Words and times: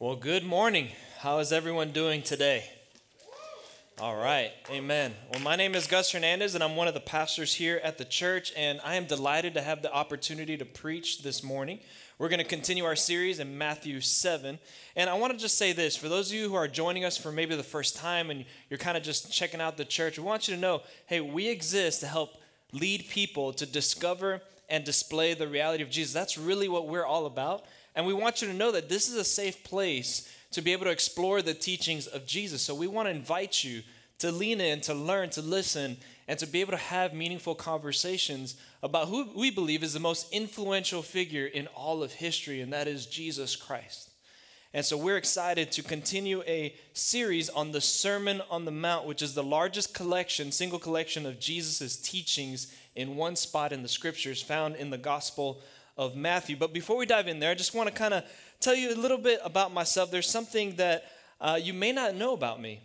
Well, 0.00 0.14
good 0.14 0.44
morning. 0.44 0.90
How 1.18 1.40
is 1.40 1.50
everyone 1.50 1.90
doing 1.90 2.22
today? 2.22 2.70
All 3.98 4.14
right, 4.14 4.52
amen. 4.70 5.12
Well, 5.32 5.42
my 5.42 5.56
name 5.56 5.74
is 5.74 5.88
Gus 5.88 6.12
Hernandez, 6.12 6.54
and 6.54 6.62
I'm 6.62 6.76
one 6.76 6.86
of 6.86 6.94
the 6.94 7.00
pastors 7.00 7.54
here 7.54 7.80
at 7.82 7.98
the 7.98 8.04
church, 8.04 8.52
and 8.56 8.80
I 8.84 8.94
am 8.94 9.06
delighted 9.06 9.54
to 9.54 9.60
have 9.60 9.82
the 9.82 9.92
opportunity 9.92 10.56
to 10.56 10.64
preach 10.64 11.24
this 11.24 11.42
morning. 11.42 11.80
We're 12.16 12.28
going 12.28 12.38
to 12.38 12.44
continue 12.44 12.84
our 12.84 12.94
series 12.94 13.40
in 13.40 13.58
Matthew 13.58 14.00
7. 14.00 14.60
And 14.94 15.10
I 15.10 15.14
want 15.14 15.32
to 15.32 15.38
just 15.38 15.58
say 15.58 15.72
this 15.72 15.96
for 15.96 16.08
those 16.08 16.30
of 16.30 16.36
you 16.36 16.48
who 16.48 16.54
are 16.54 16.68
joining 16.68 17.04
us 17.04 17.18
for 17.18 17.32
maybe 17.32 17.56
the 17.56 17.64
first 17.64 17.96
time 17.96 18.30
and 18.30 18.44
you're 18.70 18.78
kind 18.78 18.96
of 18.96 19.02
just 19.02 19.32
checking 19.32 19.60
out 19.60 19.76
the 19.76 19.84
church, 19.84 20.16
we 20.16 20.24
want 20.24 20.46
you 20.46 20.54
to 20.54 20.60
know 20.60 20.82
hey, 21.06 21.20
we 21.20 21.48
exist 21.48 22.02
to 22.02 22.06
help 22.06 22.36
lead 22.72 23.08
people 23.08 23.52
to 23.54 23.66
discover 23.66 24.42
and 24.68 24.84
display 24.84 25.34
the 25.34 25.48
reality 25.48 25.82
of 25.82 25.90
Jesus. 25.90 26.12
That's 26.12 26.38
really 26.38 26.68
what 26.68 26.86
we're 26.86 27.06
all 27.06 27.26
about. 27.26 27.64
And 27.98 28.06
we 28.06 28.14
want 28.14 28.40
you 28.40 28.46
to 28.46 28.54
know 28.54 28.70
that 28.70 28.88
this 28.88 29.08
is 29.08 29.16
a 29.16 29.24
safe 29.24 29.64
place 29.64 30.32
to 30.52 30.62
be 30.62 30.72
able 30.72 30.84
to 30.84 30.92
explore 30.92 31.42
the 31.42 31.52
teachings 31.52 32.06
of 32.06 32.26
Jesus. 32.26 32.62
So 32.62 32.72
we 32.72 32.86
want 32.86 33.08
to 33.08 33.10
invite 33.10 33.64
you 33.64 33.82
to 34.18 34.30
lean 34.30 34.60
in, 34.60 34.80
to 34.82 34.94
learn, 34.94 35.30
to 35.30 35.42
listen, 35.42 35.96
and 36.28 36.38
to 36.38 36.46
be 36.46 36.60
able 36.60 36.70
to 36.70 36.76
have 36.76 37.12
meaningful 37.12 37.56
conversations 37.56 38.54
about 38.84 39.08
who 39.08 39.28
we 39.34 39.50
believe 39.50 39.82
is 39.82 39.94
the 39.94 39.98
most 39.98 40.32
influential 40.32 41.02
figure 41.02 41.46
in 41.46 41.66
all 41.74 42.04
of 42.04 42.12
history, 42.12 42.60
and 42.60 42.72
that 42.72 42.86
is 42.86 43.04
Jesus 43.04 43.56
Christ. 43.56 44.10
And 44.72 44.84
so 44.84 44.96
we're 44.96 45.16
excited 45.16 45.72
to 45.72 45.82
continue 45.82 46.42
a 46.42 46.76
series 46.92 47.48
on 47.48 47.72
the 47.72 47.80
Sermon 47.80 48.42
on 48.48 48.64
the 48.64 48.70
Mount, 48.70 49.06
which 49.06 49.22
is 49.22 49.34
the 49.34 49.42
largest 49.42 49.92
collection, 49.92 50.52
single 50.52 50.78
collection 50.78 51.26
of 51.26 51.40
Jesus' 51.40 51.96
teachings 51.96 52.72
in 52.94 53.16
one 53.16 53.34
spot 53.34 53.72
in 53.72 53.82
the 53.82 53.88
scriptures 53.88 54.40
found 54.40 54.76
in 54.76 54.90
the 54.90 54.98
Gospel 54.98 55.60
of 55.98 56.16
Matthew. 56.16 56.56
But 56.56 56.72
before 56.72 56.96
we 56.96 57.04
dive 57.04 57.26
in 57.26 57.40
there, 57.40 57.50
I 57.50 57.54
just 57.54 57.74
want 57.74 57.88
to 57.88 57.94
kind 57.94 58.14
of 58.14 58.24
tell 58.60 58.74
you 58.74 58.94
a 58.94 58.96
little 58.96 59.18
bit 59.18 59.40
about 59.44 59.74
myself. 59.74 60.10
There's 60.10 60.30
something 60.30 60.76
that 60.76 61.04
uh, 61.40 61.58
you 61.60 61.74
may 61.74 61.92
not 61.92 62.14
know 62.14 62.32
about 62.32 62.62
me, 62.62 62.80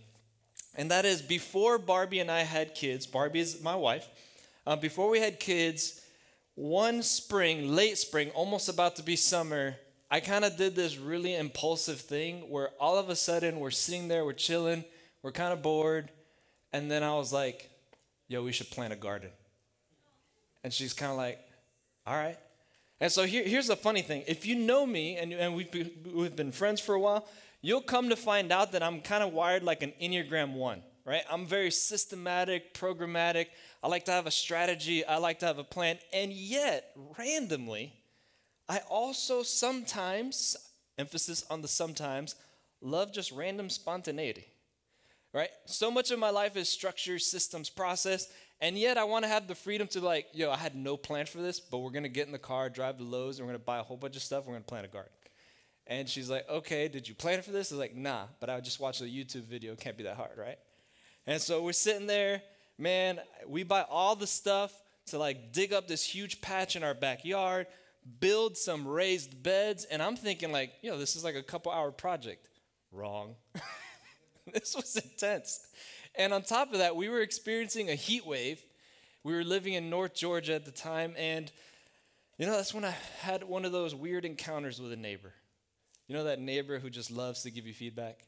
and 0.76 0.90
that 0.92 1.06
is 1.06 1.22
before 1.22 1.78
Barbie 1.78 2.20
and 2.20 2.32
I 2.32 2.42
had 2.42 2.74
kids, 2.74 3.06
Barbie 3.06 3.40
is 3.40 3.62
my 3.62 3.76
wife, 3.76 4.10
uh, 4.66 4.76
before 4.76 5.10
we 5.10 5.20
had 5.20 5.40
kids, 5.40 6.02
one 6.56 7.04
spring, 7.04 7.76
late 7.76 7.98
spring, 7.98 8.32
almost 8.32 8.70
about 8.70 8.96
to 8.96 9.04
be 9.04 9.16
summer, 9.16 9.76
I 10.10 10.20
kind 10.20 10.46
of 10.46 10.58
did 10.58 10.76
this 10.76 10.98
really 10.98 11.36
impulsive 11.36 12.00
thing 12.00 12.50
where 12.50 12.70
all 12.80 12.98
of 12.98 13.10
a 13.10 13.16
sudden 13.16 13.60
we're 13.60 13.72
sitting 13.72 14.08
there, 14.08 14.24
we're 14.26 14.34
chilling, 14.34 14.86
we're 15.22 15.32
kind 15.32 15.54
of 15.54 15.62
bored, 15.62 16.12
and 16.72 16.90
then 16.90 17.04
I 17.04 17.16
was 17.16 17.34
like, 17.34 17.70
yo, 18.28 18.44
we 18.44 18.52
should 18.52 18.70
plant 18.70 18.94
a 18.94 18.96
garden. 18.96 19.30
And 20.64 20.72
she's 20.72 20.94
kind 20.94 21.12
of 21.12 21.18
like, 21.18 21.40
all 22.06 22.16
right. 22.16 22.38
And 23.00 23.12
so 23.12 23.26
here, 23.26 23.44
here's 23.44 23.68
the 23.68 23.76
funny 23.76 24.02
thing. 24.02 24.24
If 24.28 24.46
you 24.46 24.56
know 24.56 24.86
me 24.86 25.18
and, 25.18 25.34
and 25.34 25.56
we've, 25.56 25.72
be, 25.72 25.94
we've 26.14 26.36
been 26.36 26.52
friends 26.52 26.80
for 26.80 26.96
a 26.96 27.00
while, 27.00 27.28
you'll 27.62 27.82
come 27.82 28.10
to 28.10 28.16
find 28.16 28.52
out 28.52 28.72
that 28.74 28.84
I'm 28.84 29.02
kind 29.02 29.24
of 29.24 29.34
wired 29.34 29.64
like 29.64 29.84
an 29.84 29.94
Enneagram 30.02 30.54
1, 30.54 30.82
right? 31.06 31.24
I'm 31.32 31.46
very 31.46 31.72
systematic, 31.72 32.74
programmatic. 32.74 33.48
I 33.82 33.88
like 33.88 34.06
to 34.06 34.12
have 34.12 34.28
a 34.28 34.32
strategy, 34.32 35.06
I 35.06 35.18
like 35.18 35.40
to 35.40 35.46
have 35.46 35.58
a 35.58 35.64
plan. 35.64 35.98
And 36.14 36.32
yet, 36.32 36.96
randomly, 37.18 37.94
I 38.70 38.80
also 38.90 39.44
sometimes, 39.44 40.56
emphasis 40.98 41.44
on 41.50 41.62
the 41.62 41.68
sometimes, 41.68 42.36
love 42.82 43.14
just 43.14 43.32
random 43.32 43.70
spontaneity, 43.70 44.46
right? 45.34 45.50
So 45.66 45.90
much 45.90 46.12
of 46.12 46.20
my 46.20 46.30
life 46.30 46.56
is 46.56 46.70
structure, 46.70 47.20
systems, 47.20 47.70
process. 47.70 48.28
And 48.64 48.78
yet 48.78 48.98
I 48.98 49.04
want 49.04 49.26
to 49.26 49.30
have 49.30 49.50
the 49.50 49.56
freedom 49.56 49.88
to 49.90 50.00
like, 50.00 50.28
yo, 50.32 50.50
I 50.50 50.56
had 50.56 50.74
no 50.74 50.96
plan 50.96 51.26
for 51.26 51.40
this, 51.40 51.60
but 51.60 51.80
we're 51.80 51.92
going 51.92 52.04
to 52.04 52.10
get 52.10 52.28
in 52.28 52.32
the 52.32 52.40
car, 52.40 52.70
drive 52.70 52.98
to 52.98 53.04
Lowe's, 53.04 53.38
and 53.38 53.46
we're 53.46 53.52
going 53.52 53.60
to 53.60 53.66
buy 53.66 53.80
a 53.80 53.84
whole 53.84 53.98
bunch 53.98 54.16
of 54.16 54.22
stuff. 54.22 54.46
We're 54.46 54.54
going 54.54 54.64
to 54.64 54.70
plant 54.70 54.86
a 54.86 54.88
garden. 54.88 55.12
And 55.86 56.08
she's 56.08 56.30
like, 56.30 56.48
okay, 56.50 56.88
did 56.88 57.10
you 57.10 57.14
plan 57.14 57.42
for 57.42 57.52
this? 57.52 57.74
I 57.74 57.76
was 57.76 57.80
like, 57.82 57.94
nah, 57.94 58.28
but 58.40 58.50
I 58.50 58.62
just 58.62 58.80
watched 58.80 59.02
a 59.02 59.04
YouTube 59.04 59.44
video. 59.44 59.74
It 59.74 59.82
can't 59.82 59.98
be 59.98 60.06
that 60.06 60.16
hard, 60.16 60.38
right? 60.38 60.58
And 61.28 61.42
so 61.42 61.62
we're 61.62 61.74
sitting 61.74 62.08
there, 62.08 62.42
man, 62.78 63.20
we 63.46 63.64
buy 63.64 63.82
all 63.82 64.16
the 64.16 64.28
stuff 64.28 64.74
to 65.08 65.18
like 65.18 65.52
dig 65.52 65.74
up 65.74 65.90
this 65.90 66.06
huge 66.06 66.40
patch 66.40 66.78
in 66.78 66.86
our 66.86 66.94
backyard, 66.94 67.68
build 68.22 68.56
some 68.56 68.88
raised 68.88 69.44
beds, 69.44 69.84
and 69.84 70.02
I'm 70.02 70.16
thinking 70.16 70.54
like, 70.54 70.72
yo, 70.82 70.98
this 70.98 71.18
is 71.18 71.24
like 71.26 71.36
a 71.36 71.44
couple 71.44 71.74
hour 71.74 71.92
project. 71.92 72.48
Wrong. 72.94 73.36
this 74.54 74.74
was 74.74 74.96
intense. 74.96 75.68
And 76.16 76.34
on 76.34 76.44
top 76.44 76.72
of 76.72 76.80
that, 76.80 76.96
we 76.96 77.10
were 77.10 77.22
experiencing 77.22 77.90
a 77.90 77.96
heat 77.96 78.26
wave. 78.26 78.64
We 79.24 79.34
were 79.34 79.44
living 79.44 79.74
in 79.74 79.90
North 79.90 80.14
Georgia 80.14 80.54
at 80.54 80.66
the 80.66 80.72
time, 80.72 81.16
and 81.18 81.52
you 82.38 82.46
know, 82.46 82.54
that's 82.54 82.74
when 82.74 82.84
I 82.84 82.96
had 83.22 83.44
one 83.44 83.64
of 83.64 83.72
those 83.72 83.94
weird 83.94 84.26
encounters 84.26 84.82
with 84.82 84.92
a 84.92 84.98
neighbor. 84.98 85.34
You 86.08 86.16
know 86.16 86.24
that 86.26 86.40
neighbor 86.40 86.80
who 86.80 86.90
just 86.90 87.12
loves 87.12 87.44
to 87.44 87.52
give 87.52 87.66
you 87.66 87.74
feedback? 87.74 88.20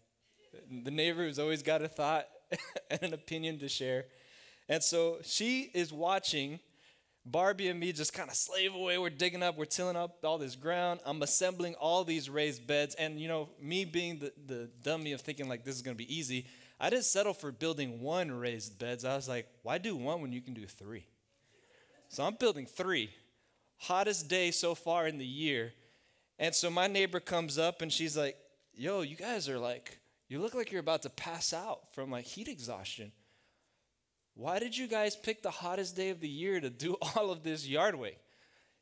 The 0.83 0.91
neighbor 0.91 1.23
who's 1.23 1.39
always 1.39 1.63
got 1.63 1.81
a 1.81 1.87
thought 1.87 2.27
and 2.91 3.03
an 3.03 3.13
opinion 3.13 3.59
to 3.59 3.67
share. 3.67 4.05
And 4.69 4.81
so 4.81 5.17
she 5.23 5.69
is 5.73 5.91
watching 5.91 6.59
Barbie 7.25 7.67
and 7.67 7.79
me 7.79 7.91
just 7.91 8.13
kind 8.13 8.29
of 8.29 8.35
slave 8.35 8.73
away. 8.73 8.97
We're 8.97 9.09
digging 9.09 9.43
up, 9.43 9.57
we're 9.57 9.65
tilling 9.65 9.95
up 9.95 10.23
all 10.23 10.37
this 10.37 10.55
ground. 10.55 10.99
I'm 11.05 11.21
assembling 11.21 11.73
all 11.75 12.03
these 12.03 12.29
raised 12.29 12.65
beds. 12.65 12.95
And, 12.95 13.19
you 13.19 13.27
know, 13.27 13.49
me 13.59 13.83
being 13.85 14.19
the, 14.19 14.31
the 14.45 14.69
dummy 14.83 15.11
of 15.11 15.21
thinking 15.21 15.49
like 15.49 15.65
this 15.65 15.75
is 15.75 15.81
going 15.81 15.97
to 15.97 16.03
be 16.03 16.15
easy, 16.15 16.45
I 16.79 16.89
didn't 16.89 17.05
settle 17.05 17.33
for 17.33 17.51
building 17.51 18.01
one 18.01 18.31
raised 18.31 18.77
beds. 18.77 19.05
I 19.05 19.15
was 19.15 19.29
like, 19.29 19.47
why 19.63 19.77
do 19.77 19.95
one 19.95 20.21
when 20.21 20.33
you 20.33 20.41
can 20.41 20.53
do 20.53 20.65
three? 20.65 21.05
So 22.09 22.23
I'm 22.23 22.35
building 22.35 22.65
three. 22.65 23.09
Hottest 23.77 24.27
day 24.27 24.51
so 24.51 24.75
far 24.75 25.07
in 25.07 25.17
the 25.17 25.25
year. 25.25 25.73
And 26.37 26.53
so 26.53 26.69
my 26.69 26.87
neighbor 26.87 27.19
comes 27.19 27.57
up 27.57 27.81
and 27.81 27.91
she's 27.91 28.17
like, 28.17 28.35
yo, 28.73 29.01
you 29.01 29.15
guys 29.15 29.47
are 29.47 29.59
like, 29.59 29.99
you 30.27 30.39
look 30.39 30.53
like 30.53 30.71
you're 30.71 30.81
about 30.81 31.03
to 31.03 31.09
pass 31.09 31.53
out 31.53 31.93
from 31.93 32.11
like 32.11 32.25
heat 32.25 32.47
exhaustion. 32.47 33.11
Why 34.33 34.59
did 34.59 34.77
you 34.77 34.87
guys 34.87 35.15
pick 35.15 35.43
the 35.43 35.51
hottest 35.51 35.95
day 35.95 36.09
of 36.09 36.19
the 36.19 36.27
year 36.27 36.59
to 36.59 36.69
do 36.69 36.97
all 37.15 37.31
of 37.31 37.43
this 37.43 37.67
yard 37.67 37.95
work? 37.95 38.17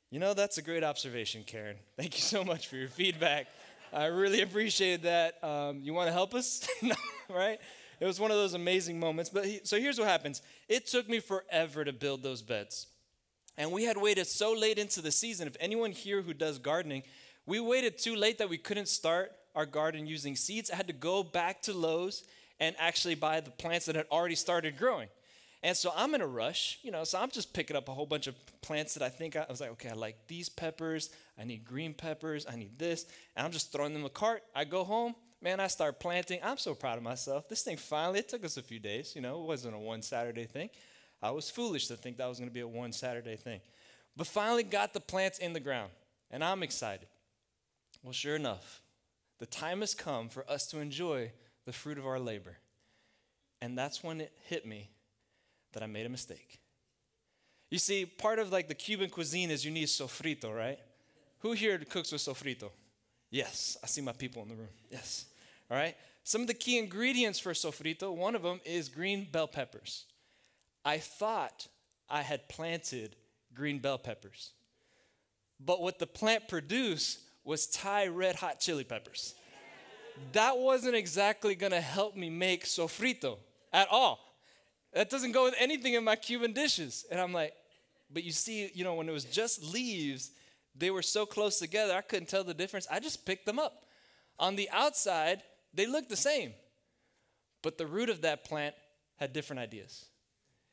You 0.10 0.20
know, 0.20 0.34
that's 0.34 0.58
a 0.58 0.62
great 0.62 0.84
observation, 0.84 1.44
Karen. 1.46 1.78
Thank 1.98 2.16
you 2.16 2.22
so 2.22 2.44
much 2.44 2.68
for 2.68 2.76
your 2.76 2.88
feedback. 2.88 3.48
I 3.92 4.06
really 4.06 4.42
appreciate 4.42 5.04
that. 5.04 5.44
Um, 5.44 5.82
you 5.82 5.94
want 5.94 6.08
to 6.08 6.14
help 6.14 6.34
us? 6.34 6.68
right? 7.30 7.60
It 8.00 8.06
was 8.06 8.20
one 8.20 8.32
of 8.32 8.38
those 8.38 8.54
amazing 8.54 9.00
moments. 9.00 9.30
But 9.30 9.46
he, 9.46 9.62
so 9.64 9.80
here's 9.80 10.00
what 10.00 10.08
happens 10.08 10.42
it 10.68 10.88
took 10.88 11.10
me 11.10 11.20
forever 11.20 11.84
to 11.84 11.94
build 11.94 12.24
those 12.24 12.42
beds. 12.42 12.88
And 13.58 13.72
we 13.72 13.84
had 13.84 13.98
waited 13.98 14.28
so 14.28 14.54
late 14.54 14.80
into 14.80 15.02
the 15.02 15.12
season. 15.12 15.48
If 15.48 15.58
anyone 15.60 15.92
here 15.92 16.22
who 16.22 16.34
does 16.34 16.58
gardening, 16.58 17.04
we 17.46 17.60
waited 17.60 17.98
too 17.98 18.16
late 18.16 18.40
that 18.40 18.50
we 18.50 18.58
couldn't 18.58 18.88
start 18.88 19.32
our 19.56 19.66
garden 19.66 20.08
using 20.08 20.36
seeds. 20.36 20.72
I 20.72 20.76
had 20.76 20.88
to 20.88 20.94
go 20.94 21.24
back 21.24 21.62
to 21.64 21.74
Lowe's 21.74 22.24
and 22.60 22.76
actually 22.80 23.16
buy 23.16 23.42
the 23.42 23.52
plants 23.52 23.86
that 23.86 23.96
had 23.96 24.08
already 24.12 24.36
started 24.36 24.78
growing. 24.78 25.10
And 25.62 25.78
so 25.78 25.94
I'm 25.96 26.14
in 26.14 26.20
a 26.20 26.28
rush, 26.28 26.80
you 26.84 26.92
know, 26.92 27.06
so 27.06 27.20
I'm 27.20 27.32
just 27.32 27.54
picking 27.54 27.78
up 27.78 27.88
a 27.88 27.94
whole 27.94 28.06
bunch 28.06 28.28
of 28.28 28.36
plants 28.62 28.96
that 28.96 29.04
I 29.04 29.08
think 29.08 29.38
I, 29.38 29.42
I 29.42 29.46
was 29.50 29.62
like, 29.62 29.72
okay, 29.72 29.90
I 29.90 29.94
like 29.94 30.28
these 30.28 30.50
peppers, 30.50 31.10
I 31.40 31.46
need 31.46 31.64
green 31.64 31.94
peppers, 31.94 32.46
I 32.50 32.58
need 32.58 32.78
this, 32.78 33.06
and 33.36 33.46
I'm 33.46 33.52
just 33.54 33.72
throwing 33.72 33.94
them 33.94 34.02
in 34.02 34.04
the 34.04 34.10
cart. 34.10 34.44
I 34.54 34.66
go 34.66 34.84
home, 34.84 35.16
man, 35.44 35.60
I 35.60 35.68
start 35.68 36.00
planting. 36.00 36.40
I'm 36.42 36.58
so 36.58 36.74
proud 36.74 36.98
of 36.98 37.04
myself. 37.04 37.50
This 37.50 37.62
thing 37.62 37.78
finally, 37.78 38.20
it 38.20 38.30
took 38.30 38.46
us 38.46 38.58
a 38.58 38.64
few 38.64 38.80
days, 38.80 39.14
you 39.16 39.22
know, 39.22 39.42
it 39.42 39.46
wasn't 39.46 39.76
a 39.76 39.80
one 39.80 40.02
Saturday 40.02 40.46
thing. 40.46 40.70
I 41.22 41.32
was 41.32 41.50
foolish 41.50 41.88
to 41.88 41.96
think 41.96 42.18
that 42.18 42.28
was 42.28 42.40
going 42.40 42.50
to 42.50 42.54
be 42.54 42.62
a 42.62 42.68
one 42.68 42.94
Saturday 42.94 43.36
thing. 43.36 43.60
But 44.16 44.28
finally 44.28 44.64
got 44.64 44.94
the 44.94 45.00
plants 45.00 45.40
in 45.40 45.54
the 45.54 45.60
ground, 45.60 45.92
and 46.32 46.44
I'm 46.44 46.64
excited. 46.64 47.08
Well, 48.04 48.14
sure 48.14 48.36
enough, 48.36 48.82
the 49.40 49.46
time 49.46 49.82
has 49.82 49.94
come 49.94 50.30
for 50.30 50.50
us 50.50 50.66
to 50.68 50.80
enjoy 50.80 51.32
the 51.66 51.74
fruit 51.74 51.98
of 51.98 52.06
our 52.06 52.20
labor. 52.20 52.58
And 53.62 53.78
that's 53.78 54.04
when 54.04 54.22
it 54.22 54.32
hit 54.48 54.66
me 54.66 54.90
that 55.74 55.84
I 55.84 55.88
made 55.88 56.06
a 56.06 56.10
mistake. 56.10 56.60
You 57.70 57.80
see, 57.80 58.06
part 58.06 58.40
of 58.40 58.52
like 58.52 58.68
the 58.68 58.76
Cuban 58.76 59.10
cuisine 59.10 59.50
is 59.50 59.66
you 59.66 59.72
need 59.72 59.88
sofrito, 59.88 60.56
right? 60.56 60.78
Who 61.40 61.54
here 61.54 61.78
cooks 61.80 62.12
with 62.12 62.22
sofrito? 62.22 62.70
Yes, 63.32 63.78
I 63.84 63.88
see 63.88 64.02
my 64.02 64.12
people 64.12 64.44
in 64.44 64.50
the 64.50 64.56
room. 64.56 64.70
Yes. 64.92 65.26
All 65.70 65.78
right. 65.78 65.96
Some 66.24 66.42
of 66.42 66.48
the 66.48 66.54
key 66.54 66.78
ingredients 66.78 67.40
for 67.40 67.52
sofrito, 67.52 68.16
one 68.16 68.36
of 68.36 68.44
them 68.44 68.62
is 68.66 68.88
green 68.90 69.28
bell 69.30 69.48
peppers. 69.48 70.06
I 70.86 70.98
thought 70.98 71.68
I 72.10 72.22
had 72.22 72.48
planted 72.48 73.16
green 73.54 73.80
bell 73.80 73.98
peppers. 73.98 74.52
But 75.60 75.82
what 75.82 76.00
the 76.00 76.08
plant 76.08 76.48
produced 76.48 77.20
was 77.44 77.68
Thai 77.68 78.08
red 78.08 78.36
hot 78.36 78.60
chili 78.60 78.84
peppers. 78.84 79.36
That 80.34 80.58
wasn't 80.58 80.96
exactly 80.96 81.56
gonna 81.56 81.82
help 81.82 82.16
me 82.16 82.30
make 82.30 82.66
sofrito 82.66 83.38
at 83.72 83.88
all. 83.90 84.20
That 84.94 85.10
doesn't 85.10 85.32
go 85.32 85.46
with 85.46 85.56
anything 85.58 85.96
in 85.96 86.04
my 86.04 86.16
Cuban 86.16 86.54
dishes. 86.54 87.06
And 87.10 87.20
I'm 87.20 87.34
like, 87.34 87.54
but 88.12 88.24
you 88.24 88.32
see, 88.32 88.70
you 88.74 88.84
know, 88.84 88.94
when 88.94 89.10
it 89.10 89.12
was 89.12 89.26
just 89.26 89.64
leaves, 89.64 90.32
they 90.76 90.92
were 90.92 91.02
so 91.02 91.26
close 91.26 91.60
together, 91.60 91.94
I 91.94 92.02
couldn't 92.02 92.30
tell 92.30 92.44
the 92.44 92.54
difference. 92.54 92.88
I 92.92 93.00
just 93.00 93.26
picked 93.26 93.46
them 93.46 93.60
up. 93.60 93.86
On 94.40 94.56
the 94.56 94.70
outside, 94.72 95.42
they 95.74 95.86
looked 95.86 96.10
the 96.10 96.16
same. 96.16 96.54
But 97.62 97.78
the 97.78 97.88
root 97.88 98.10
of 98.10 98.22
that 98.22 98.44
plant 98.46 98.76
had 99.18 99.34
different 99.34 99.62
ideas. 99.62 100.06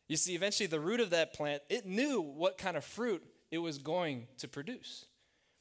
You 0.08 0.16
see, 0.16 0.34
eventually, 0.34 0.66
the 0.66 0.80
root 0.80 1.00
of 1.00 1.10
that 1.10 1.32
plant, 1.32 1.62
it 1.68 1.86
knew 1.86 2.20
what 2.20 2.58
kind 2.58 2.76
of 2.76 2.84
fruit 2.84 3.22
it 3.50 3.58
was 3.58 3.78
going 3.78 4.26
to 4.38 4.48
produce. 4.48 5.06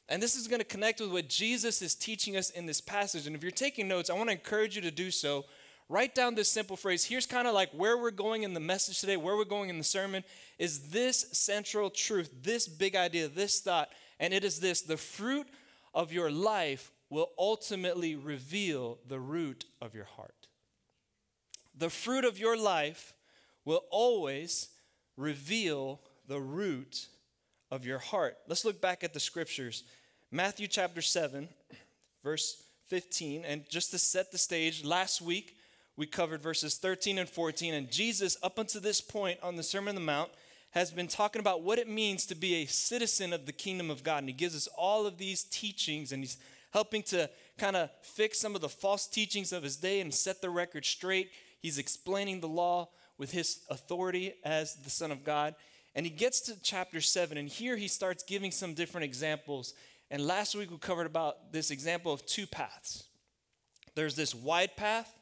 And 0.10 0.24
this 0.24 0.36
is 0.36 0.48
going 0.48 0.60
to 0.60 0.66
connect 0.66 1.00
with 1.00 1.12
what 1.12 1.30
Jesus 1.30 1.84
is 1.84 1.94
teaching 1.94 2.36
us 2.36 2.50
in 2.50 2.66
this 2.66 2.82
passage. 2.82 3.28
And 3.28 3.36
if 3.36 3.44
you're 3.44 3.52
taking 3.52 3.88
notes, 3.88 4.10
I 4.10 4.16
want 4.16 4.30
to 4.30 4.34
encourage 4.34 4.76
you 4.76 4.82
to 4.82 4.92
do 4.92 5.12
so. 5.12 5.46
Write 5.88 6.16
down 6.16 6.34
this 6.34 6.52
simple 6.52 6.76
phrase. 6.76 7.06
Here's 7.06 7.28
kind 7.28 7.48
of 7.48 7.54
like 7.54 7.72
where 7.72 7.98
we're 7.98 8.10
going 8.10 8.42
in 8.42 8.56
the 8.56 8.60
message 8.60 9.00
today, 9.00 9.18
where 9.18 9.36
we're 9.36 9.46
going 9.46 9.70
in 9.70 9.78
the 9.78 9.84
sermon 9.84 10.24
is 10.58 10.90
this 10.90 11.28
central 11.32 11.92
truth, 11.92 12.32
this 12.42 12.68
big 12.68 12.96
idea, 12.96 13.28
this 13.28 13.60
thought. 13.60 13.90
And 14.20 14.34
it 14.34 14.44
is 14.44 14.60
this 14.60 14.82
the 14.82 14.98
fruit 14.98 15.48
of 15.94 16.12
your 16.12 16.32
life 16.32 16.92
will 17.10 17.30
ultimately 17.38 18.16
reveal 18.16 19.00
the 19.08 19.20
root 19.20 19.66
of 19.82 19.96
your 19.96 20.06
heart. 20.06 20.48
The 21.76 21.90
fruit 21.90 22.26
of 22.26 22.38
your 22.38 22.58
life 22.58 23.14
will 23.66 23.84
always 23.90 24.70
reveal 25.18 26.02
the 26.28 26.40
root 26.40 27.08
of 27.72 27.86
your 27.86 28.00
heart. 28.00 28.38
Let's 28.48 28.66
look 28.66 28.82
back 28.82 29.04
at 29.04 29.14
the 29.14 29.20
scriptures. 29.20 29.84
Matthew 30.32 30.68
chapter 30.68 31.02
7, 31.02 31.50
verse 32.24 32.64
15. 32.88 33.46
And 33.46 33.68
just 33.70 33.92
to 33.92 34.00
set 34.00 34.32
the 34.32 34.38
stage, 34.38 34.84
last 34.84 35.22
week 35.22 35.56
we 35.96 36.06
covered 36.06 36.42
verses 36.42 36.78
13 36.78 37.18
and 37.18 37.30
14. 37.30 37.74
And 37.74 37.92
Jesus, 37.92 38.38
up 38.44 38.58
until 38.58 38.82
this 38.82 39.02
point 39.02 39.40
on 39.42 39.56
the 39.56 39.64
Sermon 39.64 39.90
on 39.90 39.96
the 39.96 40.02
Mount, 40.02 40.32
has 40.72 40.92
been 40.92 41.08
talking 41.08 41.40
about 41.40 41.64
what 41.64 41.80
it 41.80 41.90
means 41.90 42.26
to 42.28 42.36
be 42.36 42.56
a 42.56 42.66
citizen 42.68 43.34
of 43.34 43.46
the 43.46 43.52
kingdom 43.52 43.90
of 43.90 44.04
God. 44.04 44.20
And 44.20 44.30
he 44.30 44.34
gives 44.34 44.56
us 44.56 44.68
all 44.78 45.08
of 45.08 45.18
these 45.18 45.44
teachings, 45.44 46.12
and 46.12 46.22
he's 46.22 46.38
helping 46.72 47.04
to 47.04 47.30
kind 47.58 47.76
of 47.76 47.90
fix 48.02 48.40
some 48.40 48.56
of 48.56 48.62
the 48.62 48.70
false 48.70 49.08
teachings 49.08 49.52
of 49.52 49.64
his 49.64 49.78
day 49.78 50.02
and 50.02 50.14
set 50.14 50.42
the 50.42 50.50
record 50.50 50.86
straight. 50.86 51.32
He's 51.60 51.78
explaining 51.78 52.40
the 52.40 52.48
law 52.48 52.90
with 53.18 53.32
his 53.32 53.62
authority 53.70 54.34
as 54.44 54.76
the 54.76 54.90
Son 54.90 55.12
of 55.12 55.24
God. 55.24 55.56
And 55.96 56.06
he 56.06 56.12
gets 56.12 56.40
to 56.42 56.62
chapter 56.62 57.02
7, 57.02 57.38
and 57.38 57.50
here 57.50 57.76
he 57.76 57.88
starts 57.88 58.24
giving 58.24 58.52
some 58.52 58.74
different 58.74 59.06
examples 59.06 59.74
and 60.12 60.26
last 60.26 60.56
week 60.56 60.72
we 60.72 60.78
covered 60.78 61.06
about 61.06 61.52
this 61.52 61.70
example 61.72 62.12
of 62.12 62.26
two 62.26 62.48
paths. 62.48 63.04
There's 63.96 64.16
this 64.16 64.34
wide 64.34 64.76
path 64.76 65.16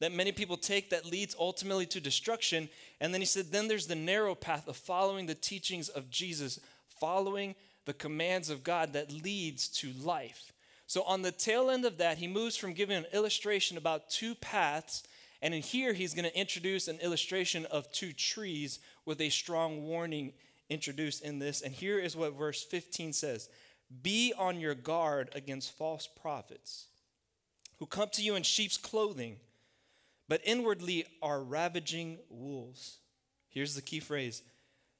that 0.00 0.12
many 0.12 0.32
people 0.32 0.56
take 0.56 0.90
that 0.90 1.06
leads 1.06 1.34
ultimately 1.38 1.86
to 1.86 2.00
destruction. 2.00 2.68
And 3.00 3.14
then 3.14 3.20
he 3.20 3.26
said, 3.26 3.52
then 3.52 3.68
there's 3.68 3.86
the 3.86 3.94
narrow 3.94 4.34
path 4.34 4.68
of 4.68 4.76
following 4.76 5.26
the 5.26 5.34
teachings 5.34 5.88
of 5.88 6.10
Jesus, 6.10 6.60
following 7.00 7.54
the 7.86 7.94
commands 7.94 8.50
of 8.50 8.64
God 8.64 8.92
that 8.92 9.12
leads 9.12 9.68
to 9.68 9.92
life. 9.92 10.52
So 10.94 11.02
on 11.02 11.22
the 11.22 11.32
tail 11.32 11.70
end 11.70 11.84
of 11.84 11.98
that, 11.98 12.18
he 12.18 12.28
moves 12.28 12.56
from 12.56 12.72
giving 12.72 12.96
an 12.96 13.06
illustration 13.12 13.76
about 13.76 14.08
two 14.10 14.36
paths. 14.36 15.02
And 15.42 15.52
in 15.52 15.60
here, 15.60 15.92
he's 15.92 16.14
going 16.14 16.30
to 16.30 16.38
introduce 16.38 16.86
an 16.86 17.00
illustration 17.00 17.66
of 17.66 17.90
two 17.90 18.12
trees 18.12 18.78
with 19.04 19.20
a 19.20 19.28
strong 19.28 19.82
warning 19.82 20.34
introduced 20.70 21.24
in 21.24 21.40
this. 21.40 21.62
And 21.62 21.74
here 21.74 21.98
is 21.98 22.14
what 22.14 22.38
verse 22.38 22.62
15 22.62 23.12
says 23.12 23.48
be 24.04 24.32
on 24.38 24.60
your 24.60 24.76
guard 24.76 25.30
against 25.34 25.76
false 25.76 26.06
prophets 26.06 26.86
who 27.80 27.86
come 27.86 28.10
to 28.12 28.22
you 28.22 28.36
in 28.36 28.44
sheep's 28.44 28.76
clothing, 28.76 29.38
but 30.28 30.42
inwardly 30.44 31.06
are 31.20 31.42
ravaging 31.42 32.18
wolves. 32.30 32.98
Here's 33.48 33.74
the 33.74 33.82
key 33.82 33.98
phrase, 33.98 34.42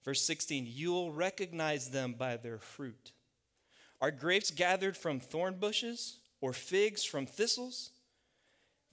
verse 0.04 0.22
16 0.22 0.66
You 0.68 0.90
will 0.90 1.12
recognize 1.12 1.90
them 1.90 2.14
by 2.14 2.36
their 2.36 2.58
fruit. 2.58 3.12
Are 4.04 4.10
grapes 4.10 4.50
gathered 4.50 4.98
from 4.98 5.18
thorn 5.18 5.54
bushes 5.54 6.18
or 6.42 6.52
figs 6.52 7.04
from 7.04 7.24
thistles? 7.24 7.88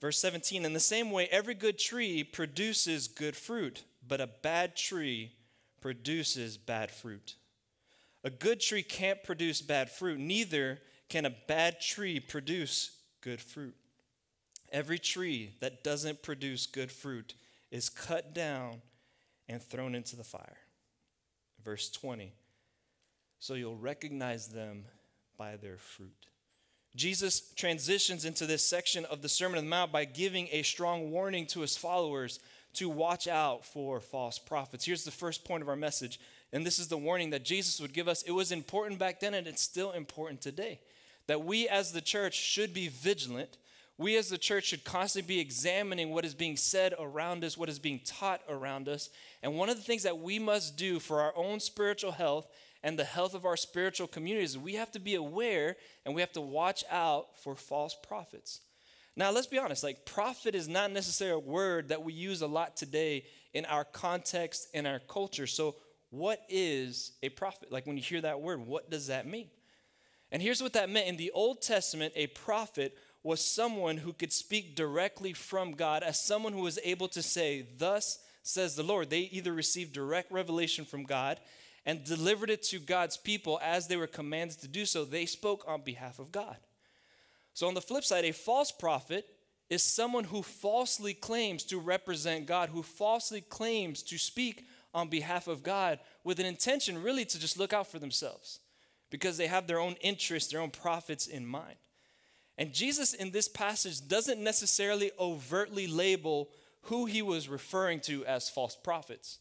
Verse 0.00 0.18
17 0.18 0.64
In 0.64 0.72
the 0.72 0.80
same 0.80 1.10
way, 1.10 1.28
every 1.30 1.52
good 1.52 1.78
tree 1.78 2.24
produces 2.24 3.08
good 3.08 3.36
fruit, 3.36 3.84
but 4.08 4.22
a 4.22 4.26
bad 4.26 4.74
tree 4.74 5.32
produces 5.82 6.56
bad 6.56 6.90
fruit. 6.90 7.34
A 8.24 8.30
good 8.30 8.58
tree 8.58 8.82
can't 8.82 9.22
produce 9.22 9.60
bad 9.60 9.90
fruit, 9.90 10.18
neither 10.18 10.78
can 11.10 11.26
a 11.26 11.36
bad 11.46 11.78
tree 11.78 12.18
produce 12.18 12.96
good 13.20 13.42
fruit. 13.42 13.74
Every 14.72 14.98
tree 14.98 15.56
that 15.60 15.84
doesn't 15.84 16.22
produce 16.22 16.64
good 16.64 16.90
fruit 16.90 17.34
is 17.70 17.90
cut 17.90 18.32
down 18.32 18.80
and 19.46 19.60
thrown 19.60 19.94
into 19.94 20.16
the 20.16 20.24
fire. 20.24 20.56
Verse 21.62 21.90
20. 21.90 22.32
So 23.40 23.52
you'll 23.52 23.76
recognize 23.76 24.48
them 24.48 24.86
by 25.42 25.56
their 25.56 25.76
fruit. 25.76 26.28
Jesus 26.94 27.52
transitions 27.56 28.24
into 28.24 28.46
this 28.46 28.64
section 28.64 29.04
of 29.06 29.22
the 29.22 29.28
Sermon 29.28 29.58
on 29.58 29.64
the 29.64 29.70
Mount 29.70 29.90
by 29.90 30.04
giving 30.04 30.48
a 30.52 30.62
strong 30.62 31.10
warning 31.10 31.46
to 31.46 31.62
his 31.62 31.76
followers 31.76 32.38
to 32.74 32.88
watch 32.88 33.26
out 33.26 33.64
for 33.64 33.98
false 33.98 34.38
prophets. 34.38 34.84
Here's 34.84 35.02
the 35.02 35.10
first 35.10 35.44
point 35.44 35.64
of 35.64 35.68
our 35.68 35.74
message 35.74 36.20
and 36.52 36.64
this 36.64 36.78
is 36.78 36.86
the 36.86 36.96
warning 36.96 37.30
that 37.30 37.44
Jesus 37.44 37.80
would 37.80 37.92
give 37.92 38.06
us. 38.06 38.22
It 38.22 38.30
was 38.30 38.52
important 38.52 39.00
back 39.00 39.18
then, 39.18 39.34
and 39.34 39.48
it's 39.48 39.62
still 39.62 39.90
important 39.90 40.42
today. 40.42 40.78
That 41.26 41.42
we 41.44 41.66
as 41.66 41.90
the 41.90 42.02
church 42.02 42.34
should 42.34 42.72
be 42.72 42.86
vigilant. 42.86 43.56
We 43.98 44.16
as 44.16 44.28
the 44.28 44.38
church 44.38 44.66
should 44.66 44.84
constantly 44.84 45.34
be 45.34 45.40
examining 45.40 46.10
what 46.10 46.24
is 46.24 46.34
being 46.34 46.56
said 46.56 46.94
around 47.00 47.42
us, 47.42 47.56
what 47.58 47.70
is 47.70 47.78
being 47.80 48.00
taught 48.04 48.42
around 48.48 48.88
us. 48.88 49.10
And 49.42 49.56
one 49.56 49.70
of 49.70 49.76
the 49.76 49.82
things 49.82 50.04
that 50.04 50.18
we 50.18 50.38
must 50.38 50.76
do 50.76 51.00
for 51.00 51.20
our 51.20 51.32
own 51.34 51.58
spiritual 51.58 52.12
health 52.12 52.46
and 52.82 52.98
the 52.98 53.04
health 53.04 53.34
of 53.34 53.44
our 53.44 53.56
spiritual 53.56 54.06
communities, 54.06 54.58
we 54.58 54.74
have 54.74 54.90
to 54.92 54.98
be 54.98 55.14
aware 55.14 55.76
and 56.04 56.14
we 56.14 56.20
have 56.20 56.32
to 56.32 56.40
watch 56.40 56.84
out 56.90 57.26
for 57.42 57.54
false 57.54 57.96
prophets. 58.06 58.60
Now, 59.14 59.30
let's 59.30 59.46
be 59.46 59.58
honest, 59.58 59.84
like 59.84 60.06
prophet 60.06 60.54
is 60.54 60.68
not 60.68 60.90
necessarily 60.90 61.36
a 61.36 61.50
word 61.50 61.88
that 61.88 62.02
we 62.02 62.12
use 62.12 62.40
a 62.40 62.46
lot 62.46 62.76
today 62.76 63.24
in 63.52 63.64
our 63.66 63.84
context 63.84 64.68
in 64.72 64.86
our 64.86 65.00
culture. 65.00 65.46
So 65.46 65.76
what 66.10 66.42
is 66.48 67.12
a 67.22 67.28
prophet? 67.28 67.70
Like 67.70 67.86
when 67.86 67.96
you 67.96 68.02
hear 68.02 68.22
that 68.22 68.40
word, 68.40 68.66
what 68.66 68.90
does 68.90 69.08
that 69.08 69.26
mean? 69.26 69.48
And 70.30 70.42
here's 70.42 70.62
what 70.62 70.72
that 70.72 70.88
meant. 70.88 71.08
In 71.08 71.18
the 71.18 71.30
Old 71.32 71.60
Testament, 71.60 72.14
a 72.16 72.28
prophet 72.28 72.96
was 73.22 73.44
someone 73.44 73.98
who 73.98 74.12
could 74.12 74.32
speak 74.32 74.74
directly 74.74 75.32
from 75.32 75.72
God 75.72 76.02
as 76.02 76.24
someone 76.24 76.54
who 76.54 76.62
was 76.62 76.78
able 76.82 77.08
to 77.08 77.22
say, 77.22 77.66
Thus 77.78 78.18
says 78.42 78.74
the 78.74 78.82
Lord. 78.82 79.10
They 79.10 79.20
either 79.20 79.52
received 79.52 79.92
direct 79.92 80.32
revelation 80.32 80.84
from 80.84 81.04
God 81.04 81.38
and 81.84 82.04
delivered 82.04 82.50
it 82.50 82.62
to 82.64 82.78
God's 82.78 83.16
people 83.16 83.58
as 83.62 83.88
they 83.88 83.96
were 83.96 84.06
commanded 84.06 84.60
to 84.60 84.68
do 84.68 84.86
so. 84.86 85.04
They 85.04 85.26
spoke 85.26 85.64
on 85.66 85.82
behalf 85.82 86.18
of 86.18 86.30
God. 86.32 86.56
So, 87.54 87.68
on 87.68 87.74
the 87.74 87.80
flip 87.80 88.04
side, 88.04 88.24
a 88.24 88.32
false 88.32 88.72
prophet 88.72 89.26
is 89.68 89.82
someone 89.82 90.24
who 90.24 90.42
falsely 90.42 91.14
claims 91.14 91.64
to 91.64 91.78
represent 91.78 92.46
God, 92.46 92.68
who 92.68 92.82
falsely 92.82 93.40
claims 93.40 94.02
to 94.04 94.18
speak 94.18 94.66
on 94.94 95.08
behalf 95.08 95.48
of 95.48 95.62
God 95.62 95.98
with 96.24 96.38
an 96.38 96.46
intention 96.46 97.02
really 97.02 97.24
to 97.24 97.40
just 97.40 97.58
look 97.58 97.72
out 97.72 97.86
for 97.86 97.98
themselves 97.98 98.60
because 99.10 99.36
they 99.36 99.46
have 99.46 99.66
their 99.66 99.80
own 99.80 99.94
interests, 100.00 100.52
their 100.52 100.60
own 100.60 100.70
profits 100.70 101.26
in 101.26 101.46
mind. 101.46 101.76
And 102.58 102.72
Jesus 102.72 103.14
in 103.14 103.30
this 103.30 103.48
passage 103.48 104.06
doesn't 104.06 104.42
necessarily 104.42 105.10
overtly 105.18 105.86
label 105.86 106.50
who 106.82 107.06
he 107.06 107.22
was 107.22 107.48
referring 107.48 108.00
to 108.00 108.24
as 108.26 108.50
false 108.50 108.76
prophets. 108.76 109.38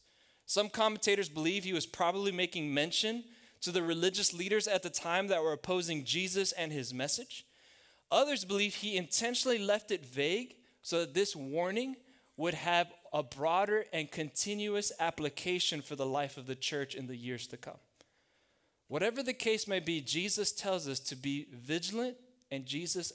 Some 0.51 0.67
commentators 0.67 1.29
believe 1.29 1.63
he 1.63 1.71
was 1.71 1.85
probably 1.85 2.33
making 2.33 2.73
mention 2.73 3.23
to 3.61 3.71
the 3.71 3.81
religious 3.81 4.33
leaders 4.33 4.67
at 4.67 4.83
the 4.83 4.89
time 4.89 5.27
that 5.27 5.41
were 5.41 5.53
opposing 5.53 6.03
Jesus 6.03 6.51
and 6.51 6.73
his 6.73 6.93
message. 6.93 7.45
Others 8.11 8.43
believe 8.43 8.75
he 8.75 8.97
intentionally 8.97 9.59
left 9.59 9.91
it 9.91 10.05
vague 10.05 10.55
so 10.81 10.99
that 10.99 11.13
this 11.13 11.37
warning 11.37 11.95
would 12.35 12.53
have 12.53 12.91
a 13.13 13.23
broader 13.23 13.85
and 13.93 14.11
continuous 14.11 14.91
application 14.99 15.81
for 15.81 15.95
the 15.95 16.05
life 16.05 16.35
of 16.35 16.47
the 16.47 16.55
church 16.55 16.95
in 16.95 17.07
the 17.07 17.15
years 17.15 17.47
to 17.47 17.55
come. 17.55 17.79
Whatever 18.89 19.23
the 19.23 19.31
case 19.31 19.69
may 19.69 19.79
be, 19.79 20.01
Jesus 20.01 20.51
tells 20.51 20.85
us 20.85 20.99
to 20.99 21.15
be 21.15 21.47
vigilant, 21.53 22.17
and 22.51 22.65
Jesus 22.65 23.13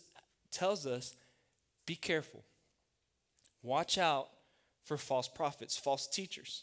tells 0.50 0.87
us 0.87 1.14
be 1.85 1.97
careful. 1.97 2.45
Watch 3.62 3.99
out 3.99 4.31
for 4.85 4.97
false 4.97 5.28
prophets, 5.28 5.76
false 5.76 6.07
teachers. 6.07 6.62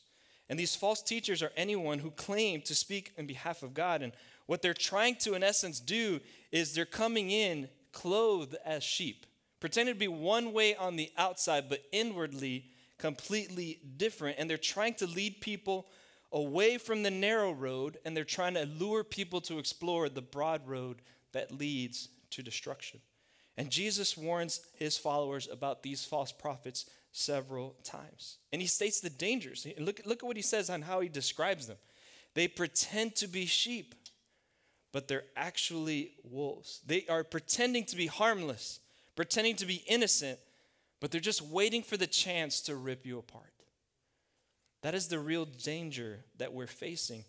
And 0.54 0.60
these 0.60 0.76
false 0.76 1.02
teachers 1.02 1.42
are 1.42 1.52
anyone 1.58 1.98
who 1.98 2.12
claim 2.12 2.62
to 2.62 2.76
speak 2.76 3.12
in 3.18 3.26
behalf 3.26 3.64
of 3.64 3.74
God. 3.74 4.04
And 4.04 4.14
what 4.46 4.62
they're 4.62 4.76
trying 4.76 5.16
to, 5.22 5.34
in 5.34 5.42
essence, 5.42 5.80
do 5.80 6.20
is 6.52 6.76
they're 6.76 6.86
coming 6.86 7.32
in 7.32 7.70
clothed 7.92 8.56
as 8.64 8.84
sheep, 8.84 9.26
pretending 9.60 9.96
to 9.96 10.00
be 10.00 10.08
one 10.08 10.54
way 10.54 10.76
on 10.76 10.96
the 10.96 11.10
outside, 11.18 11.70
but 11.70 11.82
inwardly 11.92 12.66
completely 13.00 13.80
different. 13.98 14.38
And 14.38 14.48
they're 14.48 14.60
trying 14.60 14.94
to 14.94 15.08
lead 15.08 15.42
people 15.42 15.88
away 16.32 16.78
from 16.78 17.02
the 17.02 17.10
narrow 17.10 17.52
road 17.52 17.98
and 18.06 18.16
they're 18.16 18.24
trying 18.24 18.54
to 18.54 18.68
lure 18.78 19.04
people 19.04 19.42
to 19.42 19.58
explore 19.58 20.08
the 20.08 20.22
broad 20.22 20.68
road 20.68 21.02
that 21.32 21.52
leads 21.52 22.10
to 22.30 22.44
destruction. 22.44 23.00
And 23.58 23.72
Jesus 23.72 24.16
warns 24.16 24.62
his 24.76 25.00
followers 25.00 25.50
about 25.52 25.82
these 25.82 26.06
false 26.06 26.32
prophets 26.32 26.86
several 27.14 27.76
times. 27.84 28.40
And 28.52 28.62
he 28.62 28.68
states 28.68 29.00
the 29.00 29.10
dangers. 29.10 29.66
Look, 29.80 30.02
look 30.06 30.24
at 30.24 30.28
what 30.28 30.36
he 30.36 30.42
says 30.42 30.70
on 30.70 30.82
how 30.82 31.00
he 31.00 31.08
describes 31.08 31.68
them. 31.68 31.78
They 32.34 32.48
pretend 32.48 33.16
to 33.18 33.28
be 33.28 33.46
sheep, 33.46 33.94
but 34.92 35.08
they're 35.08 35.26
actually 35.38 36.14
wolves. 36.24 36.82
They 36.86 37.06
are 37.08 37.24
pretending 37.24 37.86
to 37.86 37.96
be 37.96 38.08
harmless, 38.08 38.80
pretending 39.16 39.56
to 39.58 39.66
be 39.66 39.84
innocent, 39.88 40.40
but 41.00 41.12
they're 41.12 41.22
just 41.22 41.44
waiting 41.44 41.84
for 41.84 41.98
the 41.98 42.08
chance 42.08 42.60
to 42.62 42.76
rip 42.76 43.06
you 43.06 43.20
apart. 43.20 43.54
That 44.82 44.96
is 44.96 45.08
the 45.08 45.20
real 45.20 45.46
danger 45.46 46.26
that 46.40 46.52
we're 46.52 46.68
facing. 46.68 47.24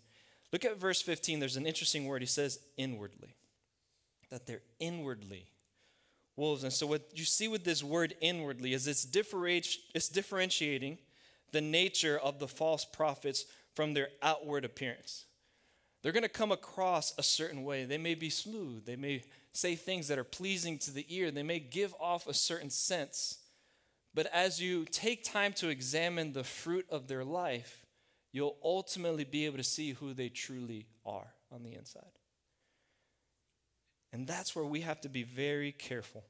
Look 0.51 0.65
at 0.65 0.79
verse 0.79 1.01
15. 1.01 1.39
There's 1.39 1.57
an 1.57 1.67
interesting 1.67 2.05
word. 2.05 2.21
He 2.21 2.27
says, 2.27 2.59
inwardly. 2.75 3.35
that 4.31 4.47
they're 4.47 4.63
inwardly 4.79 5.45
wolves. 6.35 6.63
And 6.63 6.73
so, 6.73 6.87
what 6.87 7.09
you 7.13 7.25
see 7.25 7.47
with 7.47 7.63
this 7.63 7.83
word 7.83 8.15
inwardly 8.21 8.73
is 8.73 8.87
it's, 8.87 9.07
it's 9.93 10.09
differentiating 10.09 10.97
the 11.51 11.61
nature 11.61 12.17
of 12.17 12.39
the 12.39 12.47
false 12.47 12.85
prophets 12.85 13.45
from 13.73 13.93
their 13.93 14.09
outward 14.21 14.65
appearance. 14.65 15.25
They're 16.01 16.11
going 16.11 16.23
to 16.23 16.29
come 16.29 16.51
across 16.51 17.17
a 17.17 17.23
certain 17.23 17.63
way. 17.63 17.85
They 17.85 17.97
may 17.97 18.13
be 18.13 18.29
smooth. 18.29 18.85
They 18.85 18.95
may 18.95 19.23
say 19.53 19.75
things 19.75 20.07
that 20.07 20.19
are 20.19 20.23
pleasing 20.23 20.77
to 20.79 20.91
the 20.91 21.05
ear. 21.09 21.31
They 21.31 21.43
may 21.43 21.59
give 21.59 21.95
off 21.99 22.27
a 22.27 22.33
certain 22.33 22.69
sense. 22.69 23.39
But 24.13 24.27
as 24.27 24.61
you 24.61 24.85
take 24.85 25.23
time 25.23 25.51
to 25.53 25.69
examine 25.69 26.33
the 26.33 26.43
fruit 26.43 26.85
of 26.89 27.07
their 27.07 27.25
life, 27.25 27.85
you'll 28.31 28.57
ultimately 28.63 29.23
be 29.23 29.45
able 29.45 29.57
to 29.57 29.63
see 29.63 29.93
who 29.93 30.13
they 30.13 30.29
truly 30.29 30.87
are 31.05 31.33
on 31.51 31.63
the 31.63 31.73
inside. 31.73 32.03
And 34.15 34.25
that's 34.25 34.55
where 34.55 34.63
we 34.63 34.79
have 34.79 35.01
to 35.01 35.09
be 35.09 35.23
very 35.23 35.73
careful. 35.73 36.23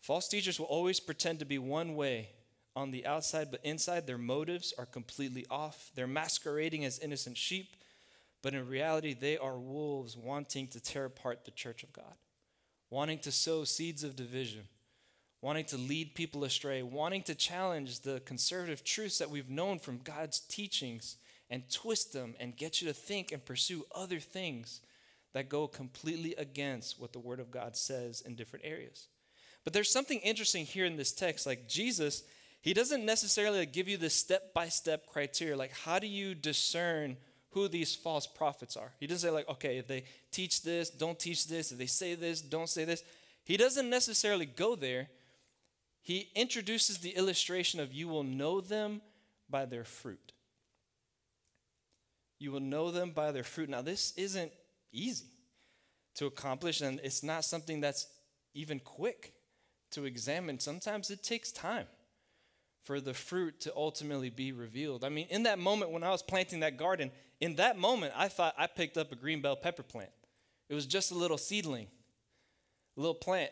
False 0.00 0.28
teachers 0.28 0.58
will 0.58 0.64
always 0.64 0.98
pretend 0.98 1.40
to 1.40 1.44
be 1.44 1.58
one 1.58 1.94
way 1.94 2.30
on 2.74 2.90
the 2.90 3.04
outside, 3.04 3.50
but 3.50 3.60
inside 3.62 4.06
their 4.06 4.16
motives 4.16 4.72
are 4.78 4.86
completely 4.86 5.44
off. 5.50 5.90
They're 5.94 6.06
masquerading 6.06 6.86
as 6.86 6.98
innocent 6.98 7.36
sheep, 7.36 7.76
but 8.40 8.54
in 8.54 8.66
reality, 8.66 9.12
they 9.12 9.36
are 9.36 9.58
wolves 9.58 10.16
wanting 10.16 10.68
to 10.68 10.80
tear 10.80 11.04
apart 11.04 11.44
the 11.44 11.50
church 11.50 11.82
of 11.82 11.92
God, 11.92 12.14
wanting 12.88 13.18
to 13.18 13.30
sow 13.30 13.64
seeds 13.64 14.02
of 14.02 14.16
division, 14.16 14.62
wanting 15.42 15.66
to 15.66 15.76
lead 15.76 16.14
people 16.14 16.44
astray, 16.44 16.82
wanting 16.82 17.24
to 17.24 17.34
challenge 17.34 18.00
the 18.00 18.20
conservative 18.20 18.84
truths 18.84 19.18
that 19.18 19.28
we've 19.28 19.50
known 19.50 19.78
from 19.78 19.98
God's 19.98 20.40
teachings 20.40 21.16
and 21.50 21.70
twist 21.70 22.14
them 22.14 22.36
and 22.40 22.56
get 22.56 22.80
you 22.80 22.88
to 22.88 22.94
think 22.94 23.32
and 23.32 23.44
pursue 23.44 23.84
other 23.94 24.18
things 24.18 24.80
that 25.32 25.48
go 25.48 25.66
completely 25.66 26.34
against 26.36 27.00
what 27.00 27.12
the 27.12 27.18
Word 27.18 27.40
of 27.40 27.50
God 27.50 27.76
says 27.76 28.20
in 28.20 28.34
different 28.34 28.64
areas. 28.64 29.08
But 29.64 29.72
there's 29.72 29.90
something 29.90 30.18
interesting 30.20 30.66
here 30.66 30.84
in 30.84 30.96
this 30.96 31.12
text. 31.12 31.46
Like 31.46 31.68
Jesus, 31.68 32.22
he 32.60 32.74
doesn't 32.74 33.04
necessarily 33.04 33.64
give 33.66 33.88
you 33.88 33.96
the 33.96 34.10
step 34.10 34.52
by 34.54 34.68
step 34.68 35.06
criteria. 35.06 35.56
Like, 35.56 35.72
how 35.72 35.98
do 35.98 36.06
you 36.06 36.34
discern 36.34 37.16
who 37.50 37.68
these 37.68 37.94
false 37.94 38.26
prophets 38.26 38.76
are? 38.76 38.92
He 38.98 39.06
doesn't 39.06 39.28
say, 39.28 39.32
like, 39.32 39.48
okay, 39.48 39.78
if 39.78 39.86
they 39.86 40.04
teach 40.30 40.62
this, 40.62 40.90
don't 40.90 41.18
teach 41.18 41.48
this. 41.48 41.72
If 41.72 41.78
they 41.78 41.86
say 41.86 42.14
this, 42.14 42.40
don't 42.40 42.68
say 42.68 42.84
this. 42.84 43.02
He 43.44 43.56
doesn't 43.56 43.90
necessarily 43.90 44.46
go 44.46 44.74
there. 44.74 45.08
He 46.02 46.30
introduces 46.34 46.98
the 46.98 47.10
illustration 47.10 47.80
of 47.80 47.92
you 47.92 48.08
will 48.08 48.24
know 48.24 48.60
them 48.60 49.00
by 49.48 49.64
their 49.64 49.84
fruit. 49.84 50.32
You 52.38 52.50
will 52.50 52.60
know 52.60 52.90
them 52.90 53.10
by 53.10 53.30
their 53.30 53.44
fruit. 53.44 53.68
Now, 53.68 53.82
this 53.82 54.12
isn't 54.16 54.50
easy 54.92 55.26
to 56.14 56.26
accomplish, 56.26 56.80
and 56.80 57.00
it's 57.02 57.22
not 57.22 57.44
something 57.44 57.80
that's 57.80 58.06
even 58.54 58.78
quick 58.78 59.32
to 59.92 60.04
examine. 60.04 60.58
Sometimes 60.58 61.10
it 61.10 61.22
takes 61.22 61.52
time 61.52 61.86
for 62.84 63.00
the 63.00 63.14
fruit 63.14 63.60
to 63.60 63.72
ultimately 63.76 64.30
be 64.30 64.52
revealed. 64.52 65.04
I 65.04 65.08
mean, 65.08 65.26
in 65.30 65.44
that 65.44 65.58
moment 65.58 65.92
when 65.92 66.02
I 66.02 66.10
was 66.10 66.22
planting 66.22 66.60
that 66.60 66.76
garden, 66.76 67.10
in 67.40 67.56
that 67.56 67.78
moment, 67.78 68.12
I 68.16 68.28
thought 68.28 68.54
I 68.58 68.66
picked 68.66 68.96
up 68.96 69.12
a 69.12 69.16
green 69.16 69.40
bell 69.40 69.56
pepper 69.56 69.82
plant. 69.82 70.10
It 70.68 70.74
was 70.74 70.86
just 70.86 71.10
a 71.10 71.14
little 71.14 71.38
seedling, 71.38 71.86
a 72.96 73.00
little 73.00 73.14
plant. 73.14 73.50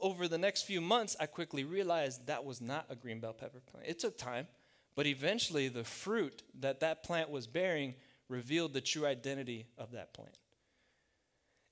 Over 0.00 0.26
the 0.26 0.38
next 0.38 0.62
few 0.62 0.80
months, 0.80 1.16
I 1.20 1.26
quickly 1.26 1.64
realized 1.64 2.26
that 2.26 2.44
was 2.44 2.60
not 2.60 2.86
a 2.90 2.96
green 2.96 3.20
bell 3.20 3.32
pepper 3.32 3.60
plant. 3.60 3.86
It 3.88 3.98
took 3.98 4.18
time, 4.18 4.48
but 4.94 5.06
eventually 5.06 5.68
the 5.68 5.84
fruit 5.84 6.42
that 6.58 6.80
that 6.80 7.02
plant 7.04 7.30
was 7.30 7.46
bearing 7.46 7.94
revealed 8.28 8.72
the 8.72 8.80
true 8.80 9.06
identity 9.06 9.66
of 9.76 9.92
that 9.92 10.14
plant. 10.14 10.36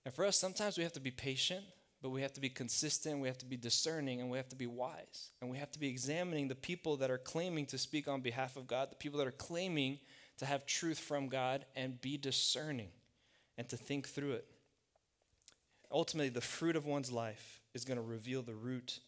And 0.05 0.15
for 0.15 0.25
us, 0.25 0.37
sometimes 0.37 0.77
we 0.77 0.85
have 0.85 0.93
to 0.95 1.01
be 1.01 1.11
patient 1.11 1.65
but 2.03 2.11
we 2.11 2.23
have 2.23 2.33
to 2.33 2.41
be 2.41 2.49
consistent, 2.49 3.21
we 3.21 3.29
have 3.29 3.39
to 3.39 3.47
be 3.47 3.57
discerning, 3.57 4.21
and 4.21 4.31
we 4.31 4.39
have 4.39 4.49
to 4.49 4.57
be 4.57 4.67
wise. 4.67 5.31
And 5.41 5.51
we 5.51 5.59
have 5.59 5.71
to 5.73 5.79
be 5.79 5.89
examining 5.89 6.49
the 6.49 6.55
people 6.55 6.97
that 6.99 7.11
are 7.11 7.19
claiming 7.19 7.67
to 7.67 7.79
speak 7.79 8.09
on 8.09 8.23
behalf 8.23 8.57
of 8.57 8.67
God, 8.67 8.91
the 8.91 8.97
people 8.97 9.19
that 9.19 9.27
are 9.27 9.33
claiming 9.33 9.99
to 10.39 10.47
have 10.47 10.65
truth 10.65 10.99
from 10.99 11.29
God, 11.29 11.67
and 11.77 12.01
be 12.01 12.17
discerning 12.17 12.89
and 13.59 13.69
to 13.69 13.77
think 13.77 14.09
through 14.09 14.33
it. 14.33 14.47
Ultimately, 15.93 16.31
the 16.31 16.41
fruit 16.41 16.77
of 16.77 16.87
one's 16.87 17.13
life 17.13 17.61
is 17.75 17.85
going 17.85 17.99
to 17.99 18.03
reveal 18.03 18.43
the 18.43 18.55
root 18.55 19.01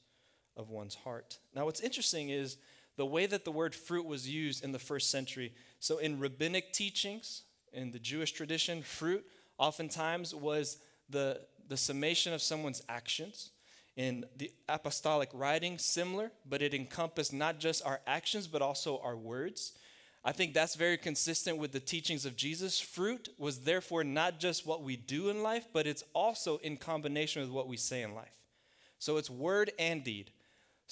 of 0.56 0.68
one's 0.68 0.96
heart. 0.96 1.38
Now, 1.54 1.64
what's 1.64 1.80
interesting 1.80 2.28
is 2.28 2.58
the 2.96 3.06
way 3.06 3.25
that 3.25 3.46
the 3.46 3.52
word 3.52 3.75
fruit 3.75 4.04
was 4.04 4.28
used 4.28 4.62
in 4.62 4.72
the 4.72 4.78
first 4.78 5.11
century. 5.11 5.54
So, 5.82 5.98
in 5.98 6.20
rabbinic 6.20 6.72
teachings, 6.72 7.42
in 7.72 7.90
the 7.90 7.98
Jewish 7.98 8.30
tradition, 8.30 8.82
fruit 8.82 9.24
oftentimes 9.58 10.32
was 10.32 10.76
the 11.10 11.40
the 11.68 11.76
summation 11.76 12.32
of 12.32 12.40
someone's 12.40 12.84
actions. 12.88 13.50
In 13.96 14.24
the 14.36 14.52
apostolic 14.68 15.28
writing, 15.34 15.78
similar, 15.78 16.30
but 16.48 16.62
it 16.62 16.72
encompassed 16.72 17.32
not 17.32 17.58
just 17.58 17.84
our 17.84 18.00
actions, 18.06 18.46
but 18.46 18.62
also 18.62 19.00
our 19.02 19.16
words. 19.16 19.72
I 20.24 20.30
think 20.30 20.54
that's 20.54 20.76
very 20.76 20.96
consistent 20.96 21.58
with 21.58 21.72
the 21.72 21.80
teachings 21.80 22.24
of 22.24 22.36
Jesus. 22.36 22.78
Fruit 22.78 23.28
was 23.36 23.62
therefore 23.62 24.04
not 24.04 24.38
just 24.38 24.64
what 24.64 24.84
we 24.84 24.94
do 24.94 25.30
in 25.30 25.42
life, 25.42 25.66
but 25.72 25.88
it's 25.88 26.04
also 26.14 26.58
in 26.58 26.76
combination 26.76 27.42
with 27.42 27.50
what 27.50 27.66
we 27.66 27.76
say 27.76 28.02
in 28.02 28.14
life. 28.14 28.38
So 29.00 29.16
it's 29.16 29.28
word 29.28 29.72
and 29.80 30.04
deed. 30.04 30.30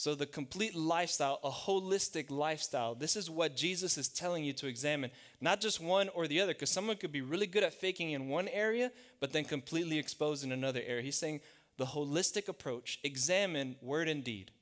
So, 0.01 0.15
the 0.15 0.25
complete 0.25 0.75
lifestyle, 0.75 1.41
a 1.45 1.51
holistic 1.51 2.31
lifestyle, 2.31 2.95
this 2.95 3.17
is 3.17 3.29
what 3.29 3.55
Jesus 3.55 3.99
is 3.99 4.09
telling 4.09 4.45
you 4.45 4.55
to 4.55 4.67
examine. 4.67 5.11
Not 5.43 5.61
just 5.61 5.79
one 5.79 6.09
or 6.15 6.27
the 6.27 6.41
other, 6.41 6.55
because 6.55 6.71
someone 6.71 6.97
could 6.97 7.13
be 7.13 7.21
really 7.21 7.47
good 7.47 7.65
at 7.65 7.75
faking 7.75 8.13
in 8.13 8.31
one 8.31 8.49
area, 8.49 8.93
but 9.21 9.35
then 9.35 9.45
completely 9.45 9.99
exposed 9.99 10.43
in 10.43 10.53
another 10.53 10.81
area. 10.87 11.03
He's 11.03 11.19
saying 11.19 11.41
the 11.77 11.85
holistic 11.85 12.49
approach 12.49 12.99
examine 13.05 13.77
word 13.83 14.09
and 14.09 14.25
deed, 14.25 14.53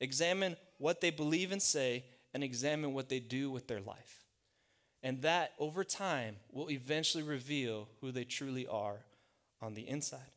examine 0.00 0.56
what 0.78 1.00
they 1.00 1.10
believe 1.10 1.50
and 1.50 1.60
say, 1.60 2.04
and 2.32 2.44
examine 2.44 2.94
what 2.94 3.08
they 3.08 3.18
do 3.18 3.50
with 3.50 3.66
their 3.66 3.80
life. 3.80 4.24
And 5.02 5.20
that, 5.22 5.54
over 5.58 5.82
time, 5.82 6.36
will 6.52 6.70
eventually 6.70 7.24
reveal 7.24 7.88
who 8.00 8.12
they 8.12 8.22
truly 8.22 8.68
are 8.68 8.98
on 9.60 9.74
the 9.74 9.88
inside. 9.88 10.30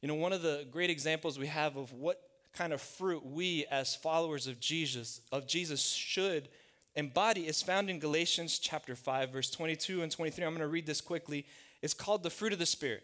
You 0.00 0.08
know, 0.08 0.14
one 0.14 0.32
of 0.32 0.40
the 0.40 0.66
great 0.70 0.88
examples 0.88 1.38
we 1.38 1.48
have 1.48 1.76
of 1.76 1.92
what 1.92 2.22
kind 2.52 2.72
of 2.72 2.80
fruit 2.80 3.24
we 3.24 3.64
as 3.70 3.94
followers 3.94 4.46
of 4.46 4.60
Jesus 4.60 5.20
of 5.30 5.46
Jesus 5.46 5.82
should 5.82 6.48
embody 6.94 7.46
is 7.46 7.62
found 7.62 7.88
in 7.88 7.98
Galatians 7.98 8.58
chapter 8.58 8.94
5 8.94 9.30
verse 9.30 9.50
22 9.50 10.02
and 10.02 10.12
23. 10.12 10.44
I'm 10.44 10.52
going 10.52 10.60
to 10.60 10.68
read 10.68 10.86
this 10.86 11.00
quickly. 11.00 11.46
It's 11.80 11.94
called 11.94 12.22
the 12.22 12.30
fruit 12.30 12.52
of 12.52 12.58
the 12.58 12.66
spirit. 12.66 13.02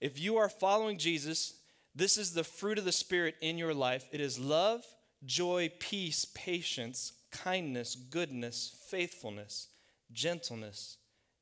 If 0.00 0.18
you 0.18 0.36
are 0.36 0.48
following 0.48 0.98
Jesus, 0.98 1.54
this 1.94 2.16
is 2.16 2.32
the 2.32 2.44
fruit 2.44 2.78
of 2.78 2.84
the 2.84 2.92
spirit 2.92 3.36
in 3.40 3.58
your 3.58 3.74
life. 3.74 4.08
It 4.12 4.20
is 4.20 4.38
love, 4.38 4.84
joy, 5.24 5.70
peace, 5.78 6.24
patience, 6.34 7.12
kindness, 7.30 7.94
goodness, 7.94 8.76
faithfulness, 8.88 9.68
gentleness, 10.12 10.96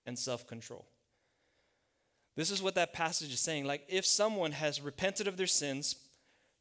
and 0.06 0.18
self-control. 0.18 0.86
This 2.36 2.50
is 2.50 2.62
what 2.62 2.74
that 2.76 2.92
passage 2.92 3.32
is 3.32 3.40
saying. 3.40 3.64
Like 3.64 3.84
if 3.88 4.06
someone 4.06 4.52
has 4.52 4.80
repented 4.80 5.26
of 5.26 5.36
their 5.36 5.46
sins, 5.46 5.96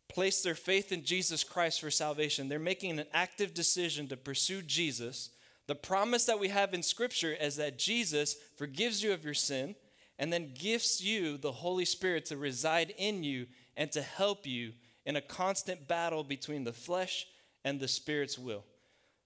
place 0.10 0.42
their 0.42 0.56
faith 0.56 0.92
in 0.92 1.04
Jesus 1.04 1.44
Christ 1.44 1.82
for 1.82 1.92
salvation, 1.92 2.48
they're 2.48 2.60
making 2.60 3.00
an 3.00 3.08
active 3.14 3.54
decision 3.54 4.08
to 4.08 4.18
pursue 4.18 4.62
Jesus. 4.62 5.30
The 5.68 5.76
promise 5.76 6.26
that 6.26 6.40
we 6.40 6.48
have 6.48 6.74
in 6.74 6.82
Scripture 6.82 7.34
is 7.34 7.58
that 7.58 7.78
Jesus 7.78 8.36
forgives 8.56 9.04
you 9.04 9.12
of 9.12 9.26
your 9.26 9.34
sin 9.34 9.76
and 10.18 10.32
then 10.32 10.54
gifts 10.58 11.02
you 11.02 11.38
the 11.38 11.52
Holy 11.52 11.86
Spirit 11.86 12.26
to 12.26 12.38
reside 12.38 12.94
in 12.98 13.24
you 13.24 13.48
and 13.76 13.92
to 13.92 14.02
help 14.02 14.48
you 14.48 14.74
in 15.06 15.16
a 15.16 15.22
constant 15.22 15.88
battle 15.88 16.24
between 16.24 16.64
the 16.64 16.74
flesh 16.74 17.28
and 17.64 17.80
the 17.80 17.88
Spirit's 17.88 18.38
will. 18.38 18.64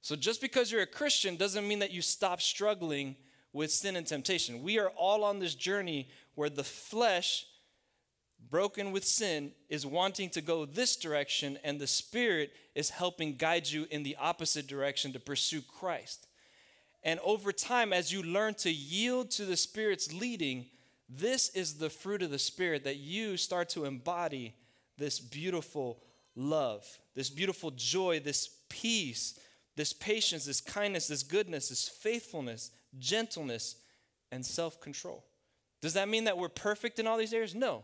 So, 0.01 0.15
just 0.15 0.41
because 0.41 0.71
you're 0.71 0.81
a 0.81 0.87
Christian 0.87 1.35
doesn't 1.35 1.67
mean 1.67 1.79
that 1.79 1.91
you 1.91 2.01
stop 2.01 2.41
struggling 2.41 3.15
with 3.53 3.71
sin 3.71 3.95
and 3.95 4.07
temptation. 4.07 4.63
We 4.63 4.79
are 4.79 4.89
all 4.89 5.23
on 5.23 5.39
this 5.39 5.55
journey 5.55 6.09
where 6.35 6.49
the 6.49 6.63
flesh 6.63 7.45
broken 8.49 8.91
with 8.91 9.05
sin, 9.05 9.51
is 9.69 9.85
wanting 9.85 10.29
to 10.31 10.41
go 10.41 10.65
this 10.65 10.95
direction, 10.95 11.57
and 11.63 11.79
the 11.79 11.87
Spirit 11.87 12.51
is 12.75 12.89
helping 12.89 13.35
guide 13.35 13.67
you 13.67 13.87
in 13.91 14.03
the 14.03 14.17
opposite 14.19 14.67
direction 14.67 15.13
to 15.13 15.19
pursue 15.19 15.61
Christ. 15.61 16.27
And 17.03 17.19
over 17.21 17.51
time, 17.51 17.93
as 17.93 18.11
you 18.11 18.21
learn 18.21 18.53
to 18.55 18.71
yield 18.71 19.31
to 19.31 19.45
the 19.45 19.57
Spirit's 19.57 20.13
leading, 20.13 20.67
this 21.09 21.49
is 21.49 21.75
the 21.75 21.89
fruit 21.89 22.21
of 22.21 22.31
the 22.31 22.39
Spirit 22.39 22.83
that 22.83 22.97
you 22.97 23.37
start 23.37 23.69
to 23.69 23.85
embody 23.85 24.55
this 24.97 25.19
beautiful 25.19 26.01
love, 26.35 26.85
this 27.15 27.29
beautiful 27.29 27.71
joy, 27.71 28.19
this 28.19 28.49
peace, 28.69 29.37
this 29.75 29.93
patience, 29.93 30.45
this 30.45 30.61
kindness, 30.61 31.07
this 31.07 31.23
goodness, 31.23 31.69
this 31.69 31.87
faithfulness, 31.87 32.71
gentleness, 32.99 33.77
and 34.31 34.45
self 34.45 34.79
control. 34.79 35.25
Does 35.81 35.93
that 35.93 36.07
mean 36.07 36.25
that 36.25 36.37
we're 36.37 36.49
perfect 36.49 36.99
in 36.99 37.07
all 37.07 37.17
these 37.17 37.33
areas? 37.33 37.55
No. 37.55 37.83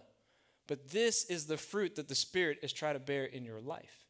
But 0.68 0.90
this 0.92 1.24
is 1.26 1.46
the 1.46 1.58
fruit 1.58 1.96
that 1.96 2.08
the 2.08 2.16
Spirit 2.16 2.60
is 2.62 2.74
trying 2.74 2.96
to 2.96 3.00
bear 3.00 3.26
in 3.26 3.46
your 3.46 3.62
life. 3.62 4.06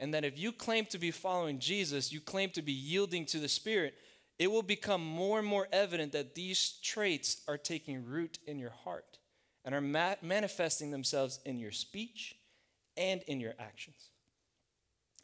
And 0.00 0.12
that 0.12 0.24
if 0.24 0.38
you 0.38 0.52
claim 0.52 0.86
to 0.86 0.98
be 0.98 1.10
following 1.10 1.60
Jesus, 1.60 2.12
you 2.12 2.20
claim 2.20 2.50
to 2.50 2.62
be 2.62 2.72
yielding 2.72 3.24
to 3.26 3.38
the 3.38 3.48
Spirit, 3.48 3.94
it 4.38 4.50
will 4.50 4.62
become 4.62 5.04
more 5.04 5.38
and 5.38 5.46
more 5.46 5.68
evident 5.72 6.12
that 6.12 6.34
these 6.34 6.78
traits 6.82 7.42
are 7.46 7.56
taking 7.56 8.04
root 8.04 8.38
in 8.46 8.58
your 8.58 8.70
heart. 8.70 9.18
and 9.64 9.74
are 9.74 9.80
ma- 9.80 10.16
manifesting 10.20 10.90
themselves 10.90 11.40
in 11.46 11.58
your 11.58 11.72
speech 11.72 12.36
and 12.96 13.22
in 13.22 13.40
your 13.40 13.54
actions. 13.58 14.10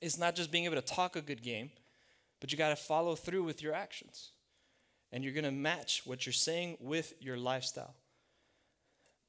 It's 0.00 0.18
not 0.18 0.34
just 0.34 0.50
being 0.50 0.64
able 0.64 0.76
to 0.76 0.82
talk 0.82 1.14
a 1.14 1.20
good 1.20 1.42
game, 1.42 1.70
but 2.40 2.50
you 2.50 2.56
got 2.56 2.70
to 2.70 2.76
follow 2.76 3.14
through 3.14 3.44
with 3.44 3.62
your 3.62 3.74
actions. 3.74 4.30
And 5.12 5.22
you're 5.22 5.34
going 5.34 5.44
to 5.44 5.50
match 5.50 6.02
what 6.04 6.24
you're 6.24 6.32
saying 6.32 6.78
with 6.80 7.12
your 7.20 7.36
lifestyle. 7.36 7.94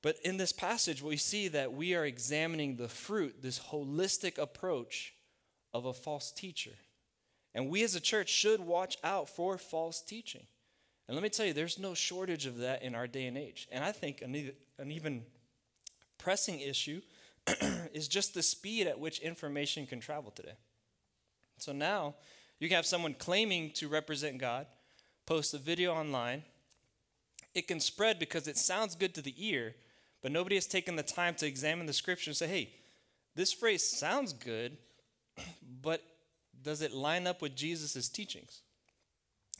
But 0.01 0.17
in 0.23 0.37
this 0.37 0.51
passage, 0.51 1.01
we 1.01 1.17
see 1.17 1.47
that 1.49 1.73
we 1.73 1.93
are 1.93 2.05
examining 2.05 2.75
the 2.75 2.87
fruit, 2.87 3.41
this 3.41 3.59
holistic 3.59 4.37
approach 4.37 5.13
of 5.73 5.85
a 5.85 5.93
false 5.93 6.31
teacher. 6.31 6.71
And 7.53 7.69
we 7.69 7.83
as 7.83 7.95
a 7.95 7.99
church 7.99 8.29
should 8.29 8.61
watch 8.61 8.97
out 9.03 9.29
for 9.29 9.57
false 9.57 10.01
teaching. 10.01 10.47
And 11.07 11.15
let 11.15 11.23
me 11.23 11.29
tell 11.29 11.45
you, 11.45 11.53
there's 11.53 11.77
no 11.77 11.93
shortage 11.93 12.45
of 12.45 12.59
that 12.59 12.83
in 12.83 12.95
our 12.95 13.07
day 13.07 13.25
and 13.25 13.37
age. 13.37 13.67
And 13.71 13.83
I 13.83 13.91
think 13.91 14.21
an, 14.21 14.53
even 14.89 15.23
pressing 16.17 16.61
issue 16.61 17.01
is 17.93 18.07
just 18.07 18.33
the 18.33 18.43
speed 18.43 18.87
at 18.87 18.99
which 18.99 19.19
information 19.19 19.85
can 19.85 19.99
travel 19.99 20.31
today. 20.31 20.55
So 21.57 21.73
now 21.73 22.15
you 22.59 22.69
can 22.69 22.75
have 22.75 22.85
someone 22.85 23.13
claiming 23.13 23.71
to 23.71 23.87
represent 23.87 24.37
God 24.37 24.67
post 25.25 25.53
a 25.53 25.57
video 25.57 25.93
online. 25.93 26.43
It 27.53 27.67
can 27.67 27.79
spread 27.79 28.19
because 28.19 28.47
it 28.47 28.57
sounds 28.57 28.95
good 28.95 29.13
to 29.15 29.21
the 29.21 29.33
ear, 29.37 29.75
but 30.21 30.31
nobody 30.31 30.55
has 30.55 30.67
taken 30.67 30.95
the 30.95 31.03
time 31.03 31.35
to 31.35 31.47
examine 31.47 31.85
the 31.85 31.93
scripture 31.93 32.29
and 32.29 32.37
say, 32.37 32.47
hey, 32.47 32.69
this 33.35 33.53
phrase 33.53 33.87
sounds 33.87 34.33
good, 34.33 34.77
but 35.81 36.01
does 36.61 36.81
it 36.81 36.93
line 36.93 37.27
up 37.27 37.41
with 37.41 37.55
Jesus' 37.55 38.09
teachings? 38.09 38.61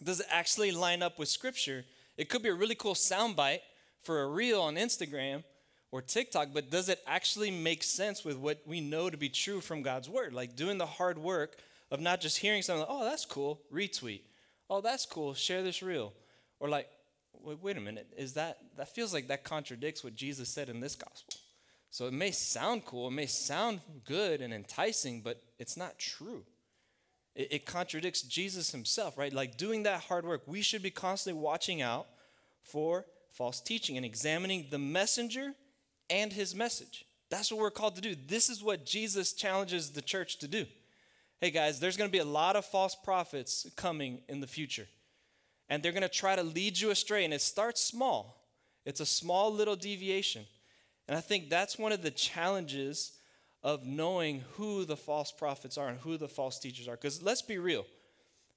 Does 0.03 0.19
it 0.19 0.27
actually 0.29 0.71
line 0.71 1.01
up 1.01 1.19
with 1.19 1.29
scripture? 1.29 1.85
It 2.17 2.29
could 2.29 2.43
be 2.43 2.49
a 2.49 2.53
really 2.53 2.75
cool 2.75 2.93
soundbite 2.93 3.61
for 4.01 4.21
a 4.21 4.27
reel 4.27 4.61
on 4.61 4.75
Instagram 4.75 5.43
or 5.91 6.01
TikTok, 6.01 6.49
but 6.53 6.69
does 6.69 6.89
it 6.89 6.99
actually 7.05 7.51
make 7.51 7.83
sense 7.83 8.23
with 8.23 8.37
what 8.37 8.61
we 8.65 8.81
know 8.81 9.09
to 9.09 9.17
be 9.17 9.29
true 9.29 9.61
from 9.61 9.81
God's 9.81 10.09
word? 10.09 10.33
Like 10.33 10.55
doing 10.55 10.77
the 10.77 10.85
hard 10.85 11.17
work 11.17 11.57
of 11.91 11.99
not 11.99 12.21
just 12.21 12.37
hearing 12.37 12.61
something, 12.61 12.81
like, 12.81 12.89
oh, 12.89 13.03
that's 13.03 13.25
cool, 13.25 13.61
retweet. 13.71 14.21
Oh, 14.69 14.81
that's 14.81 15.05
cool, 15.05 15.33
share 15.33 15.61
this 15.61 15.83
reel. 15.83 16.13
Or 16.59 16.69
like, 16.69 16.87
wait, 17.33 17.77
a 17.77 17.81
minute, 17.81 18.07
is 18.17 18.33
that, 18.33 18.57
that 18.77 18.93
feels 18.93 19.13
like 19.13 19.27
that 19.27 19.43
contradicts 19.43 20.03
what 20.03 20.15
Jesus 20.15 20.49
said 20.49 20.69
in 20.69 20.79
this 20.79 20.95
gospel. 20.95 21.35
So 21.89 22.07
it 22.07 22.13
may 22.13 22.31
sound 22.31 22.85
cool, 22.85 23.09
it 23.09 23.11
may 23.11 23.25
sound 23.25 23.81
good 24.05 24.41
and 24.41 24.53
enticing, 24.53 25.21
but 25.21 25.41
it's 25.59 25.75
not 25.75 25.99
true. 25.99 26.45
It, 27.35 27.47
it 27.51 27.65
contradicts 27.65 28.21
Jesus 28.21 28.71
himself, 28.71 29.17
right? 29.17 29.33
Like 29.33 29.57
doing 29.57 29.83
that 29.83 30.01
hard 30.01 30.25
work, 30.25 30.43
we 30.45 30.61
should 30.61 30.81
be 30.81 30.91
constantly 30.91 31.41
watching 31.41 31.81
out 31.81 32.07
for 32.63 33.05
false 33.31 33.59
teaching 33.59 33.97
and 33.97 34.05
examining 34.05 34.67
the 34.69 34.79
messenger 34.79 35.53
and 36.09 36.31
his 36.31 36.55
message. 36.55 37.05
That's 37.29 37.51
what 37.51 37.61
we're 37.61 37.71
called 37.71 37.95
to 37.95 38.01
do. 38.01 38.15
This 38.15 38.49
is 38.49 38.63
what 38.63 38.85
Jesus 38.85 39.33
challenges 39.33 39.91
the 39.91 40.01
church 40.01 40.37
to 40.39 40.47
do. 40.47 40.65
Hey 41.39 41.49
guys, 41.49 41.79
there's 41.79 41.97
going 41.97 42.09
to 42.09 42.11
be 42.11 42.19
a 42.19 42.25
lot 42.25 42.55
of 42.55 42.65
false 42.65 42.95
prophets 42.95 43.65
coming 43.75 44.21
in 44.27 44.41
the 44.41 44.47
future. 44.47 44.87
And 45.71 45.81
they're 45.81 45.91
going 45.91 46.03
to 46.03 46.09
try 46.09 46.35
to 46.35 46.43
lead 46.43 46.79
you 46.79 46.91
astray. 46.91 47.25
And 47.25 47.33
it 47.33 47.41
starts 47.41 47.81
small, 47.81 48.45
it's 48.85 48.99
a 48.99 49.05
small 49.07 49.51
little 49.51 49.75
deviation. 49.75 50.45
And 51.07 51.17
I 51.17 51.21
think 51.21 51.49
that's 51.49 51.79
one 51.79 51.91
of 51.91 52.03
the 52.03 52.11
challenges 52.11 53.13
of 53.63 53.85
knowing 53.85 54.43
who 54.53 54.85
the 54.85 54.95
false 54.95 55.31
prophets 55.31 55.77
are 55.77 55.87
and 55.87 55.99
who 55.99 56.17
the 56.17 56.27
false 56.27 56.59
teachers 56.59 56.87
are. 56.87 56.95
Because 56.95 57.23
let's 57.23 57.41
be 57.41 57.57
real 57.57 57.85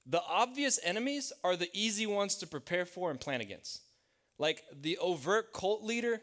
the 0.05 0.21
obvious 0.27 0.79
enemies 0.83 1.33
are 1.43 1.55
the 1.55 1.69
easy 1.73 2.05
ones 2.05 2.35
to 2.35 2.47
prepare 2.47 2.85
for 2.85 3.09
and 3.09 3.19
plan 3.19 3.41
against. 3.41 3.81
Like 4.37 4.63
the 4.71 4.97
overt 4.99 5.51
cult 5.51 5.83
leader, 5.83 6.21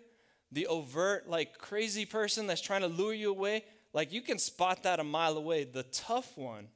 the 0.53 0.67
overt, 0.69 1.29
like 1.29 1.59
crazy 1.59 2.07
person 2.07 2.47
that's 2.47 2.61
trying 2.61 2.83
to 2.83 2.87
lure 2.87 3.15
you 3.15 3.31
away, 3.31 3.65
like 3.93 4.13
you 4.13 4.23
can 4.23 4.39
spot 4.39 4.85
that 4.85 5.01
a 5.01 5.05
mile 5.05 5.37
away. 5.37 5.65
The 5.65 5.83
tough 5.85 6.37
one 6.39 6.69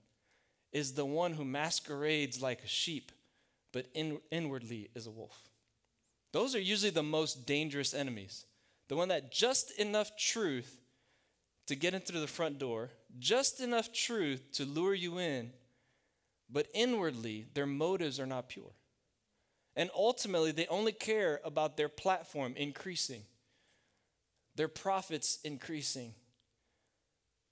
is 0.72 0.94
the 0.94 1.04
one 1.04 1.34
who 1.34 1.44
masquerades 1.44 2.42
like 2.42 2.62
a 2.64 2.68
sheep, 2.68 3.12
but 3.76 3.88
in, 3.92 4.18
inwardly 4.30 4.88
is 4.94 5.06
a 5.06 5.10
wolf. 5.10 5.50
Those 6.32 6.54
are 6.54 6.58
usually 6.58 6.88
the 6.88 7.02
most 7.02 7.44
dangerous 7.44 7.92
enemies. 7.92 8.46
The 8.88 8.96
one 8.96 9.08
that 9.08 9.30
just 9.30 9.70
enough 9.78 10.16
truth 10.16 10.80
to 11.66 11.76
get 11.76 11.92
into 11.92 12.12
the 12.12 12.26
front 12.26 12.58
door, 12.58 12.88
just 13.18 13.60
enough 13.60 13.92
truth 13.92 14.50
to 14.52 14.64
lure 14.64 14.94
you 14.94 15.18
in, 15.18 15.52
but 16.48 16.68
inwardly 16.72 17.48
their 17.52 17.66
motives 17.66 18.18
are 18.18 18.24
not 18.24 18.48
pure. 18.48 18.72
And 19.76 19.90
ultimately, 19.94 20.52
they 20.52 20.66
only 20.68 20.92
care 20.92 21.42
about 21.44 21.76
their 21.76 21.90
platform 21.90 22.54
increasing, 22.56 23.24
their 24.54 24.68
profits 24.68 25.38
increasing, 25.44 26.14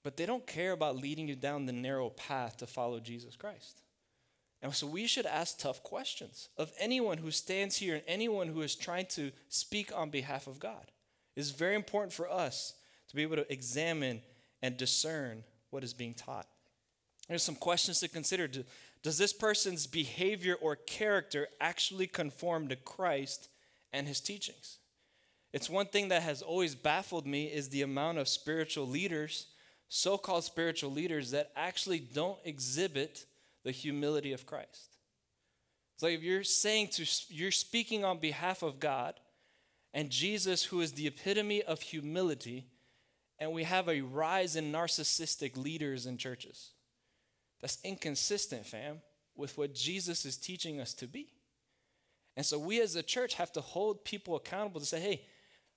but 0.03 0.17
they 0.17 0.25
don't 0.25 0.47
care 0.47 0.71
about 0.71 0.97
leading 0.97 1.27
you 1.27 1.35
down 1.35 1.67
the 1.67 1.71
narrow 1.71 2.09
path 2.09 2.57
to 2.57 2.65
follow 2.65 2.99
Jesus 2.99 3.35
Christ. 3.35 3.83
And 4.61 4.73
so 4.73 4.87
we 4.87 5.05
should 5.05 5.25
ask 5.25 5.59
tough 5.59 5.83
questions 5.83 6.49
of 6.57 6.71
anyone 6.79 7.19
who 7.19 7.31
stands 7.31 7.77
here 7.77 7.95
and 7.95 8.03
anyone 8.07 8.47
who 8.47 8.61
is 8.61 8.75
trying 8.75 9.05
to 9.07 9.31
speak 9.49 9.91
on 9.95 10.09
behalf 10.09 10.47
of 10.47 10.59
God. 10.59 10.91
It's 11.35 11.51
very 11.51 11.75
important 11.75 12.13
for 12.13 12.29
us 12.31 12.73
to 13.09 13.15
be 13.15 13.21
able 13.21 13.35
to 13.35 13.51
examine 13.51 14.21
and 14.61 14.77
discern 14.77 15.43
what 15.69 15.83
is 15.83 15.93
being 15.93 16.13
taught. 16.13 16.47
There's 17.27 17.43
some 17.43 17.55
questions 17.55 17.99
to 17.99 18.07
consider. 18.07 18.49
Does 19.03 19.17
this 19.17 19.33
person's 19.33 19.87
behavior 19.87 20.55
or 20.59 20.75
character 20.75 21.47
actually 21.59 22.07
conform 22.07 22.69
to 22.69 22.75
Christ 22.75 23.49
and 23.91 24.07
his 24.07 24.21
teachings? 24.21 24.77
It's 25.53 25.69
one 25.69 25.87
thing 25.87 26.09
that 26.09 26.23
has 26.23 26.41
always 26.41 26.75
baffled 26.75 27.25
me 27.25 27.45
is 27.45 27.69
the 27.69 27.81
amount 27.81 28.17
of 28.17 28.27
spiritual 28.27 28.87
leaders 28.87 29.47
so 29.87 30.17
called 30.17 30.43
spiritual 30.43 30.91
leaders 30.91 31.31
that 31.31 31.51
actually 31.55 31.99
don't 31.99 32.39
exhibit 32.43 33.25
the 33.65 33.71
humility 33.71 34.31
of 34.31 34.45
Christ. 34.45 34.95
It's 35.95 36.03
like 36.03 36.13
if 36.13 36.23
you're 36.23 36.43
saying 36.43 36.89
to, 36.93 37.05
you're 37.27 37.51
speaking 37.51 38.05
on 38.05 38.19
behalf 38.19 38.63
of 38.63 38.79
God 38.79 39.15
and 39.93 40.09
Jesus, 40.09 40.65
who 40.65 40.79
is 40.81 40.93
the 40.93 41.07
epitome 41.07 41.63
of 41.63 41.81
humility, 41.81 42.67
and 43.39 43.51
we 43.51 43.63
have 43.63 43.89
a 43.89 44.01
rise 44.01 44.55
in 44.55 44.71
narcissistic 44.71 45.57
leaders 45.57 46.05
in 46.05 46.17
churches. 46.17 46.71
That's 47.59 47.79
inconsistent, 47.83 48.65
fam, 48.65 49.01
with 49.35 49.57
what 49.57 49.73
Jesus 49.73 50.25
is 50.25 50.37
teaching 50.37 50.79
us 50.79 50.93
to 50.95 51.07
be. 51.07 51.33
And 52.37 52.45
so 52.45 52.59
we 52.59 52.81
as 52.81 52.95
a 52.95 53.03
church 53.03 53.35
have 53.35 53.51
to 53.53 53.61
hold 53.61 54.05
people 54.05 54.35
accountable 54.35 54.81
to 54.81 54.85
say, 54.85 54.99
hey, 54.99 55.21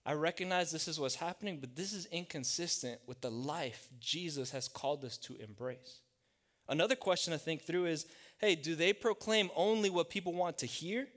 I 0.05 0.12
recognize 0.12 0.70
this 0.70 0.88
is 0.88 0.98
what's 0.98 1.14
happening, 1.14 1.59
but 1.59 1.77
this 1.77 1.92
is 1.92 2.07
inconsistent 2.07 3.01
with 3.07 3.20
the 3.20 3.31
life 3.31 3.88
Jesus 4.01 4.51
has 4.51 4.68
called 4.68 5.05
us 5.05 5.16
to 5.18 5.37
embrace. 5.37 6.01
Another 6.68 6.96
question 6.96 7.33
to 7.33 7.38
think 7.38 7.62
through 7.62 7.87
is 7.87 8.07
hey, 8.38 8.54
do 8.54 8.76
they 8.76 8.92
proclaim 8.92 9.50
only 9.57 9.90
what 9.90 10.11
people 10.11 10.33
want 10.33 10.59
to 10.59 10.66
hear? 10.66 11.09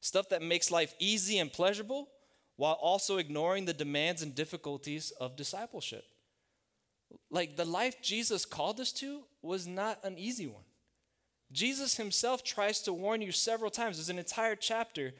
Stuff 0.00 0.30
that 0.30 0.42
makes 0.42 0.70
life 0.70 0.94
easy 0.98 1.38
and 1.38 1.52
pleasurable, 1.52 2.08
while 2.56 2.74
also 2.74 3.18
ignoring 3.18 3.66
the 3.66 3.72
demands 3.72 4.20
and 4.22 4.34
difficulties 4.34 5.12
of 5.20 5.36
discipleship. 5.36 6.04
Like 7.30 7.56
the 7.56 7.64
life 7.64 8.02
Jesus 8.02 8.44
called 8.44 8.80
us 8.80 8.92
to 8.94 9.22
was 9.42 9.66
not 9.66 10.04
an 10.04 10.18
easy 10.18 10.46
one. 10.46 10.64
Jesus 11.52 11.96
himself 11.96 12.44
tries 12.44 12.80
to 12.82 12.92
warn 12.92 13.22
you 13.22 13.32
several 13.32 13.70
times. 13.70 13.96
There's 13.96 14.08
an 14.08 14.18
entire 14.18 14.56
chapter 14.56 15.14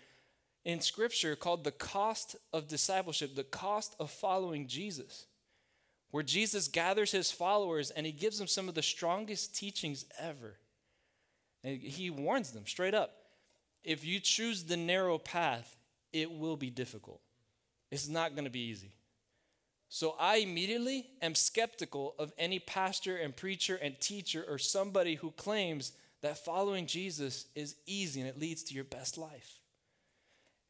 in 0.65 0.81
Scripture 0.81 1.35
called 1.37 1.65
the 1.65 1.73
cost 1.73 2.37
of 2.53 2.69
discipleship, 2.69 3.35
the 3.35 3.45
cost 3.45 3.97
of 3.99 4.11
following 4.11 4.69
Jesus, 4.69 5.27
where 6.11 6.23
Jesus 6.23 6.69
gathers 6.69 7.13
his 7.13 7.31
followers 7.31 7.91
and 7.91 8.05
he 8.05 8.13
gives 8.13 8.39
them 8.39 8.47
some 8.47 8.69
of 8.69 8.75
the 8.75 8.83
strongest 8.83 9.55
teachings 9.55 10.05
ever. 10.19 10.57
And 11.63 11.81
he 11.81 12.11
warns 12.11 12.53
them 12.53 12.67
straight 12.67 12.95
up 12.95 13.13
if 13.83 14.05
you 14.05 14.21
choose 14.21 14.65
the 14.65 14.77
narrow 14.77 15.19
path, 15.19 15.77
it 16.13 16.31
will 16.31 16.57
be 16.57 16.71
difficult. 16.71 17.21
It's 17.91 18.09
not 18.09 18.35
going 18.35 18.45
to 18.45 18.51
be 18.51 18.61
easy. 18.61 18.93
So 19.89 20.15
I 20.21 20.37
immediately 20.37 21.07
am 21.21 21.35
skeptical 21.35 22.15
of 22.19 22.33
any 22.39 22.59
pastor 22.59 23.17
and 23.17 23.35
preacher 23.35 23.77
and 23.77 23.99
teacher 24.01 24.45
or 24.47 24.59
somebody 24.59 25.17
who 25.17 25.33
claims 25.33 25.93
that 26.23 26.45
following 26.45 26.87
Jesus 26.87 27.47
is 27.55 27.75
easy 27.87 28.21
and 28.21 28.29
it 28.29 28.39
leads 28.39 28.63
to 28.65 28.75
your 28.75 28.85
best 28.85 29.19
life. 29.19 29.59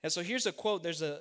And 0.02 0.10
so 0.10 0.22
here's 0.22 0.46
a 0.46 0.52
quote. 0.52 0.82
There's 0.82 1.02
a 1.02 1.20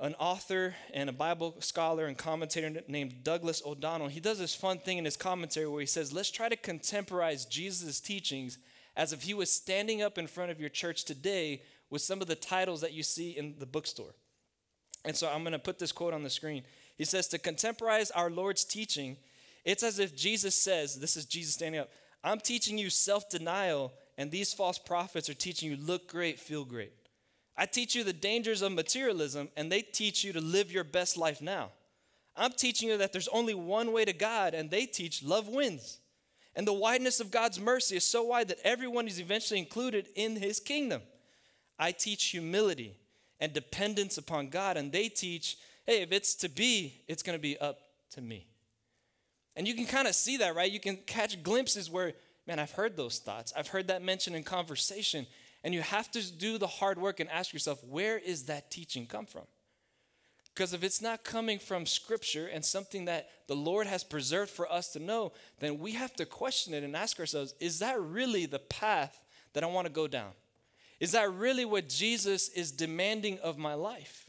an 0.00 0.14
author 0.16 0.74
and 0.92 1.08
a 1.08 1.12
Bible 1.12 1.56
scholar 1.60 2.06
and 2.06 2.18
commentator 2.18 2.82
named 2.88 3.22
Douglas 3.22 3.62
O'Donnell. 3.64 4.08
He 4.08 4.20
does 4.20 4.38
this 4.38 4.54
fun 4.54 4.78
thing 4.78 4.98
in 4.98 5.04
his 5.04 5.16
commentary 5.16 5.68
where 5.68 5.80
he 5.80 5.86
says, 5.86 6.12
"Let's 6.12 6.30
try 6.30 6.48
to 6.48 6.56
contemporize 6.56 7.46
Jesus' 7.46 8.00
teachings 8.00 8.58
as 8.96 9.12
if 9.12 9.22
he 9.22 9.34
was 9.34 9.50
standing 9.50 10.02
up 10.02 10.18
in 10.18 10.26
front 10.26 10.50
of 10.50 10.60
your 10.60 10.68
church 10.68 11.04
today 11.04 11.62
with 11.90 12.02
some 12.02 12.20
of 12.20 12.26
the 12.26 12.34
titles 12.34 12.80
that 12.80 12.92
you 12.92 13.02
see 13.02 13.30
in 13.30 13.58
the 13.58 13.66
bookstore." 13.66 14.14
And 15.04 15.16
so 15.16 15.28
I'm 15.28 15.42
going 15.42 15.52
to 15.52 15.58
put 15.58 15.78
this 15.78 15.92
quote 15.92 16.14
on 16.14 16.22
the 16.22 16.30
screen. 16.30 16.64
He 16.96 17.04
says, 17.04 17.28
"To 17.28 17.38
contemporize 17.38 18.10
our 18.10 18.30
Lord's 18.30 18.64
teaching, 18.64 19.18
it's 19.64 19.82
as 19.82 19.98
if 19.98 20.16
Jesus 20.16 20.54
says, 20.54 20.98
this 20.98 21.16
is 21.16 21.24
Jesus 21.24 21.54
standing 21.54 21.80
up, 21.80 21.90
I'm 22.22 22.40
teaching 22.40 22.78
you 22.78 22.90
self-denial 22.90 23.92
and 24.16 24.30
these 24.30 24.54
false 24.54 24.78
prophets 24.78 25.28
are 25.28 25.34
teaching 25.34 25.70
you 25.70 25.76
look 25.76 26.08
great, 26.08 26.40
feel 26.40 26.64
great." 26.64 26.92
I 27.56 27.66
teach 27.66 27.94
you 27.94 28.02
the 28.02 28.12
dangers 28.12 28.62
of 28.62 28.72
materialism, 28.72 29.48
and 29.56 29.70
they 29.70 29.82
teach 29.82 30.24
you 30.24 30.32
to 30.32 30.40
live 30.40 30.72
your 30.72 30.84
best 30.84 31.16
life 31.16 31.40
now. 31.40 31.70
I'm 32.36 32.52
teaching 32.52 32.88
you 32.88 32.98
that 32.98 33.12
there's 33.12 33.28
only 33.28 33.54
one 33.54 33.92
way 33.92 34.04
to 34.04 34.12
God, 34.12 34.54
and 34.54 34.70
they 34.70 34.86
teach 34.86 35.22
love 35.22 35.48
wins. 35.48 35.98
And 36.56 36.66
the 36.66 36.72
wideness 36.72 37.20
of 37.20 37.30
God's 37.30 37.60
mercy 37.60 37.96
is 37.96 38.04
so 38.04 38.24
wide 38.24 38.48
that 38.48 38.58
everyone 38.64 39.06
is 39.06 39.20
eventually 39.20 39.60
included 39.60 40.08
in 40.14 40.36
his 40.36 40.58
kingdom. 40.60 41.02
I 41.78 41.92
teach 41.92 42.26
humility 42.26 42.96
and 43.40 43.52
dependence 43.52 44.18
upon 44.18 44.48
God, 44.48 44.76
and 44.76 44.90
they 44.90 45.08
teach, 45.08 45.56
hey, 45.86 46.02
if 46.02 46.12
it's 46.12 46.34
to 46.36 46.48
be, 46.48 47.02
it's 47.08 47.22
going 47.22 47.38
to 47.38 47.42
be 47.42 47.58
up 47.58 47.78
to 48.12 48.20
me. 48.20 48.46
And 49.56 49.68
you 49.68 49.74
can 49.74 49.86
kind 49.86 50.08
of 50.08 50.14
see 50.14 50.38
that, 50.38 50.56
right? 50.56 50.70
You 50.70 50.80
can 50.80 50.96
catch 51.06 51.40
glimpses 51.42 51.88
where, 51.90 52.14
man, 52.46 52.58
I've 52.58 52.72
heard 52.72 52.96
those 52.96 53.18
thoughts. 53.18 53.52
I've 53.56 53.68
heard 53.68 53.88
that 53.88 54.02
mentioned 54.02 54.34
in 54.34 54.42
conversation. 54.42 55.26
And 55.64 55.72
you 55.72 55.80
have 55.80 56.10
to 56.10 56.32
do 56.32 56.58
the 56.58 56.66
hard 56.66 56.98
work 56.98 57.18
and 57.18 57.30
ask 57.30 57.52
yourself, 57.52 57.82
where 57.82 58.18
is 58.18 58.44
that 58.44 58.70
teaching 58.70 59.06
come 59.06 59.24
from? 59.24 59.44
Because 60.54 60.72
if 60.72 60.84
it's 60.84 61.02
not 61.02 61.24
coming 61.24 61.58
from 61.58 61.84
Scripture 61.84 62.46
and 62.46 62.64
something 62.64 63.06
that 63.06 63.28
the 63.48 63.56
Lord 63.56 63.88
has 63.88 64.04
preserved 64.04 64.50
for 64.50 64.70
us 64.70 64.92
to 64.92 65.00
know, 65.00 65.32
then 65.58 65.78
we 65.78 65.92
have 65.92 66.14
to 66.14 66.26
question 66.26 66.74
it 66.74 66.84
and 66.84 66.94
ask 66.94 67.18
ourselves 67.18 67.54
is 67.58 67.80
that 67.80 68.00
really 68.00 68.46
the 68.46 68.60
path 68.60 69.24
that 69.54 69.64
I 69.64 69.66
want 69.66 69.86
to 69.86 69.92
go 69.92 70.06
down? 70.06 70.30
Is 71.00 71.12
that 71.12 71.32
really 71.32 71.64
what 71.64 71.88
Jesus 71.88 72.50
is 72.50 72.70
demanding 72.70 73.38
of 73.40 73.58
my 73.58 73.74
life? 73.74 74.23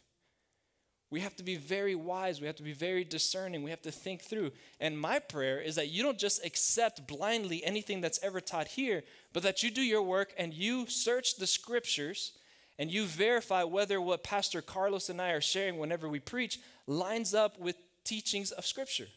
We 1.11 1.19
have 1.21 1.35
to 1.37 1.43
be 1.43 1.55
very 1.55 1.95
wise. 1.95 2.41
We 2.41 2.47
have 2.47 2.55
to 2.57 2.63
be 2.63 2.73
very 2.73 3.03
discerning. 3.03 3.63
We 3.63 3.69
have 3.69 3.81
to 3.83 3.91
think 3.91 4.21
through. 4.21 4.51
And 4.79 4.99
my 4.99 5.19
prayer 5.19 5.61
is 5.61 5.75
that 5.75 5.89
you 5.89 6.03
don't 6.03 6.17
just 6.17 6.43
accept 6.45 7.07
blindly 7.07 7.63
anything 7.63 8.01
that's 8.01 8.19
ever 8.23 8.41
taught 8.41 8.69
here, 8.69 9.03
but 9.31 9.43
that 9.43 9.63
you 9.63 9.71
do 9.71 9.81
your 9.81 10.01
work 10.01 10.33
and 10.37 10.53
you 10.53 10.87
search 10.87 11.37
the 11.37 11.47
scriptures 11.47 12.33
and 12.77 12.91
you 12.91 13.05
verify 13.05 13.63
whether 13.63 14.01
what 14.01 14.23
Pastor 14.23 14.61
Carlos 14.61 15.09
and 15.09 15.21
I 15.21 15.31
are 15.31 15.41
sharing 15.41 15.77
whenever 15.77 16.09
we 16.09 16.19
preach 16.19 16.59
lines 16.87 17.33
up 17.33 17.59
with 17.59 17.77
teachings 18.03 18.51
of 18.51 18.65
Scripture. 18.65 19.07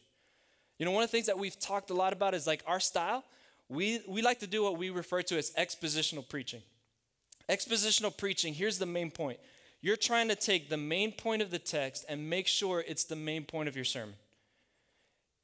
You 0.79 0.87
know, 0.87 0.93
one 0.93 1.03
of 1.03 1.11
the 1.11 1.17
things 1.17 1.27
that 1.27 1.39
we've 1.39 1.59
talked 1.59 1.91
a 1.91 1.95
lot 1.95 2.13
about 2.13 2.35
is 2.35 2.47
like 2.47 2.63
our 2.67 2.81
style. 2.81 3.25
We, 3.69 4.01
we 4.07 4.23
like 4.23 4.39
to 4.41 4.47
do 4.47 4.63
what 4.63 4.79
we 4.79 4.91
refer 4.91 5.23
to 5.23 5.37
as 5.37 5.51
expositional 5.59 6.27
preaching. 6.29 6.63
Expositional 7.49 8.17
preaching, 8.17 8.55
here's 8.55 8.79
the 8.79 8.87
main 8.87 9.11
point. 9.11 9.41
You're 9.81 9.97
trying 9.97 10.29
to 10.29 10.35
take 10.35 10.69
the 10.69 10.77
main 10.77 11.13
point 11.13 11.43
of 11.43 11.51
the 11.51 11.59
text 11.59 12.05
and 12.09 12.29
make 12.29 12.47
sure 12.47 12.85
it's 12.87 13.05
the 13.05 13.17
main 13.17 13.45
point 13.45 13.69
of 13.69 13.77
your 13.77 13.85
sermon. 13.85 14.17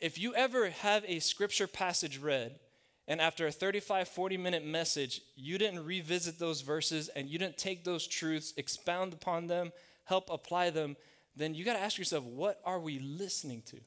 If 0.00 0.18
you 0.18 0.34
ever 0.34 0.70
have 0.70 1.04
a 1.06 1.20
scripture 1.20 1.68
passage 1.68 2.18
read 2.18 2.58
and 3.06 3.20
after 3.20 3.46
a 3.46 3.52
35, 3.52 4.08
40 4.08 4.36
minute 4.36 4.64
message, 4.64 5.20
you 5.36 5.56
didn't 5.56 5.84
revisit 5.84 6.38
those 6.38 6.62
verses 6.62 7.08
and 7.08 7.28
you 7.28 7.38
didn't 7.38 7.58
take 7.58 7.84
those 7.84 8.06
truths, 8.06 8.52
expound 8.56 9.12
upon 9.12 9.46
them, 9.46 9.72
help 10.04 10.28
apply 10.30 10.70
them, 10.70 10.96
then 11.36 11.54
you 11.54 11.64
got 11.64 11.74
to 11.74 11.80
ask 11.80 11.98
yourself, 11.98 12.24
what 12.24 12.60
are 12.64 12.80
we 12.80 12.98
listening 12.98 13.62
to? 13.66 13.78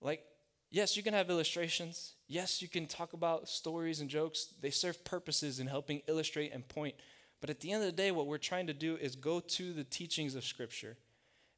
Like, 0.00 0.22
yes, 0.70 0.96
you 0.96 1.02
can 1.02 1.14
have 1.14 1.30
illustrations. 1.30 2.14
Yes, 2.28 2.60
you 2.60 2.68
can 2.68 2.86
talk 2.86 3.12
about 3.12 3.48
stories 3.48 4.00
and 4.00 4.10
jokes. 4.10 4.48
They 4.60 4.70
serve 4.70 5.04
purposes 5.04 5.58
in 5.58 5.66
helping 5.66 6.02
illustrate 6.06 6.52
and 6.52 6.66
point. 6.66 6.94
But 7.40 7.50
at 7.50 7.60
the 7.60 7.72
end 7.72 7.82
of 7.82 7.86
the 7.86 7.96
day, 7.96 8.10
what 8.10 8.26
we're 8.26 8.38
trying 8.38 8.66
to 8.66 8.74
do 8.74 8.96
is 8.96 9.14
go 9.14 9.40
to 9.40 9.72
the 9.72 9.84
teachings 9.84 10.34
of 10.34 10.44
Scripture. 10.44 10.96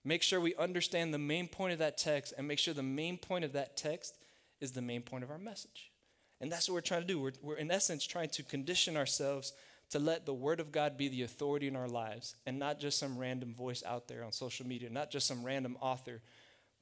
Make 0.04 0.22
sure 0.22 0.40
we 0.40 0.54
understand 0.56 1.12
the 1.12 1.18
main 1.18 1.48
point 1.48 1.72
of 1.72 1.78
that 1.78 1.98
text 1.98 2.34
and 2.36 2.48
make 2.48 2.58
sure 2.58 2.74
the 2.74 2.82
main 2.82 3.18
point 3.18 3.44
of 3.44 3.52
that 3.52 3.76
text 3.76 4.16
is 4.60 4.72
the 4.72 4.82
main 4.82 5.02
point 5.02 5.24
of 5.24 5.30
our 5.30 5.38
message. 5.38 5.92
And 6.40 6.50
that's 6.50 6.68
what 6.68 6.74
we're 6.74 6.80
trying 6.80 7.02
to 7.02 7.06
do. 7.06 7.20
We're, 7.20 7.32
we're, 7.42 7.56
in 7.56 7.70
essence, 7.70 8.06
trying 8.06 8.28
to 8.30 8.42
condition 8.42 8.96
ourselves 8.96 9.52
to 9.90 9.98
let 9.98 10.26
the 10.26 10.34
Word 10.34 10.60
of 10.60 10.70
God 10.70 10.96
be 10.96 11.08
the 11.08 11.22
authority 11.22 11.66
in 11.66 11.76
our 11.76 11.88
lives 11.88 12.36
and 12.46 12.58
not 12.58 12.78
just 12.78 12.98
some 12.98 13.18
random 13.18 13.54
voice 13.54 13.82
out 13.84 14.08
there 14.08 14.24
on 14.24 14.32
social 14.32 14.66
media, 14.66 14.90
not 14.90 15.10
just 15.10 15.26
some 15.26 15.42
random 15.42 15.76
author, 15.80 16.20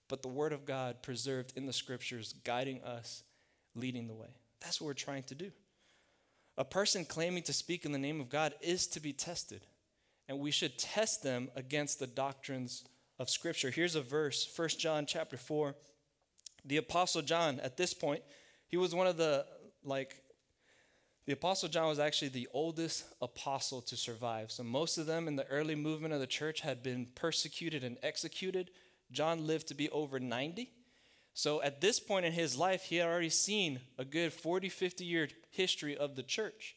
but 0.09 0.23
the 0.23 0.29
Word 0.29 0.53
of 0.53 0.67
God 0.67 1.03
preserved 1.03 1.53
in 1.57 1.67
the 1.67 1.73
Scriptures, 1.73 2.35
guiding 2.45 2.83
us, 2.83 3.23
leading 3.75 4.09
the 4.09 4.15
way. 4.15 4.29
That's 4.61 4.81
what 4.81 4.87
we're 4.87 4.95
trying 4.95 5.23
to 5.25 5.35
do. 5.35 5.53
A 6.59 6.65
person 6.65 7.05
claiming 7.05 7.43
to 7.45 7.53
speak 7.53 7.85
in 7.85 7.93
the 7.93 7.99
name 7.99 8.21
of 8.21 8.31
God 8.31 8.55
is 8.63 8.87
to 8.89 9.01
be 9.01 9.13
tested, 9.13 9.67
and 10.29 10.39
we 10.39 10.51
should 10.51 10.79
test 10.79 11.23
them 11.23 11.51
against 11.55 11.99
the 11.99 12.07
doctrines 12.07 12.85
of 13.19 13.29
Scripture. 13.29 13.71
Here's 13.71 13.95
a 13.95 14.01
verse, 14.01 14.51
1 14.57 14.69
John 14.79 15.07
chapter 15.07 15.37
4. 15.37 15.75
The 16.65 16.79
Apostle 16.79 17.23
John, 17.23 17.61
at 17.61 17.77
this 17.77 17.93
point, 17.93 18.23
he 18.69 18.77
was 18.77 18.95
one 18.95 19.07
of 19.07 19.17
the, 19.17 19.47
like, 19.85 20.23
the 21.27 21.33
Apostle 21.33 21.69
John 21.69 21.89
was 21.89 21.99
actually 21.99 22.29
the 22.29 22.49
oldest 22.53 23.05
apostle 23.21 23.83
to 23.83 23.97
survive. 23.97 24.51
So 24.51 24.63
most 24.63 24.97
of 24.97 25.07
them 25.07 25.29
in 25.29 25.37
the 25.37 25.47
early 25.49 25.75
movement 25.75 26.15
of 26.15 26.21
the 26.21 26.27
church 26.27 26.61
had 26.61 26.83
been 26.83 27.09
persecuted 27.15 27.83
and 27.83 27.99
executed. 28.03 28.71
John 29.11 29.47
lived 29.47 29.69
to 29.69 29.75
be 29.75 29.91
over 29.91 30.21
90. 30.21 30.71
So 31.37 31.61
at 31.61 31.83
this 31.83 32.01
point 32.01 32.25
in 32.25 32.33
his 32.33 32.57
life, 32.57 32.85
he 32.85 32.97
had 32.97 33.07
already 33.07 33.29
seen 33.29 33.81
a 33.99 34.07
good 34.07 34.33
40, 34.33 34.71
50 34.71 35.05
year 35.05 35.29
history 35.51 35.95
of 35.95 36.17
the 36.17 36.23
church. 36.23 36.77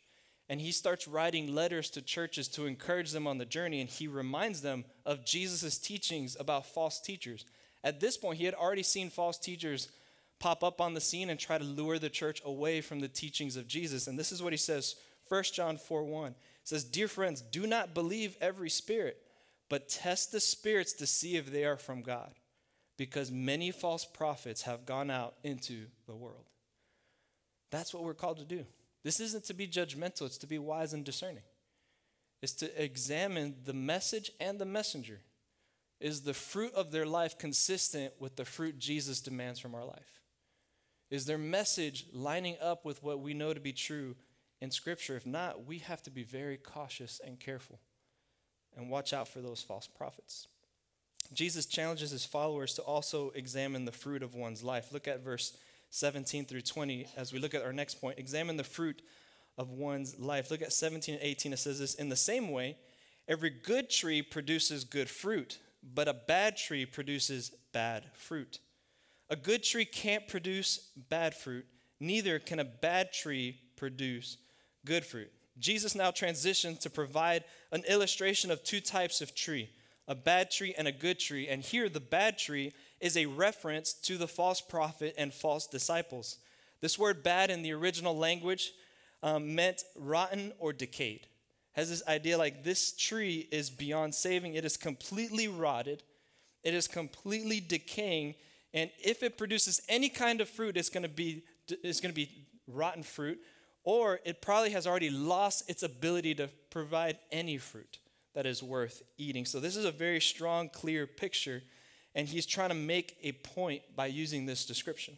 And 0.50 0.60
he 0.60 0.74
starts 0.74 1.08
writing 1.08 1.56
letters 1.56 1.90
to 1.92 2.02
churches 2.02 2.50
to 2.50 2.66
encourage 2.66 3.12
them 3.14 3.26
on 3.26 3.38
the 3.38 3.46
journey. 3.46 3.80
And 3.80 3.90
he 3.90 4.06
reminds 4.06 4.62
them 4.62 4.84
of 5.06 5.26
Jesus' 5.26 5.78
teachings 5.78 6.36
about 6.38 6.66
false 6.66 7.00
teachers. 7.00 7.46
At 7.86 8.02
this 8.02 8.18
point, 8.18 8.38
he 8.38 8.44
had 8.44 8.54
already 8.54 8.84
seen 8.84 9.10
false 9.10 9.38
teachers 9.38 9.88
pop 10.40 10.62
up 10.62 10.82
on 10.82 10.94
the 10.94 11.00
scene 11.00 11.30
and 11.30 11.40
try 11.40 11.58
to 11.58 11.64
lure 11.64 11.98
the 11.98 12.10
church 12.10 12.42
away 12.44 12.82
from 12.82 13.00
the 13.00 13.08
teachings 13.08 13.56
of 13.56 13.66
Jesus. 13.66 14.08
And 14.08 14.20
this 14.20 14.34
is 14.34 14.44
what 14.44 14.52
he 14.52 14.58
says 14.58 14.96
1 15.30 15.44
John 15.54 15.78
4 15.78 16.04
1. 16.04 16.36
Says, 16.66 16.84
Dear 16.84 17.08
friends, 17.08 17.40
do 17.40 17.66
not 17.66 17.94
believe 17.94 18.36
every 18.42 18.70
spirit, 18.70 19.22
but 19.70 19.88
test 19.88 20.34
the 20.34 20.42
spirits 20.42 20.92
to 20.94 21.08
see 21.08 21.38
if 21.38 21.50
they 21.50 21.64
are 21.64 21.78
from 21.78 22.02
God, 22.02 22.34
because 23.00 23.32
many 23.32 23.72
false 23.72 24.04
prophets 24.04 24.64
have 24.64 24.86
gone 24.86 25.10
out 25.10 25.36
into 25.42 25.86
the 26.06 26.14
world. 26.14 26.44
That's 27.72 27.94
what 27.94 28.04
we're 28.04 28.14
called 28.14 28.40
to 28.40 28.46
do. 28.46 28.66
This 29.06 29.22
isn't 29.22 29.46
to 29.46 29.54
be 29.54 29.70
judgmental, 29.70 30.24
it's 30.24 30.38
to 30.40 30.48
be 30.48 30.60
wise 30.60 30.92
and 30.92 31.06
discerning. 31.06 31.44
It's 32.42 32.52
to 32.56 32.84
examine 32.84 33.56
the 33.64 33.74
message 33.74 34.32
and 34.42 34.60
the 34.60 34.66
messenger. 34.66 35.22
Is 36.02 36.22
the 36.22 36.34
fruit 36.34 36.74
of 36.74 36.92
their 36.92 37.06
life 37.06 37.38
consistent 37.38 38.14
with 38.20 38.36
the 38.36 38.44
fruit 38.44 38.80
Jesus 38.80 39.22
demands 39.22 39.62
from 39.62 39.76
our 39.76 39.86
life? 39.86 40.20
Is 41.10 41.26
their 41.26 41.38
message 41.38 42.06
lining 42.12 42.58
up 42.62 42.84
with 42.84 43.02
what 43.02 43.22
we 43.22 43.34
know 43.34 43.54
to 43.54 43.62
be 43.62 43.74
true 43.74 44.18
in 44.60 44.72
Scripture? 44.72 45.16
If 45.16 45.26
not, 45.26 45.66
we 45.66 45.78
have 45.80 46.04
to 46.04 46.12
be 46.12 46.24
very 46.24 46.58
cautious 46.58 47.22
and 47.26 47.40
careful 47.40 47.80
and 48.76 48.90
watch 48.90 49.14
out 49.14 49.30
for 49.30 49.40
those 49.40 49.62
false 49.62 49.88
prophets. 49.88 50.48
Jesus 51.34 51.66
challenges 51.66 52.12
his 52.12 52.26
followers 52.26 52.74
to 52.76 52.82
also 52.82 53.32
examine 53.36 53.86
the 53.86 53.92
fruit 53.92 54.24
of 54.24 54.34
one's 54.34 54.64
life. 54.64 54.92
Look 54.92 55.08
at 55.08 55.24
verse 55.24 55.56
17 55.92 56.46
through 56.46 56.62
20 56.62 57.08
as 57.18 57.32
we 57.32 57.40
look 57.40 57.54
at 57.54 57.64
our 57.64 57.74
next 57.74 57.96
point. 57.96 58.20
Examine 58.20 58.58
the 58.58 58.64
fruit 58.64 59.02
of 59.58 59.70
one's 59.70 60.18
life. 60.20 60.50
Look 60.50 60.62
at 60.62 60.74
17 60.74 61.16
and 61.16 61.24
18. 61.24 61.54
It 61.54 61.58
says 61.58 61.80
this 61.80 61.96
In 61.96 62.10
the 62.10 62.16
same 62.16 62.52
way, 62.52 62.78
every 63.28 63.50
good 63.50 63.90
tree 63.90 64.22
produces 64.22 64.84
good 64.84 65.10
fruit, 65.10 65.60
but 65.84 66.08
a 66.08 66.14
bad 66.14 66.58
tree 66.58 66.86
produces 66.86 67.52
bad 67.74 68.06
fruit. 68.14 68.60
A 69.30 69.36
good 69.36 69.64
tree 69.64 69.86
can't 69.86 70.28
produce 70.28 70.90
bad 71.10 71.36
fruit, 71.36 71.66
neither 72.00 72.40
can 72.40 72.60
a 72.60 72.66
bad 72.66 73.14
tree 73.14 73.60
produce 73.76 74.38
good 74.86 75.06
fruit. 75.06 75.32
Jesus 75.60 75.94
now 75.94 76.10
transitions 76.10 76.80
to 76.80 76.90
provide 76.90 77.44
an 77.72 77.84
illustration 77.88 78.50
of 78.50 78.64
two 78.64 78.80
types 78.80 79.22
of 79.22 79.36
tree 79.36 79.70
a 80.10 80.16
bad 80.16 80.50
tree 80.50 80.74
and 80.76 80.88
a 80.88 80.92
good 80.92 81.20
tree. 81.20 81.48
And 81.48 81.62
here, 81.62 81.88
the 81.88 82.00
bad 82.00 82.40
tree 82.40 82.74
is 83.00 83.16
a 83.16 83.28
reference 83.28 83.94
to 83.94 84.18
the 84.18 84.28
false 84.28 84.60
prophet 84.60 85.14
and 85.18 85.32
false 85.32 85.68
disciples. 85.68 86.38
This 86.82 86.98
word 86.98 87.24
bad 87.24 87.52
in 87.52 87.62
the 87.62 87.74
original 87.74 88.18
language 88.18 88.74
um, 89.22 89.54
meant 89.54 89.84
rotten 89.96 90.52
or 90.58 90.74
decayed. 90.74 91.28
Has 91.74 91.90
this 91.90 92.02
idea 92.08 92.38
like 92.38 92.64
this 92.64 92.92
tree 92.92 93.48
is 93.52 93.70
beyond 93.70 94.16
saving, 94.16 94.56
it 94.56 94.66
is 94.66 94.76
completely 94.76 95.48
rotted, 95.48 96.02
it 96.64 96.74
is 96.74 96.88
completely 96.88 97.60
decaying, 97.60 98.34
and 98.74 98.90
if 99.02 99.22
it 99.24 99.38
produces 99.38 99.82
any 99.88 100.10
kind 100.10 100.42
of 100.42 100.50
fruit, 100.50 100.76
it's 100.76 100.90
going 100.90 101.04
to 101.04 101.10
be 101.10 101.44
it's 101.68 102.02
going 102.02 102.12
to 102.12 102.16
be 102.16 102.30
rotten 102.68 103.04
fruit, 103.04 103.40
or 103.84 104.20
it 104.26 104.42
probably 104.42 104.72
has 104.72 104.88
already 104.88 105.12
lost 105.12 105.70
its 105.70 105.84
ability 105.84 106.34
to 106.36 106.50
provide 106.72 107.20
any 107.32 107.58
fruit 107.58 108.00
that 108.34 108.46
is 108.46 108.62
worth 108.62 109.02
eating. 109.18 109.46
So 109.46 109.60
this 109.60 109.76
is 109.76 109.86
a 109.86 109.92
very 109.92 110.22
strong, 110.22 110.70
clear 110.70 111.08
picture, 111.08 111.64
and 112.16 112.28
he's 112.28 112.46
trying 112.46 112.70
to 112.70 112.76
make 112.76 113.18
a 113.24 113.32
point 113.32 113.82
by 113.96 114.08
using 114.08 114.46
this 114.46 114.66
description. 114.66 115.18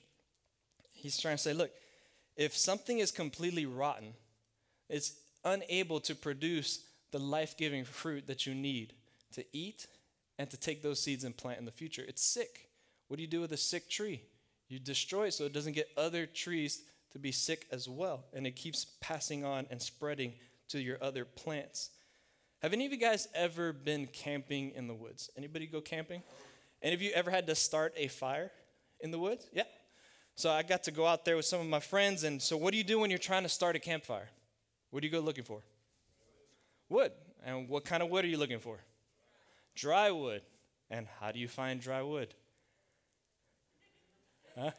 He's 0.94 1.20
trying 1.20 1.38
to 1.38 1.42
say, 1.42 1.54
look, 1.54 1.72
if 2.36 2.56
something 2.56 3.00
is 3.00 3.12
completely 3.12 3.66
rotten, 3.66 4.14
it's 4.90 5.16
unable 5.44 6.00
to 6.02 6.16
produce 6.16 6.86
the 7.12 7.20
life-giving 7.20 7.86
fruit 7.86 8.28
that 8.28 8.46
you 8.46 8.54
need 8.54 8.94
to 9.34 9.44
eat 9.52 9.88
and 10.38 10.50
to 10.50 10.58
take 10.58 10.82
those 10.82 11.02
seeds 11.02 11.24
and 11.24 11.36
plant 11.36 11.60
in 11.60 11.66
the 11.66 11.72
future. 11.72 12.04
It's 12.08 12.24
sick. 12.24 12.70
What 13.08 13.18
do 13.18 13.24
you 13.24 13.28
do 13.28 13.42
with 13.42 13.52
a 13.52 13.58
sick 13.58 13.90
tree? 13.90 14.22
You 14.70 14.80
destroy 14.80 15.28
it 15.28 15.34
so 15.34 15.46
it 15.46 15.54
doesn't 15.54 15.74
get 15.74 15.90
other 15.98 16.26
trees 16.26 16.84
to 17.12 17.20
be 17.20 17.32
sick 17.32 17.68
as 17.72 17.90
well. 17.90 18.26
And 18.34 18.48
it 18.48 18.56
keeps 18.56 18.86
passing 19.02 19.44
on 19.44 19.68
and 19.70 19.82
spreading 19.82 20.34
to 20.70 20.80
your 20.80 20.98
other 21.02 21.26
plants. 21.26 21.90
Have 22.62 22.74
any 22.74 22.86
of 22.86 22.92
you 22.92 22.98
guys 22.98 23.28
ever 23.34 23.74
been 23.74 24.06
camping 24.06 24.72
in 24.76 24.88
the 24.88 24.94
woods? 24.94 25.32
Anybody 25.36 25.66
go 25.66 25.82
camping? 25.82 26.22
Any 26.84 26.94
of 26.94 27.02
you 27.02 27.10
ever 27.12 27.32
had 27.32 27.48
to 27.48 27.56
start 27.56 27.94
a 27.98 28.08
fire 28.08 28.52
in 29.00 29.10
the 29.10 29.18
woods? 29.18 29.48
Yeah. 29.52 29.64
So 30.36 30.52
I 30.52 30.62
got 30.62 30.84
to 30.84 30.92
go 30.92 31.08
out 31.08 31.26
there 31.26 31.36
with 31.36 31.46
some 31.46 31.60
of 31.60 31.66
my 31.66 31.80
friends. 31.80 32.24
And 32.24 32.40
so, 32.40 32.56
what 32.58 32.72
do 32.72 32.78
you 32.78 32.84
do 32.84 33.00
when 33.00 33.10
you're 33.10 33.20
trying 33.20 33.44
to 33.44 33.50
start 33.50 33.76
a 33.76 33.80
campfire? 33.80 34.30
What 34.92 35.02
do 35.02 35.08
you 35.08 35.12
go 35.12 35.20
looking 35.20 35.44
for? 35.44 35.62
Wood. 36.88 37.12
And 37.44 37.68
what 37.68 37.84
kind 37.84 38.04
of 38.04 38.10
wood 38.10 38.26
are 38.26 38.28
you 38.28 38.38
looking 38.38 38.60
for? 38.60 38.78
Dry 39.76 40.12
wood. 40.12 40.44
And 40.92 41.08
how 41.20 41.32
do 41.32 41.40
you 41.40 41.48
find 41.48 41.82
dry 41.82 42.04
wood? 42.04 42.36
Huh? 44.56 44.72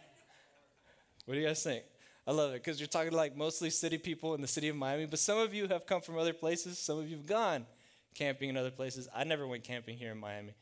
What 1.24 1.34
do 1.34 1.40
you 1.40 1.46
guys 1.46 1.62
think? 1.62 1.82
I 2.26 2.30
love 2.30 2.50
it 2.52 2.62
because 2.62 2.78
you're 2.78 2.86
talking 2.86 3.12
like 3.12 3.36
mostly 3.36 3.68
city 3.70 3.98
people 3.98 4.34
in 4.34 4.40
the 4.40 4.46
city 4.46 4.68
of 4.68 4.76
Miami, 4.76 5.06
but 5.06 5.18
some 5.18 5.38
of 5.38 5.52
you 5.52 5.66
have 5.68 5.86
come 5.86 6.00
from 6.00 6.18
other 6.18 6.32
places. 6.32 6.78
Some 6.78 6.98
of 6.98 7.08
you 7.08 7.16
have 7.16 7.26
gone 7.26 7.66
camping 8.14 8.48
in 8.48 8.56
other 8.56 8.70
places. 8.70 9.08
I 9.14 9.24
never 9.24 9.46
went 9.46 9.64
camping 9.64 9.98
here 9.98 10.12
in 10.12 10.18
Miami. 10.18 10.54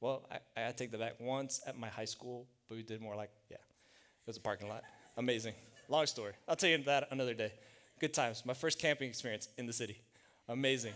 Well, 0.00 0.28
I, 0.30 0.68
I 0.68 0.72
take 0.72 0.90
that 0.90 1.00
back. 1.00 1.14
Once 1.18 1.60
at 1.66 1.78
my 1.78 1.88
high 1.88 2.04
school, 2.04 2.46
but 2.68 2.76
we 2.76 2.82
did 2.82 3.00
more 3.00 3.16
like, 3.16 3.30
yeah, 3.50 3.56
it 3.56 4.26
was 4.26 4.36
a 4.36 4.40
parking 4.40 4.68
lot. 4.68 4.82
Amazing. 5.16 5.54
Long 5.88 6.06
story. 6.06 6.32
I'll 6.46 6.56
tell 6.56 6.68
you 6.68 6.78
that 6.84 7.08
another 7.10 7.34
day. 7.34 7.52
Good 7.98 8.12
times. 8.12 8.44
My 8.44 8.54
first 8.54 8.78
camping 8.78 9.08
experience 9.08 9.48
in 9.56 9.66
the 9.66 9.72
city. 9.72 10.00
Amazing. 10.48 10.92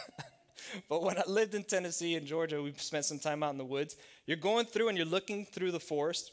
but 0.88 1.02
when 1.02 1.18
I 1.18 1.22
lived 1.26 1.54
in 1.54 1.64
Tennessee 1.64 2.14
and 2.14 2.26
Georgia, 2.26 2.62
we 2.62 2.74
spent 2.76 3.06
some 3.06 3.18
time 3.18 3.42
out 3.42 3.52
in 3.52 3.58
the 3.58 3.64
woods. 3.64 3.96
You're 4.26 4.36
going 4.36 4.66
through 4.66 4.88
and 4.88 4.98
you're 4.98 5.06
looking 5.06 5.46
through 5.46 5.72
the 5.72 5.80
forest 5.80 6.30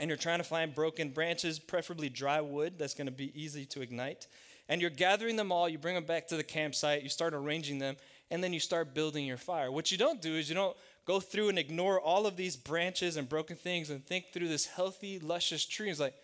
and 0.00 0.08
you're 0.08 0.16
trying 0.16 0.38
to 0.38 0.44
find 0.44 0.74
broken 0.74 1.10
branches, 1.10 1.58
preferably 1.58 2.08
dry 2.08 2.40
wood 2.40 2.78
that's 2.78 2.94
going 2.94 3.06
to 3.06 3.12
be 3.12 3.30
easy 3.40 3.66
to 3.66 3.82
ignite. 3.82 4.26
And 4.66 4.80
you're 4.80 4.88
gathering 4.88 5.36
them 5.36 5.52
all, 5.52 5.68
you 5.68 5.76
bring 5.76 5.94
them 5.94 6.06
back 6.06 6.26
to 6.28 6.36
the 6.36 6.42
campsite, 6.42 7.02
you 7.02 7.10
start 7.10 7.34
arranging 7.34 7.78
them, 7.78 7.96
and 8.30 8.42
then 8.42 8.54
you 8.54 8.60
start 8.60 8.94
building 8.94 9.26
your 9.26 9.36
fire. 9.36 9.70
What 9.70 9.92
you 9.92 9.98
don't 9.98 10.22
do 10.22 10.36
is 10.36 10.48
you 10.48 10.54
don't 10.54 10.76
go 11.04 11.20
through 11.20 11.50
and 11.50 11.58
ignore 11.58 12.00
all 12.00 12.26
of 12.26 12.36
these 12.36 12.56
branches 12.56 13.18
and 13.18 13.28
broken 13.28 13.56
things 13.56 13.90
and 13.90 14.02
think 14.02 14.32
through 14.32 14.48
this 14.48 14.66
healthy, 14.66 15.18
luscious 15.18 15.66
tree. 15.66 15.90
It's 15.90 16.00
like, 16.00 16.14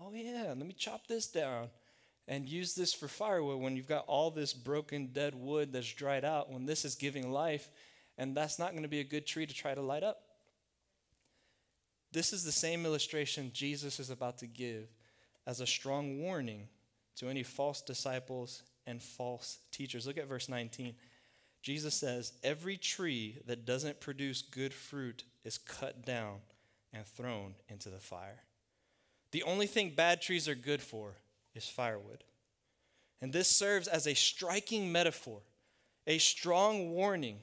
oh 0.00 0.10
yeah, 0.12 0.48
let 0.48 0.66
me 0.66 0.74
chop 0.76 1.06
this 1.06 1.28
down 1.28 1.68
and 2.26 2.48
use 2.48 2.74
this 2.74 2.92
for 2.92 3.06
firewood 3.06 3.60
when 3.60 3.76
you've 3.76 3.86
got 3.86 4.06
all 4.08 4.32
this 4.32 4.52
broken, 4.52 5.10
dead 5.12 5.36
wood 5.36 5.72
that's 5.72 5.92
dried 5.92 6.24
out, 6.24 6.50
when 6.50 6.66
this 6.66 6.84
is 6.84 6.96
giving 6.96 7.30
life, 7.30 7.70
and 8.18 8.36
that's 8.36 8.58
not 8.58 8.72
going 8.72 8.82
to 8.82 8.88
be 8.88 9.00
a 9.00 9.04
good 9.04 9.26
tree 9.26 9.46
to 9.46 9.54
try 9.54 9.72
to 9.72 9.82
light 9.82 10.02
up. 10.02 10.22
This 12.12 12.32
is 12.32 12.44
the 12.44 12.52
same 12.52 12.84
illustration 12.84 13.50
Jesus 13.52 14.00
is 14.00 14.10
about 14.10 14.38
to 14.38 14.46
give 14.46 14.88
as 15.46 15.60
a 15.60 15.66
strong 15.66 16.20
warning 16.20 16.68
to 17.16 17.28
any 17.28 17.42
false 17.42 17.82
disciples 17.82 18.62
and 18.86 19.02
false 19.02 19.58
teachers. 19.70 20.06
Look 20.06 20.18
at 20.18 20.28
verse 20.28 20.48
19. 20.48 20.94
Jesus 21.62 21.94
says, 21.94 22.32
Every 22.42 22.76
tree 22.76 23.38
that 23.46 23.64
doesn't 23.64 24.00
produce 24.00 24.42
good 24.42 24.72
fruit 24.72 25.24
is 25.44 25.58
cut 25.58 26.04
down 26.04 26.38
and 26.92 27.06
thrown 27.06 27.54
into 27.68 27.90
the 27.90 27.98
fire. 27.98 28.42
The 29.32 29.42
only 29.44 29.66
thing 29.66 29.90
bad 29.90 30.20
trees 30.20 30.48
are 30.48 30.54
good 30.54 30.82
for 30.82 31.16
is 31.54 31.68
firewood. 31.68 32.24
And 33.20 33.32
this 33.32 33.48
serves 33.48 33.86
as 33.86 34.06
a 34.06 34.14
striking 34.14 34.90
metaphor, 34.90 35.42
a 36.06 36.18
strong 36.18 36.90
warning 36.90 37.40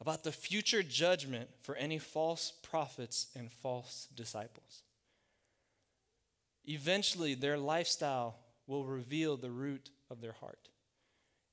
about 0.00 0.24
the 0.24 0.32
future 0.32 0.82
judgment 0.82 1.48
for 1.60 1.74
any 1.76 1.98
false 1.98 2.52
prophets 2.62 3.28
and 3.34 3.50
false 3.50 4.06
disciples. 4.14 4.82
Eventually, 6.64 7.34
their 7.34 7.58
lifestyle 7.58 8.36
will 8.66 8.84
reveal 8.84 9.36
the 9.36 9.50
root 9.50 9.90
of 10.10 10.20
their 10.20 10.32
heart 10.32 10.68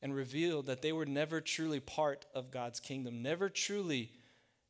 and 0.02 0.14
reveal 0.14 0.62
that 0.62 0.82
they 0.82 0.92
were 0.92 1.06
never 1.06 1.42
truly 1.42 1.80
part 1.80 2.26
of 2.36 2.52
God's 2.52 2.80
kingdom, 2.80 3.24
never 3.24 3.50
truly 3.50 4.12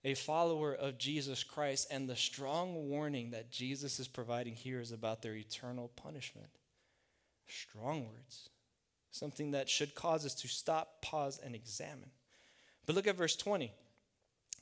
a 0.03 0.13
follower 0.13 0.73
of 0.73 0.99
Jesus 0.99 1.43
Christ. 1.43 1.87
And 1.89 2.07
the 2.07 2.15
strong 2.15 2.89
warning 2.89 3.31
that 3.31 3.51
Jesus 3.51 3.99
is 3.99 4.07
providing 4.07 4.53
here 4.53 4.79
is 4.79 4.91
about 4.91 5.21
their 5.23 5.35
eternal 5.35 5.91
punishment. 5.95 6.49
Strong 7.47 8.05
words, 8.05 8.49
something 9.11 9.51
that 9.51 9.67
should 9.67 9.95
cause 9.95 10.25
us 10.25 10.35
to 10.35 10.47
stop, 10.47 11.01
pause, 11.01 11.39
and 11.43 11.55
examine. 11.55 12.11
But 12.85 12.95
look 12.95 13.07
at 13.07 13.17
verse 13.17 13.35
20. 13.35 13.71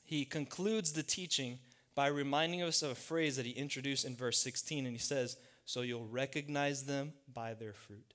He 0.05 0.25
concludes 0.25 0.93
the 0.93 1.03
teaching 1.03 1.59
by 1.95 2.07
reminding 2.07 2.61
us 2.61 2.81
of 2.81 2.91
a 2.91 2.95
phrase 2.95 3.35
that 3.37 3.45
he 3.45 3.51
introduced 3.51 4.05
in 4.05 4.15
verse 4.15 4.39
16, 4.39 4.85
and 4.85 4.95
he 4.95 4.99
says, 4.99 5.37
So 5.65 5.81
you'll 5.81 6.07
recognize 6.07 6.85
them 6.85 7.13
by 7.31 7.53
their 7.53 7.73
fruit. 7.73 8.13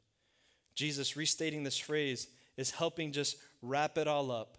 Jesus 0.75 1.16
restating 1.16 1.64
this 1.64 1.79
phrase 1.79 2.29
is 2.57 2.73
helping 2.73 3.12
just 3.12 3.37
wrap 3.62 3.99
it 3.99 4.09
all 4.09 4.31
up 4.31 4.59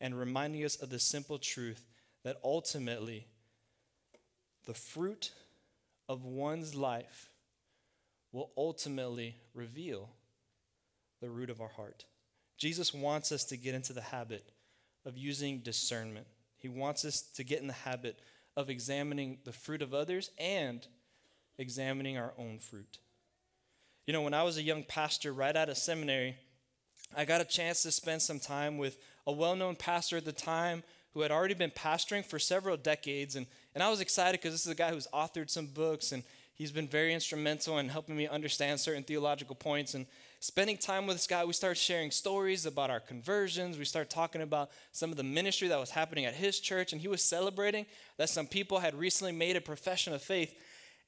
and 0.00 0.18
reminding 0.18 0.64
us 0.64 0.76
of 0.76 0.90
the 0.90 0.98
simple 0.98 1.38
truth 1.38 1.86
that 2.24 2.38
ultimately 2.44 3.26
the 4.66 4.74
fruit 4.74 5.32
of 6.08 6.24
one's 6.24 6.74
life 6.74 7.30
will 8.32 8.50
ultimately 8.56 9.36
reveal 9.54 10.10
the 11.20 11.30
root 11.30 11.50
of 11.50 11.60
our 11.60 11.68
heart. 11.68 12.04
Jesus 12.56 12.94
wants 12.94 13.32
us 13.32 13.44
to 13.44 13.56
get 13.56 13.74
into 13.74 13.92
the 13.92 14.00
habit 14.00 14.50
of 15.04 15.16
using 15.16 15.60
discernment. 15.60 16.26
He 16.56 16.68
wants 16.68 17.04
us 17.04 17.22
to 17.22 17.44
get 17.44 17.60
in 17.60 17.66
the 17.66 17.72
habit 17.72 18.20
of 18.56 18.68
examining 18.68 19.38
the 19.44 19.52
fruit 19.52 19.82
of 19.82 19.94
others 19.94 20.30
and 20.38 20.86
examining 21.58 22.18
our 22.18 22.32
own 22.38 22.58
fruit. 22.58 22.98
You 24.06 24.12
know, 24.12 24.22
when 24.22 24.34
I 24.34 24.42
was 24.42 24.56
a 24.56 24.62
young 24.62 24.82
pastor 24.82 25.32
right 25.32 25.56
out 25.56 25.68
of 25.68 25.78
seminary, 25.78 26.36
I 27.16 27.24
got 27.24 27.40
a 27.40 27.44
chance 27.44 27.82
to 27.82 27.90
spend 27.90 28.22
some 28.22 28.40
time 28.40 28.78
with 28.78 28.98
a 29.26 29.32
well 29.32 29.56
known 29.56 29.76
pastor 29.76 30.16
at 30.16 30.24
the 30.24 30.32
time 30.32 30.82
who 31.12 31.20
had 31.20 31.30
already 31.30 31.54
been 31.54 31.70
pastoring 31.70 32.24
for 32.24 32.38
several 32.38 32.76
decades. 32.76 33.36
And, 33.36 33.46
and 33.74 33.82
I 33.82 33.90
was 33.90 34.00
excited 34.00 34.40
because 34.40 34.52
this 34.52 34.66
is 34.66 34.72
a 34.72 34.76
guy 34.76 34.90
who's 34.90 35.08
authored 35.12 35.50
some 35.50 35.66
books 35.66 36.12
and 36.12 36.22
he's 36.60 36.70
been 36.70 36.86
very 36.86 37.14
instrumental 37.14 37.78
in 37.78 37.88
helping 37.88 38.14
me 38.14 38.28
understand 38.28 38.78
certain 38.78 39.02
theological 39.02 39.56
points. 39.56 39.94
And 39.94 40.04
spending 40.40 40.76
time 40.76 41.06
with 41.06 41.16
this 41.16 41.26
guy, 41.26 41.42
we 41.42 41.54
start 41.54 41.78
sharing 41.78 42.10
stories 42.10 42.66
about 42.66 42.90
our 42.90 43.00
conversions. 43.00 43.78
We 43.78 43.86
start 43.86 44.10
talking 44.10 44.42
about 44.42 44.70
some 44.92 45.10
of 45.10 45.16
the 45.16 45.22
ministry 45.22 45.68
that 45.68 45.80
was 45.80 45.88
happening 45.88 46.26
at 46.26 46.34
his 46.34 46.60
church, 46.60 46.92
and 46.92 47.00
he 47.00 47.08
was 47.08 47.22
celebrating 47.22 47.86
that 48.18 48.28
some 48.28 48.46
people 48.46 48.80
had 48.80 48.94
recently 48.94 49.32
made 49.32 49.56
a 49.56 49.60
profession 49.62 50.12
of 50.12 50.20
faith. 50.20 50.54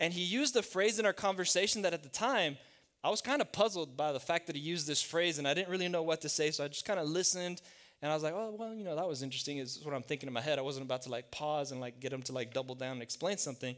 And 0.00 0.14
he 0.14 0.22
used 0.22 0.56
a 0.56 0.62
phrase 0.62 0.98
in 0.98 1.04
our 1.04 1.12
conversation 1.12 1.82
that 1.82 1.92
at 1.92 2.02
the 2.02 2.08
time, 2.08 2.56
I 3.04 3.10
was 3.10 3.20
kind 3.20 3.42
of 3.42 3.52
puzzled 3.52 3.94
by 3.94 4.10
the 4.12 4.20
fact 4.20 4.46
that 4.46 4.56
he 4.56 4.62
used 4.62 4.86
this 4.86 5.02
phrase, 5.02 5.38
and 5.38 5.46
I 5.46 5.52
didn't 5.52 5.68
really 5.68 5.86
know 5.86 6.02
what 6.02 6.22
to 6.22 6.30
say, 6.30 6.50
so 6.50 6.64
I 6.64 6.68
just 6.68 6.86
kind 6.86 6.98
of 6.98 7.06
listened. 7.06 7.60
And 8.00 8.10
I 8.10 8.14
was 8.14 8.22
like, 8.22 8.32
oh, 8.34 8.56
well, 8.58 8.72
you 8.72 8.84
know, 8.84 8.96
that 8.96 9.06
was 9.06 9.22
interesting. 9.22 9.58
Is 9.58 9.80
what 9.82 9.94
I'm 9.94 10.02
thinking 10.02 10.28
in 10.28 10.32
my 10.32 10.40
head. 10.40 10.58
I 10.58 10.62
wasn't 10.62 10.86
about 10.86 11.02
to 11.02 11.10
like 11.10 11.30
pause 11.30 11.72
and 11.72 11.80
like 11.80 12.00
get 12.00 12.10
him 12.10 12.22
to 12.22 12.32
like 12.32 12.54
double 12.54 12.74
down 12.74 12.92
and 12.92 13.02
explain 13.02 13.36
something. 13.36 13.76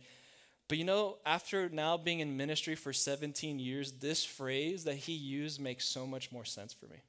But 0.69 0.79
you 0.79 0.85
know, 0.85 1.19
after 1.27 1.69
now 1.69 1.97
being 1.97 2.21
in 2.21 2.37
ministry 2.37 2.75
for 2.75 2.93
17 2.93 3.59
years, 3.59 3.93
this 3.93 4.25
phrase 4.25 4.85
that 4.85 4.97
he 4.97 5.13
used 5.13 5.61
makes 5.61 5.85
so 5.85 6.07
much 6.07 6.33
more 6.33 6.45
sense 6.45 6.73
for 6.73 6.87
me. 6.87 7.03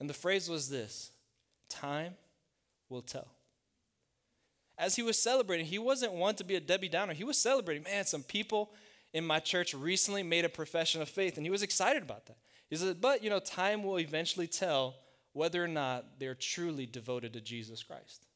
And 0.00 0.08
the 0.08 0.14
phrase 0.14 0.48
was 0.48 0.68
this 0.68 1.12
time 1.68 2.14
will 2.88 3.02
tell. 3.02 3.28
As 4.76 4.96
he 4.96 5.02
was 5.02 5.18
celebrating, 5.22 5.66
he 5.66 5.78
wasn't 5.78 6.14
one 6.14 6.34
to 6.36 6.44
be 6.44 6.56
a 6.56 6.60
Debbie 6.60 6.88
Downer. 6.88 7.12
He 7.12 7.22
was 7.22 7.38
celebrating, 7.38 7.84
man, 7.84 8.06
some 8.06 8.22
people 8.22 8.72
in 9.12 9.26
my 9.26 9.38
church 9.38 9.74
recently 9.74 10.22
made 10.22 10.44
a 10.44 10.48
profession 10.48 11.02
of 11.02 11.08
faith, 11.08 11.36
and 11.36 11.44
he 11.44 11.50
was 11.50 11.62
excited 11.62 12.02
about 12.02 12.26
that. 12.26 12.38
He 12.70 12.76
said, 12.76 13.00
but 13.00 13.22
you 13.22 13.30
know, 13.30 13.40
time 13.40 13.84
will 13.84 13.98
eventually 13.98 14.46
tell 14.46 14.96
whether 15.32 15.62
or 15.62 15.68
not 15.68 16.18
they're 16.18 16.34
truly 16.34 16.86
devoted 16.86 17.32
to 17.34 17.40
Jesus 17.40 17.82
Christ. 17.82 18.26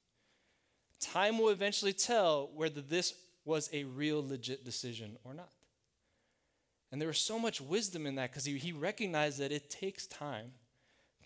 Time 1.00 1.38
will 1.38 1.48
eventually 1.48 1.92
tell 1.92 2.50
whether 2.54 2.80
this 2.80 3.14
was 3.44 3.68
a 3.72 3.84
real, 3.84 4.26
legit 4.26 4.64
decision 4.64 5.16
or 5.24 5.34
not. 5.34 5.52
And 6.90 7.00
there 7.00 7.08
was 7.08 7.18
so 7.18 7.38
much 7.38 7.60
wisdom 7.60 8.06
in 8.06 8.14
that 8.14 8.30
because 8.30 8.44
he, 8.44 8.56
he 8.56 8.72
recognized 8.72 9.40
that 9.40 9.52
it 9.52 9.68
takes 9.68 10.06
time 10.06 10.52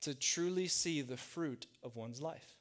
to 0.00 0.14
truly 0.14 0.66
see 0.66 1.02
the 1.02 1.16
fruit 1.16 1.66
of 1.83 1.96
one's 1.96 2.22
life. 2.22 2.57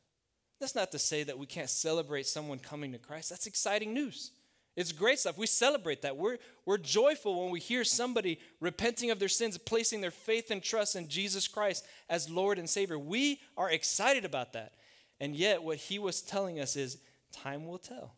That's 0.60 0.76
not 0.76 0.92
to 0.92 1.00
say 1.00 1.24
that 1.24 1.38
we 1.38 1.46
can't 1.46 1.70
celebrate 1.70 2.26
someone 2.26 2.60
coming 2.60 2.92
to 2.92 2.98
Christ. 2.98 3.30
That's 3.30 3.48
exciting 3.48 3.94
news. 3.94 4.32
It's 4.76 4.92
great 4.92 5.20
stuff. 5.20 5.38
We 5.38 5.48
celebrate 5.48 6.04
that. 6.04 6.18
We're, 6.18 6.38
we're 6.66 6.78
joyful 6.78 7.42
when 7.42 7.52
we 7.52 7.60
hear 7.60 7.84
somebody 7.84 8.40
repenting 8.60 9.10
of 9.10 9.20
their 9.20 9.28
sins, 9.28 9.58
placing 9.58 10.02
their 10.02 10.12
faith 10.12 10.52
and 10.52 10.62
trust 10.62 10.96
in 10.96 11.08
Jesus 11.08 11.48
Christ 11.48 11.86
as 12.10 12.30
Lord 12.30 12.60
and 12.60 12.70
Savior. 12.70 13.00
We 13.00 13.40
are 13.58 13.72
excited 13.72 14.24
about 14.24 14.54
that. 14.54 14.74
And 15.20 15.36
yet, 15.36 15.64
what 15.64 15.78
he 15.78 15.98
was 15.98 16.22
telling 16.22 16.60
us 16.60 16.76
is 16.76 16.98
time 17.32 17.66
will 17.66 17.80
tell. 17.80 18.14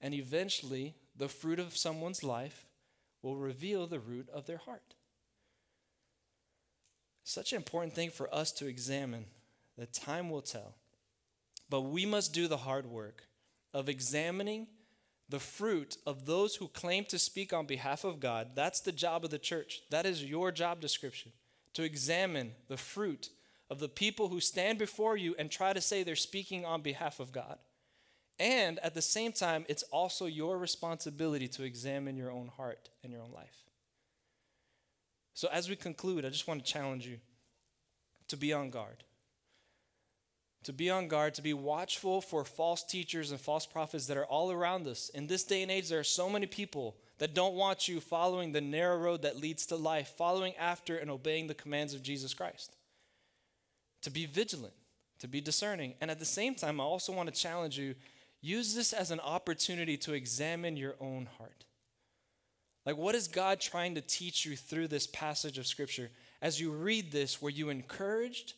And 0.00 0.14
eventually, 0.14 0.94
the 1.16 1.28
fruit 1.28 1.58
of 1.58 1.76
someone's 1.76 2.24
life 2.24 2.66
will 3.22 3.36
reveal 3.36 3.86
the 3.86 4.00
root 4.00 4.28
of 4.32 4.46
their 4.46 4.58
heart. 4.58 4.94
Such 7.22 7.52
an 7.52 7.56
important 7.56 7.94
thing 7.94 8.10
for 8.10 8.32
us 8.34 8.50
to 8.52 8.66
examine 8.66 9.26
that 9.76 9.92
time 9.92 10.30
will 10.30 10.42
tell. 10.42 10.74
But 11.68 11.82
we 11.82 12.06
must 12.06 12.32
do 12.32 12.48
the 12.48 12.58
hard 12.58 12.86
work 12.86 13.24
of 13.72 13.88
examining 13.88 14.66
the 15.28 15.38
fruit 15.38 15.96
of 16.06 16.26
those 16.26 16.56
who 16.56 16.66
claim 16.68 17.04
to 17.04 17.18
speak 17.18 17.52
on 17.52 17.66
behalf 17.66 18.02
of 18.02 18.18
God. 18.18 18.48
That's 18.54 18.80
the 18.80 18.90
job 18.90 19.24
of 19.24 19.30
the 19.30 19.38
church. 19.38 19.82
That 19.90 20.06
is 20.06 20.24
your 20.24 20.50
job 20.50 20.80
description 20.80 21.32
to 21.74 21.84
examine 21.84 22.52
the 22.66 22.76
fruit 22.76 23.30
of 23.70 23.78
the 23.78 23.88
people 23.88 24.28
who 24.28 24.40
stand 24.40 24.78
before 24.78 25.16
you 25.16 25.36
and 25.38 25.50
try 25.50 25.72
to 25.72 25.80
say 25.80 26.02
they're 26.02 26.16
speaking 26.16 26.64
on 26.64 26.82
behalf 26.82 27.20
of 27.20 27.30
God. 27.30 27.58
And 28.40 28.78
at 28.78 28.94
the 28.94 29.02
same 29.02 29.32
time, 29.32 29.66
it's 29.68 29.82
also 29.92 30.24
your 30.24 30.56
responsibility 30.56 31.46
to 31.48 31.62
examine 31.62 32.16
your 32.16 32.32
own 32.32 32.48
heart 32.56 32.88
and 33.04 33.12
your 33.12 33.20
own 33.20 33.32
life. 33.32 33.64
So, 35.34 35.48
as 35.52 35.68
we 35.68 35.76
conclude, 35.76 36.24
I 36.24 36.30
just 36.30 36.48
want 36.48 36.64
to 36.64 36.72
challenge 36.72 37.06
you 37.06 37.18
to 38.28 38.38
be 38.38 38.54
on 38.54 38.70
guard. 38.70 39.04
To 40.64 40.72
be 40.72 40.88
on 40.88 41.08
guard, 41.08 41.34
to 41.34 41.42
be 41.42 41.52
watchful 41.52 42.22
for 42.22 42.44
false 42.44 42.82
teachers 42.82 43.30
and 43.30 43.38
false 43.38 43.66
prophets 43.66 44.06
that 44.06 44.16
are 44.16 44.26
all 44.26 44.50
around 44.50 44.86
us. 44.86 45.10
In 45.10 45.26
this 45.26 45.44
day 45.44 45.62
and 45.62 45.70
age, 45.70 45.90
there 45.90 46.00
are 46.00 46.04
so 46.04 46.30
many 46.30 46.46
people 46.46 46.96
that 47.18 47.34
don't 47.34 47.54
want 47.54 47.88
you 47.88 48.00
following 48.00 48.52
the 48.52 48.60
narrow 48.62 48.96
road 48.96 49.20
that 49.22 49.36
leads 49.36 49.66
to 49.66 49.76
life, 49.76 50.14
following 50.16 50.54
after 50.56 50.96
and 50.96 51.10
obeying 51.10 51.46
the 51.46 51.54
commands 51.54 51.92
of 51.92 52.02
Jesus 52.02 52.32
Christ. 52.32 52.74
To 54.02 54.10
be 54.10 54.24
vigilant, 54.24 54.74
to 55.18 55.28
be 55.28 55.42
discerning. 55.42 55.94
And 56.00 56.10
at 56.10 56.18
the 56.18 56.24
same 56.24 56.54
time, 56.54 56.80
I 56.80 56.84
also 56.84 57.12
want 57.12 57.32
to 57.32 57.38
challenge 57.38 57.78
you 57.78 57.94
use 58.40 58.74
this 58.74 58.92
as 58.92 59.10
an 59.10 59.20
opportunity 59.20 59.96
to 59.98 60.14
examine 60.14 60.76
your 60.76 60.94
own 61.00 61.28
heart. 61.38 61.64
Like, 62.86 62.96
what 62.96 63.14
is 63.14 63.28
God 63.28 63.60
trying 63.60 63.94
to 63.94 64.00
teach 64.00 64.46
you 64.46 64.56
through 64.56 64.88
this 64.88 65.06
passage 65.06 65.58
of 65.58 65.66
Scripture? 65.66 66.10
As 66.40 66.60
you 66.60 66.70
read 66.72 67.12
this, 67.12 67.42
were 67.42 67.50
you 67.50 67.68
encouraged? 67.68 68.54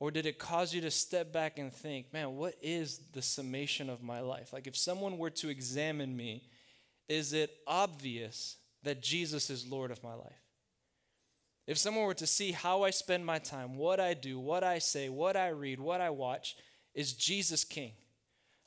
Or 0.00 0.10
did 0.10 0.26
it 0.26 0.38
cause 0.38 0.74
you 0.74 0.80
to 0.80 0.90
step 0.90 1.32
back 1.32 1.58
and 1.58 1.72
think, 1.72 2.12
man, 2.12 2.36
what 2.36 2.54
is 2.62 3.00
the 3.12 3.22
summation 3.22 3.90
of 3.90 4.02
my 4.02 4.20
life? 4.20 4.52
Like, 4.52 4.66
if 4.66 4.76
someone 4.76 5.18
were 5.18 5.30
to 5.30 5.48
examine 5.48 6.16
me, 6.16 6.42
is 7.08 7.32
it 7.32 7.50
obvious 7.66 8.56
that 8.82 9.02
Jesus 9.02 9.50
is 9.50 9.70
Lord 9.70 9.90
of 9.90 10.02
my 10.02 10.14
life? 10.14 10.42
If 11.66 11.78
someone 11.78 12.06
were 12.06 12.14
to 12.14 12.26
see 12.26 12.52
how 12.52 12.82
I 12.82 12.90
spend 12.90 13.24
my 13.24 13.38
time, 13.38 13.76
what 13.76 14.00
I 14.00 14.14
do, 14.14 14.40
what 14.40 14.64
I 14.64 14.78
say, 14.78 15.08
what 15.08 15.36
I 15.36 15.48
read, 15.48 15.78
what 15.78 16.00
I 16.00 16.10
watch, 16.10 16.56
is 16.94 17.12
Jesus 17.12 17.62
King? 17.62 17.92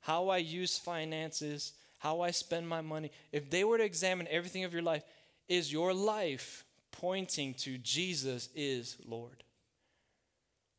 How 0.03 0.27
I 0.27 0.37
use 0.37 0.77
finances, 0.77 1.71
how 1.99 2.19
I 2.19 2.31
spend 2.31 2.67
my 2.67 2.81
money, 2.81 3.09
if 3.31 3.49
they 3.49 3.63
were 3.63 3.77
to 3.77 3.85
examine 3.85 4.27
everything 4.29 4.65
of 4.65 4.73
your 4.73 4.81
life, 4.81 5.03
is 5.47 5.71
your 5.71 5.93
life 5.93 6.65
pointing 6.91 7.53
to 7.55 7.77
Jesus 7.77 8.49
is 8.53 8.97
Lord? 9.07 9.43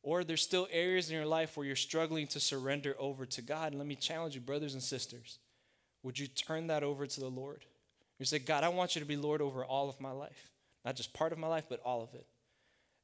Or 0.03 0.25
there's 0.25 0.43
still 0.43 0.69
areas 0.71 1.09
in 1.09 1.17
your 1.17 1.25
life 1.25 1.57
where 1.57 1.67
you're 1.67 1.75
struggling 1.75 2.27
to 2.29 2.41
surrender 2.41 2.95
over 2.99 3.25
to 3.25 3.41
God. 3.41 3.73
And 3.73 3.79
let 3.79 3.89
me 3.89 3.97
challenge 3.97 4.35
you, 4.35 4.43
brothers 4.43 4.75
and 4.75 4.83
sisters. 4.83 5.39
Would 6.03 6.19
you 6.19 6.27
turn 6.27 6.67
that 6.67 6.83
over 6.83 7.07
to 7.07 7.21
the 7.21 7.31
Lord? 7.31 7.65
You 8.19 8.27
say, 8.27 8.39
God, 8.39 8.63
I 8.63 8.69
want 8.69 8.95
you 8.95 9.01
to 9.01 9.07
be 9.07 9.17
Lord 9.17 9.41
over 9.41 9.65
all 9.65 9.89
of 9.89 9.99
my 10.03 10.11
life. 10.11 10.51
Not 10.85 10.97
just 10.97 11.15
part 11.15 11.33
of 11.33 11.39
my 11.39 11.49
life, 11.49 11.65
but 11.71 11.81
all 11.83 12.03
of 12.03 12.13
it. 12.13 12.27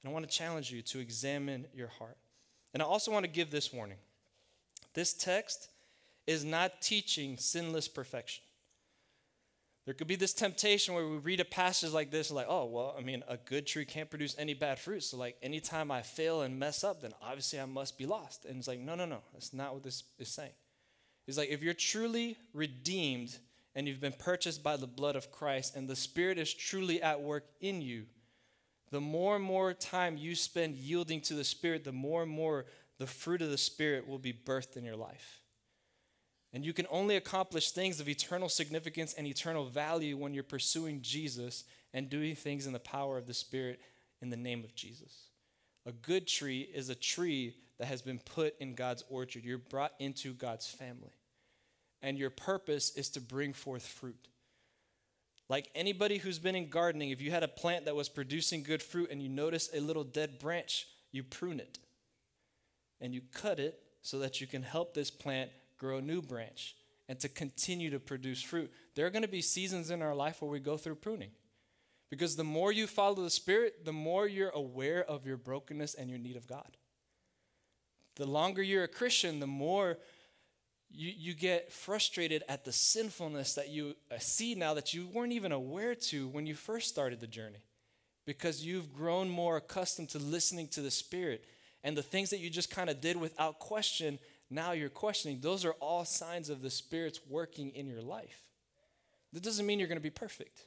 And 0.02 0.11
I 0.11 0.12
want 0.12 0.28
to 0.28 0.37
challenge 0.37 0.70
you 0.70 0.83
to 0.83 0.98
examine 0.98 1.64
your 1.74 1.88
heart. 1.88 2.18
And 2.74 2.83
I 2.83 2.87
also 2.87 3.11
want 3.11 3.24
to 3.24 3.30
give 3.30 3.50
this 3.50 3.72
warning. 3.72 3.96
This 4.92 5.14
text 5.14 5.70
is 6.31 6.45
not 6.45 6.81
teaching 6.81 7.37
sinless 7.37 7.88
perfection. 7.88 8.45
There 9.85 9.95
could 9.95 10.07
be 10.07 10.14
this 10.14 10.33
temptation 10.33 10.95
where 10.95 11.09
we 11.09 11.16
read 11.16 11.40
a 11.40 11.45
passage 11.45 11.90
like 11.90 12.12
this, 12.12 12.31
like, 12.31 12.47
oh, 12.49 12.66
well, 12.66 12.95
I 12.97 13.03
mean, 13.03 13.25
a 13.27 13.37
good 13.37 13.66
tree 13.66 13.85
can't 13.85 14.09
produce 14.09 14.37
any 14.38 14.55
bad 14.55 14.79
fruit. 14.79 15.03
So, 15.03 15.16
like, 15.16 15.37
anytime 15.43 15.90
I 15.90 16.03
fail 16.03 16.43
and 16.43 16.57
mess 16.57 16.85
up, 16.85 17.03
then 17.03 17.14
obviously 17.21 17.59
I 17.59 17.64
must 17.64 17.99
be 17.99 18.07
lost. 18.07 18.45
And 18.45 18.59
it's 18.59 18.69
like, 18.69 18.79
no, 18.79 18.95
no, 18.95 19.07
no. 19.07 19.23
That's 19.33 19.53
not 19.53 19.75
what 19.75 19.83
this 19.83 20.05
is 20.21 20.29
saying. 20.29 20.53
It's 21.27 21.37
like, 21.37 21.49
if 21.49 21.64
you're 21.64 21.75
truly 21.75 22.37
redeemed 22.55 23.37
and 23.75 23.88
you've 23.88 24.01
been 24.01 24.12
purchased 24.12 24.62
by 24.62 24.77
the 24.77 24.87
blood 24.87 25.16
of 25.16 25.33
Christ 25.33 25.75
and 25.75 25.88
the 25.88 25.97
Spirit 25.97 26.38
is 26.38 26.55
truly 26.55 27.03
at 27.03 27.23
work 27.23 27.47
in 27.61 27.83
you, 27.83 28.05
the 28.93 29.01
more 29.01 29.35
and 29.35 29.45
more 29.45 29.73
time 29.75 30.16
you 30.16 30.37
spend 30.37 30.77
yielding 30.77 31.23
to 31.23 31.35
the 31.35 31.43
Spirit, 31.43 31.83
the 31.83 31.90
more 31.90 32.23
and 32.23 32.31
more 32.31 32.66
the 32.99 33.07
fruit 33.09 33.43
of 33.43 33.51
the 33.51 33.59
Spirit 33.59 34.07
will 34.07 34.19
be 34.21 34.33
birthed 34.33 34.77
in 34.77 34.85
your 34.85 34.97
life. 34.97 35.39
And 36.53 36.65
you 36.65 36.73
can 36.73 36.87
only 36.91 37.17
accomplish 37.17 37.71
things 37.71 38.01
of 38.01 38.09
eternal 38.09 38.49
significance 38.49 39.15
and 39.15 39.27
eternal 39.27 39.67
value 39.67 40.17
when 40.17 40.35
you're 40.35 40.43
pursuing 40.43 41.01
Jesus 41.01 41.65
and 41.95 42.11
doing 42.11 42.35
things 42.35 42.67
in 42.67 42.73
the 42.73 42.81
power 42.81 43.17
of 43.17 43.27
the 43.27 43.35
Spirit 43.35 43.81
in 44.21 44.31
the 44.31 44.37
name 44.37 44.65
of 44.65 44.75
Jesus. 44.75 45.27
A 45.87 45.93
good 45.93 46.27
tree 46.27 46.69
is 46.75 46.89
a 46.89 46.95
tree 46.95 47.55
that 47.79 47.87
has 47.87 48.03
been 48.03 48.19
put 48.19 48.55
in 48.59 48.75
God's 48.75 49.05
orchard. 49.09 49.45
You're 49.45 49.59
brought 49.59 49.93
into 49.99 50.35
God's 50.35 50.67
family. 50.67 51.15
And 52.03 52.19
your 52.19 52.31
purpose 52.31 52.97
is 52.97 53.11
to 53.11 53.21
bring 53.21 53.53
forth 53.53 53.87
fruit. 53.87 54.29
Like 55.49 55.69
anybody 55.75 56.19
who's 56.19 56.39
been 56.39 56.55
in 56.55 56.69
gardening, 56.69 57.11
if 57.11 57.21
you 57.21 57.31
had 57.31 57.43
a 57.43 57.49
plant 57.49 57.85
that 57.87 57.97
was 57.97 58.09
producing 58.09 58.63
good 58.63 58.83
fruit 58.83 59.11
and 59.11 59.23
you 59.23 59.29
notice 59.29 59.69
a 59.75 59.81
little 59.81 60.05
dead 60.05 60.39
branch, 60.39 60.87
you 61.13 61.23
prune 61.23 61.61
it. 61.61 61.79
And 63.01 63.15
you 63.15 63.23
cut 63.33 63.59
it 63.59 63.81
so 64.03 64.19
that 64.19 64.41
you 64.41 64.47
can 64.47 64.63
help 64.63 64.95
this 64.95 65.11
plant 65.11 65.51
grow 65.81 65.99
a 65.99 66.03
new 66.03 66.23
branch, 66.23 66.77
and 67.09 67.19
to 67.19 67.29
continue 67.29 67.90
to 67.90 67.99
produce 67.99 68.40
fruit. 68.40 68.71
There 68.95 69.07
are 69.07 69.11
going 69.11 69.23
to 69.23 69.29
be 69.29 69.40
seasons 69.40 69.90
in 69.90 70.03
our 70.03 70.14
life 70.14 70.40
where 70.40 70.51
we 70.51 70.61
go 70.61 70.77
through 70.77 70.97
pruning. 70.97 71.31
Because 72.11 72.37
the 72.37 72.45
more 72.45 72.71
you 72.71 72.87
follow 72.87 73.23
the 73.23 73.31
Spirit, 73.31 73.85
the 73.85 73.93
more 73.93 74.29
you're 74.29 74.51
aware 74.51 75.03
of 75.05 75.27
your 75.27 75.37
brokenness 75.37 75.95
and 75.95 76.11
your 76.11 76.19
need 76.19 76.37
of 76.37 76.47
God. 76.47 76.77
The 78.16 78.27
longer 78.27 78.62
you're 78.62 78.85
a 78.85 78.88
Christian, 78.88 79.40
the 79.40 79.47
more 79.47 79.99
you, 80.90 81.12
you 81.16 81.35
get 81.35 81.73
frustrated 81.73 82.43
at 82.49 82.64
the 82.64 82.73
sinfulness 82.73 83.55
that 83.55 83.69
you 83.69 83.95
uh, 84.12 84.19
see 84.19 84.55
now 84.57 84.75
that 84.75 84.93
you 84.93 85.07
weren't 85.07 85.33
even 85.33 85.53
aware 85.53 85.95
to 85.95 86.29
when 86.29 86.47
you 86.47 86.55
first 86.55 86.88
started 86.88 87.21
the 87.21 87.29
journey. 87.29 87.64
Because 88.27 88.64
you've 88.64 88.93
grown 88.93 89.31
more 89.31 89.57
accustomed 89.57 90.11
to 90.11 90.19
listening 90.19 90.69
to 90.69 90.81
the 90.81 90.90
Spirit. 90.90 91.45
And 91.83 91.97
the 91.97 92.03
things 92.03 92.31
that 92.31 92.40
you 92.40 92.51
just 92.51 92.71
kind 92.71 92.90
of 92.90 93.01
did 93.01 93.16
without 93.16 93.61
question 93.61 94.19
now 94.51 94.73
you're 94.73 94.89
questioning, 94.89 95.41
those 95.41 95.65
are 95.65 95.73
all 95.75 96.05
signs 96.05 96.51
of 96.51 96.61
the 96.61 96.71
Spirit's 96.71 97.21
working 97.29 97.71
in 97.71 97.87
your 97.87 98.03
life. 98.03 98.41
That 99.33 99.45
doesn't 99.45 99.65
mean 99.65 99.79
you're 99.79 99.89
going 99.89 99.97
to 99.97 100.03
be 100.03 100.11
perfect. 100.11 100.65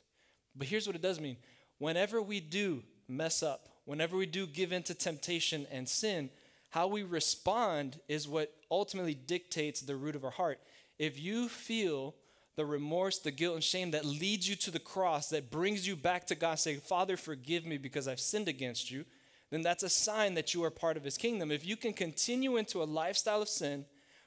But 0.56 0.68
here's 0.68 0.88
what 0.88 0.96
it 0.96 1.02
does 1.02 1.20
mean 1.20 1.38
whenever 1.80 2.22
we 2.22 2.40
do 2.40 2.84
mess 3.08 3.44
up, 3.44 3.68
whenever 3.86 4.16
we 4.16 4.26
do 4.26 4.48
give 4.48 4.72
in 4.72 4.84
to 4.84 4.94
temptation 4.94 5.68
and 5.70 5.88
sin, 5.90 6.30
how 6.70 6.88
we 6.88 7.04
respond 7.04 8.00
is 8.08 8.28
what 8.28 8.54
ultimately 8.72 9.14
dictates 9.14 9.82
the 9.82 9.96
root 9.96 10.16
of 10.16 10.24
our 10.24 10.32
heart. 10.32 10.60
If 10.98 11.20
you 11.20 11.50
feel 11.50 12.16
the 12.56 12.66
remorse, 12.66 13.20
the 13.20 13.32
guilt, 13.32 13.56
and 13.56 13.64
shame 13.64 13.92
that 13.92 14.06
leads 14.06 14.48
you 14.48 14.56
to 14.56 14.72
the 14.72 14.80
cross, 14.80 15.30
that 15.30 15.52
brings 15.52 15.88
you 15.88 15.96
back 15.96 16.26
to 16.28 16.36
God, 16.36 16.60
saying, 16.60 16.80
Father, 16.80 17.18
forgive 17.18 17.66
me 17.66 17.78
because 17.78 18.08
I've 18.08 18.20
sinned 18.20 18.48
against 18.48 18.92
you, 18.92 19.06
then 19.54 19.62
that's 19.62 19.84
a 19.84 19.90
sign 19.90 20.34
that 20.34 20.54
you 20.54 20.64
are 20.64 20.72
part 20.72 20.98
of 20.98 21.04
his 21.04 21.18
kingdom. 21.18 21.52
If 21.52 21.66
you 21.66 21.78
can 21.78 21.94
continue 21.94 22.58
into 22.58 22.82
a 22.82 22.86
lifestyle 22.86 23.42
of 23.42 23.50
sin 23.50 23.86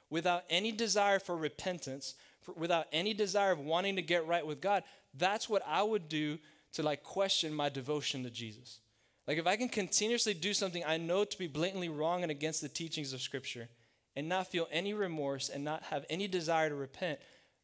without 0.09 0.43
any 0.49 0.71
desire 0.71 1.19
for 1.19 1.35
repentance, 1.35 2.15
for, 2.41 2.53
without 2.53 2.85
any 2.93 3.13
desire 3.13 3.51
of 3.51 3.59
wanting 3.59 3.97
to 3.97 4.01
get 4.01 4.25
right 4.25 4.47
with 4.47 4.61
God, 4.61 4.83
that's 5.13 5.49
what 5.49 5.63
I 5.67 5.83
would 5.83 6.07
do 6.07 6.39
to 6.73 6.83
like 6.83 7.03
question 7.03 7.53
my 7.53 7.67
devotion 7.67 8.23
to 8.23 8.29
Jesus. 8.29 8.79
Like 9.27 9.37
if 9.37 9.47
I 9.47 9.57
can 9.57 9.67
continuously 9.67 10.33
do 10.33 10.53
something 10.53 10.83
I 10.85 10.95
know 10.95 11.25
to 11.25 11.37
be 11.37 11.47
blatantly 11.47 11.89
wrong 11.89 12.21
and 12.21 12.31
against 12.31 12.61
the 12.61 12.69
teachings 12.69 13.11
of 13.11 13.21
Scripture 13.21 13.67
and 14.15 14.29
not 14.29 14.47
feel 14.47 14.69
any 14.71 14.93
remorse 14.93 15.49
and 15.49 15.63
not 15.63 15.83
have 15.83 16.05
any 16.09 16.29
desire 16.29 16.69
to 16.69 16.75
repent, 16.75 17.19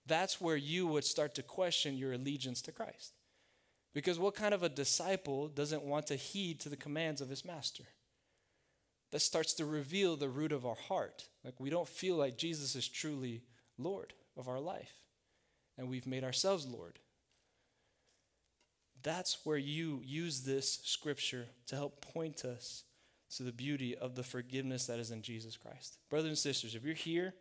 that's 0.06 0.42
where 0.42 0.58
you 0.58 0.86
would 0.88 1.06
start 1.06 1.34
to 1.36 1.44
question 1.44 1.98
your 1.98 2.12
allegiance 2.12 2.62
to 2.64 2.74
Christ. 2.74 3.14
Because 3.94 4.18
what 4.18 4.36
kind 4.36 4.54
of 4.54 4.64
a 4.64 4.70
disciple 4.70 5.48
doesn't 5.48 5.84
want 5.84 6.08
to 6.08 6.16
heed 6.16 6.60
to 6.62 6.70
the 6.70 6.76
commands 6.76 7.22
of 7.22 7.30
his 7.30 7.46
master? 7.46 7.84
That 9.12 9.20
starts 9.20 9.54
to 9.56 9.66
reveal 9.66 10.16
the 10.16 10.30
root 10.30 10.52
of 10.52 10.66
our 10.66 10.76
heart. 10.76 11.28
Like 11.44 11.60
we 11.60 11.70
don't 11.70 11.88
feel 11.88 12.16
like 12.16 12.38
Jesus 12.38 12.76
is 12.76 12.88
truly 12.88 13.44
Lord 13.78 14.14
of 14.36 14.48
our 14.48 14.60
life, 14.60 14.94
and 15.78 15.88
we've 15.88 16.08
made 16.08 16.24
ourselves 16.24 16.66
Lord. 16.66 16.98
That's 19.04 19.40
where 19.44 19.58
you 19.58 20.02
use 20.04 20.42
this 20.42 20.80
scripture 20.84 21.48
to 21.68 21.76
help 21.76 22.02
point 22.02 22.46
us 22.46 22.84
to 23.36 23.44
the 23.44 23.52
beauty 23.52 23.96
of 23.96 24.16
the 24.16 24.24
forgiveness 24.24 24.88
that 24.88 25.00
is 25.00 25.12
in 25.12 25.22
Jesus 25.22 25.58
Christ. 25.58 25.98
Brothers 26.10 26.30
and 26.30 26.38
sisters, 26.38 26.74
if 26.74 26.84
you're 26.84 26.96
here 26.96 27.34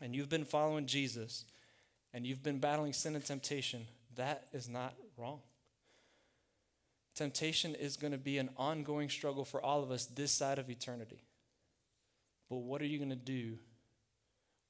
and 0.00 0.14
you've 0.14 0.28
been 0.28 0.44
following 0.44 0.86
Jesus 0.86 1.44
and 2.12 2.26
you've 2.26 2.42
been 2.42 2.60
battling 2.60 2.92
sin 2.92 3.16
and 3.16 3.24
temptation, 3.24 3.86
that 4.14 4.44
is 4.52 4.68
not 4.68 4.94
wrong. 5.18 5.40
Temptation 7.14 7.74
is 7.74 7.96
going 7.96 8.12
to 8.12 8.18
be 8.18 8.38
an 8.38 8.50
ongoing 8.56 9.08
struggle 9.08 9.44
for 9.44 9.62
all 9.62 9.82
of 9.82 9.90
us 9.90 10.06
this 10.06 10.32
side 10.32 10.58
of 10.58 10.68
eternity. 10.68 11.22
But 12.50 12.58
what 12.58 12.82
are 12.82 12.86
you 12.86 12.98
going 12.98 13.10
to 13.10 13.16
do 13.16 13.58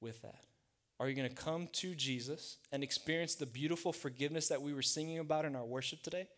with 0.01 0.21
that? 0.23 0.45
Are 1.01 1.09
you 1.09 1.17
going 1.17 1.29
to 1.29 1.35
come 1.35 1.69
to 1.73 1.95
Jesus 1.95 2.59
and 2.71 2.83
experience 2.83 3.35
the 3.35 3.47
beautiful 3.47 3.93
forgiveness 3.93 4.49
that 4.49 4.63
we 4.63 4.73
were 4.73 4.83
singing 4.83 5.19
about 5.19 5.45
in 5.45 5.57
our 5.57 5.65
worship 5.65 6.03
today? 6.03 6.29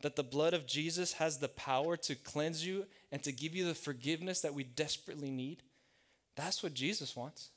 That 0.00 0.16
the 0.16 0.22
blood 0.22 0.54
of 0.54 0.66
Jesus 0.66 1.14
has 1.14 1.38
the 1.38 1.48
power 1.48 1.96
to 1.98 2.14
cleanse 2.14 2.64
you 2.64 2.86
and 3.10 3.22
to 3.24 3.32
give 3.32 3.54
you 3.54 3.66
the 3.66 3.74
forgiveness 3.74 4.40
that 4.40 4.54
we 4.54 4.64
desperately 4.64 5.30
need? 5.30 5.62
That's 6.36 6.62
what 6.62 6.72
Jesus 6.72 7.16
wants. 7.16 7.50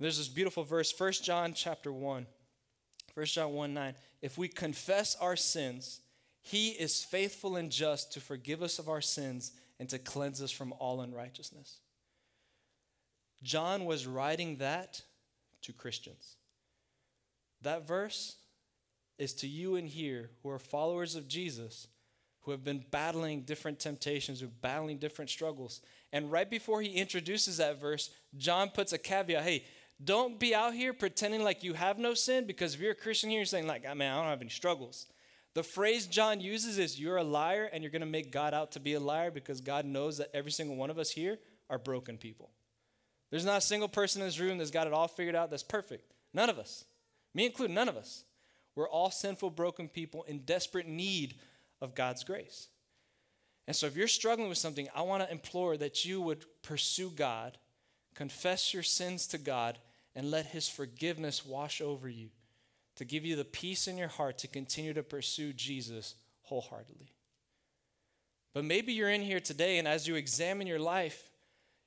There's 0.00 0.18
this 0.18 0.28
beautiful 0.28 0.64
verse, 0.64 0.94
1 0.96 1.12
John 1.22 1.52
chapter 1.52 1.92
1. 1.92 2.26
1 3.14 3.26
John 3.26 3.52
1 3.52 3.74
9. 3.74 3.94
If 4.22 4.38
we 4.38 4.48
confess 4.48 5.16
our 5.20 5.36
sins, 5.36 6.00
he 6.46 6.68
is 6.68 7.02
faithful 7.02 7.56
and 7.56 7.70
just 7.70 8.12
to 8.12 8.20
forgive 8.20 8.62
us 8.62 8.78
of 8.78 8.86
our 8.86 9.00
sins 9.00 9.52
and 9.80 9.88
to 9.88 9.98
cleanse 9.98 10.42
us 10.42 10.50
from 10.50 10.74
all 10.78 11.00
unrighteousness. 11.00 11.78
John 13.42 13.86
was 13.86 14.06
writing 14.06 14.58
that 14.58 15.00
to 15.62 15.72
Christians. 15.72 16.36
That 17.62 17.88
verse 17.88 18.36
is 19.18 19.32
to 19.34 19.46
you 19.46 19.76
and 19.76 19.88
here 19.88 20.30
who 20.42 20.50
are 20.50 20.58
followers 20.58 21.14
of 21.14 21.28
Jesus, 21.28 21.88
who 22.42 22.50
have 22.50 22.62
been 22.62 22.84
battling 22.90 23.42
different 23.42 23.80
temptations, 23.80 24.40
who 24.40 24.46
are 24.48 24.60
battling 24.60 24.98
different 24.98 25.30
struggles. 25.30 25.80
And 26.12 26.30
right 26.30 26.48
before 26.48 26.82
he 26.82 26.90
introduces 26.90 27.56
that 27.56 27.80
verse, 27.80 28.10
John 28.36 28.68
puts 28.68 28.92
a 28.92 28.98
caveat 28.98 29.44
hey, 29.44 29.64
don't 30.02 30.38
be 30.38 30.54
out 30.54 30.74
here 30.74 30.92
pretending 30.92 31.42
like 31.42 31.64
you 31.64 31.72
have 31.72 31.96
no 31.98 32.12
sin 32.12 32.46
because 32.46 32.74
if 32.74 32.80
you're 32.80 32.92
a 32.92 32.94
Christian 32.96 33.30
here, 33.30 33.38
you're 33.38 33.46
saying, 33.46 33.66
like, 33.66 33.84
ah, 33.86 33.92
I 33.92 33.94
mean, 33.94 34.10
I 34.10 34.16
don't 34.16 34.28
have 34.28 34.42
any 34.42 34.50
struggles. 34.50 35.06
The 35.54 35.62
phrase 35.62 36.06
John 36.06 36.40
uses 36.40 36.78
is 36.78 37.00
you're 37.00 37.16
a 37.16 37.24
liar 37.24 37.70
and 37.72 37.82
you're 37.82 37.92
going 37.92 38.00
to 38.00 38.06
make 38.06 38.32
God 38.32 38.52
out 38.52 38.72
to 38.72 38.80
be 38.80 38.94
a 38.94 39.00
liar 39.00 39.30
because 39.30 39.60
God 39.60 39.84
knows 39.84 40.18
that 40.18 40.30
every 40.34 40.50
single 40.50 40.76
one 40.76 40.90
of 40.90 40.98
us 40.98 41.10
here 41.10 41.38
are 41.70 41.78
broken 41.78 42.18
people. 42.18 42.50
There's 43.30 43.44
not 43.44 43.58
a 43.58 43.62
single 43.62 43.88
person 43.88 44.20
in 44.20 44.28
this 44.28 44.40
room 44.40 44.58
that's 44.58 44.72
got 44.72 44.86
it 44.86 44.92
all 44.92 45.08
figured 45.08 45.36
out 45.36 45.50
that's 45.50 45.62
perfect. 45.62 46.12
None 46.32 46.50
of 46.50 46.58
us. 46.58 46.84
Me 47.34 47.46
included, 47.46 47.72
none 47.72 47.88
of 47.88 47.96
us. 47.96 48.24
We're 48.74 48.88
all 48.88 49.10
sinful, 49.10 49.50
broken 49.50 49.88
people 49.88 50.24
in 50.24 50.40
desperate 50.40 50.88
need 50.88 51.34
of 51.80 51.94
God's 51.94 52.24
grace. 52.24 52.68
And 53.66 53.76
so 53.76 53.86
if 53.86 53.96
you're 53.96 54.08
struggling 54.08 54.48
with 54.48 54.58
something, 54.58 54.88
I 54.94 55.02
want 55.02 55.22
to 55.22 55.30
implore 55.30 55.76
that 55.76 56.04
you 56.04 56.20
would 56.20 56.44
pursue 56.62 57.10
God, 57.10 57.58
confess 58.14 58.74
your 58.74 58.82
sins 58.82 59.26
to 59.28 59.38
God, 59.38 59.78
and 60.16 60.30
let 60.30 60.46
His 60.46 60.68
forgiveness 60.68 61.46
wash 61.46 61.80
over 61.80 62.08
you 62.08 62.30
to 62.96 63.04
give 63.04 63.24
you 63.24 63.36
the 63.36 63.44
peace 63.44 63.86
in 63.88 63.98
your 63.98 64.08
heart 64.08 64.38
to 64.38 64.48
continue 64.48 64.94
to 64.94 65.02
pursue 65.02 65.52
Jesus 65.52 66.14
wholeheartedly. 66.42 67.12
But 68.52 68.64
maybe 68.64 68.92
you're 68.92 69.10
in 69.10 69.22
here 69.22 69.40
today, 69.40 69.78
and 69.78 69.88
as 69.88 70.06
you 70.06 70.14
examine 70.14 70.66
your 70.66 70.78
life, 70.78 71.30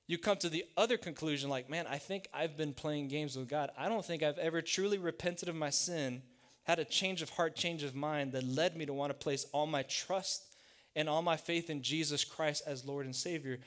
you 0.05 0.17
come 0.17 0.37
to 0.37 0.49
the 0.49 0.65
other 0.75 0.97
conclusion 0.97 1.49
like, 1.49 1.69
man, 1.69 1.85
I 1.87 1.97
think 1.97 2.27
I've 2.33 2.57
been 2.57 2.73
playing 2.73 3.07
games 3.07 3.37
with 3.37 3.49
God. 3.49 3.71
I 3.77 3.87
don't 3.87 4.05
think 4.05 4.21
I've 4.21 4.37
ever 4.37 4.61
truly 4.61 4.97
repented 4.97 5.47
of 5.49 5.55
my 5.55 5.69
sin, 5.69 6.23
had 6.63 6.79
a 6.79 6.85
change 6.85 7.21
of 7.21 7.29
heart, 7.31 7.55
change 7.55 7.83
of 7.83 7.95
mind 7.95 8.33
that 8.33 8.43
led 8.43 8.75
me 8.75 8.85
to 8.85 8.93
want 8.93 9.11
to 9.11 9.13
place 9.13 9.45
all 9.53 9.67
my 9.67 9.83
trust 9.83 10.55
and 10.95 11.07
all 11.07 11.21
my 11.21 11.37
faith 11.37 11.69
in 11.69 11.81
Jesus 11.81 12.25
Christ 12.25 12.63
as 12.65 12.85
Lord 12.85 13.05
and 13.05 13.15
Savior. 13.15 13.59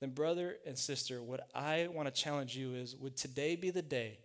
Then, 0.00 0.10
brother 0.10 0.56
and 0.66 0.76
sister, 0.76 1.22
what 1.22 1.48
I 1.54 1.88
want 1.92 2.12
to 2.12 2.22
challenge 2.22 2.56
you 2.56 2.74
is 2.74 2.96
would 2.96 3.16
today 3.16 3.54
be 3.54 3.70
the 3.70 3.82
day 3.82 4.18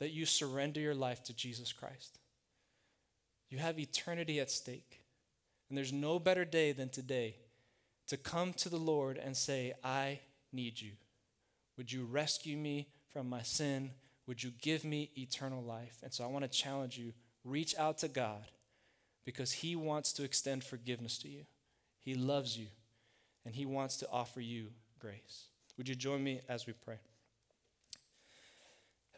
that 0.00 0.10
you 0.10 0.26
surrender 0.26 0.80
your 0.80 0.94
life 0.94 1.22
to 1.24 1.34
Jesus 1.34 1.72
Christ. 1.72 2.18
You 3.50 3.58
have 3.58 3.78
eternity 3.78 4.40
at 4.40 4.50
stake. 4.50 5.02
And 5.68 5.78
there's 5.78 5.92
no 5.92 6.18
better 6.18 6.44
day 6.44 6.72
than 6.72 6.88
today 6.88 7.36
to 8.08 8.16
come 8.16 8.52
to 8.54 8.68
the 8.68 8.78
Lord 8.78 9.18
and 9.18 9.36
say, 9.36 9.74
I 9.84 10.20
need 10.52 10.80
you. 10.80 10.92
Would 11.76 11.92
you 11.92 12.04
rescue 12.04 12.56
me 12.56 12.88
from 13.12 13.28
my 13.28 13.42
sin? 13.42 13.92
Would 14.26 14.42
you 14.42 14.52
give 14.60 14.84
me 14.84 15.10
eternal 15.16 15.62
life? 15.62 15.98
And 16.02 16.12
so 16.12 16.24
I 16.24 16.28
want 16.28 16.44
to 16.44 16.50
challenge 16.50 16.98
you 16.98 17.12
reach 17.44 17.74
out 17.78 17.98
to 17.98 18.08
God 18.08 18.50
because 19.24 19.52
He 19.52 19.76
wants 19.76 20.12
to 20.14 20.24
extend 20.24 20.64
forgiveness 20.64 21.18
to 21.18 21.28
you. 21.28 21.44
He 21.98 22.14
loves 22.14 22.58
you 22.58 22.66
and 23.44 23.54
He 23.54 23.66
wants 23.66 23.96
to 23.98 24.08
offer 24.10 24.40
you 24.40 24.68
grace. 24.98 25.46
Would 25.76 25.88
you 25.88 25.94
join 25.94 26.24
me 26.24 26.40
as 26.48 26.66
we 26.66 26.72
pray? 26.72 26.98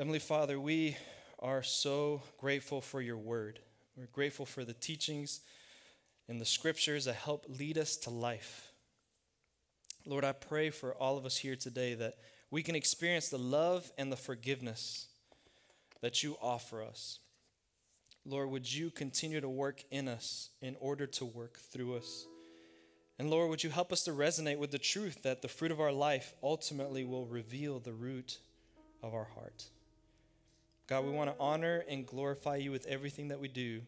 Heavenly 0.03 0.19
Father, 0.19 0.59
we 0.59 0.97
are 1.39 1.63
so 1.63 2.23
grateful 2.37 2.81
for 2.81 3.01
your 3.01 3.17
word. 3.17 3.61
We're 3.97 4.07
grateful 4.07 4.45
for 4.45 4.65
the 4.65 4.73
teachings 4.73 5.43
and 6.29 6.41
the 6.41 6.45
scriptures 6.45 7.05
that 7.05 7.15
help 7.15 7.47
lead 7.49 7.79
us 7.79 7.97
to 7.99 8.11
life. 8.11 8.73
Lord, 10.05 10.25
I 10.25 10.33
pray 10.33 10.71
for 10.71 10.93
all 10.95 11.17
of 11.17 11.25
us 11.25 11.37
here 11.37 11.55
today 11.55 11.95
that 11.95 12.15
we 12.51 12.65
can 12.65 12.75
experience 12.75 13.29
the 13.29 13.39
love 13.39 13.93
and 13.97 14.11
the 14.11 14.17
forgiveness 14.17 15.07
that 16.01 16.25
you 16.25 16.37
offer 16.43 16.83
us. 16.83 17.21
Lord, 18.27 18.51
would 18.51 18.75
you 18.75 18.91
continue 18.91 19.41
to 19.41 19.49
work 19.49 19.85
in 19.93 20.09
us 20.09 20.51
in 20.61 20.75
order 20.81 21.07
to 21.07 21.25
work 21.25 21.59
through 21.59 21.95
us? 21.95 22.27
And 23.21 23.31
Lord, 23.31 23.51
would 23.51 23.63
you 23.63 23.71
help 23.71 23.93
us 23.93 24.03
to 24.03 24.11
resonate 24.11 24.59
with 24.59 24.73
the 24.73 24.81
truth 24.81 25.23
that 25.23 25.43
the 25.43 25.49
fruit 25.49 25.71
of 25.71 25.81
our 25.81 25.93
life 25.93 26.35
ultimately 26.43 27.05
will 27.05 27.27
reveal 27.27 27.79
the 27.79 27.93
root 27.93 28.39
of 29.01 29.15
our 29.15 29.29
heart? 29.37 29.67
God, 30.93 31.07
we 31.07 31.11
want 31.11 31.31
to 31.31 31.43
honor 31.43 31.87
and 31.89 32.05
glorify 32.05 32.57
you 32.57 32.71
with 32.71 32.85
everything 32.85 33.29
that 33.29 33.41
we 33.41 33.49
do 33.49 33.81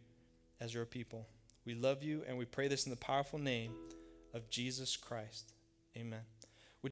as 0.58 0.72
your 0.72 0.86
people. 0.86 1.26
We 1.66 1.74
love 1.74 2.02
you 2.02 2.22
and 2.26 2.38
we 2.38 2.46
pray 2.46 2.66
this 2.66 2.86
in 2.86 2.90
the 2.90 2.96
powerful 2.96 3.38
name 3.38 3.72
of 4.32 4.48
Jesus 4.48 4.96
Christ. 4.96 5.52
Amen. 5.98 6.22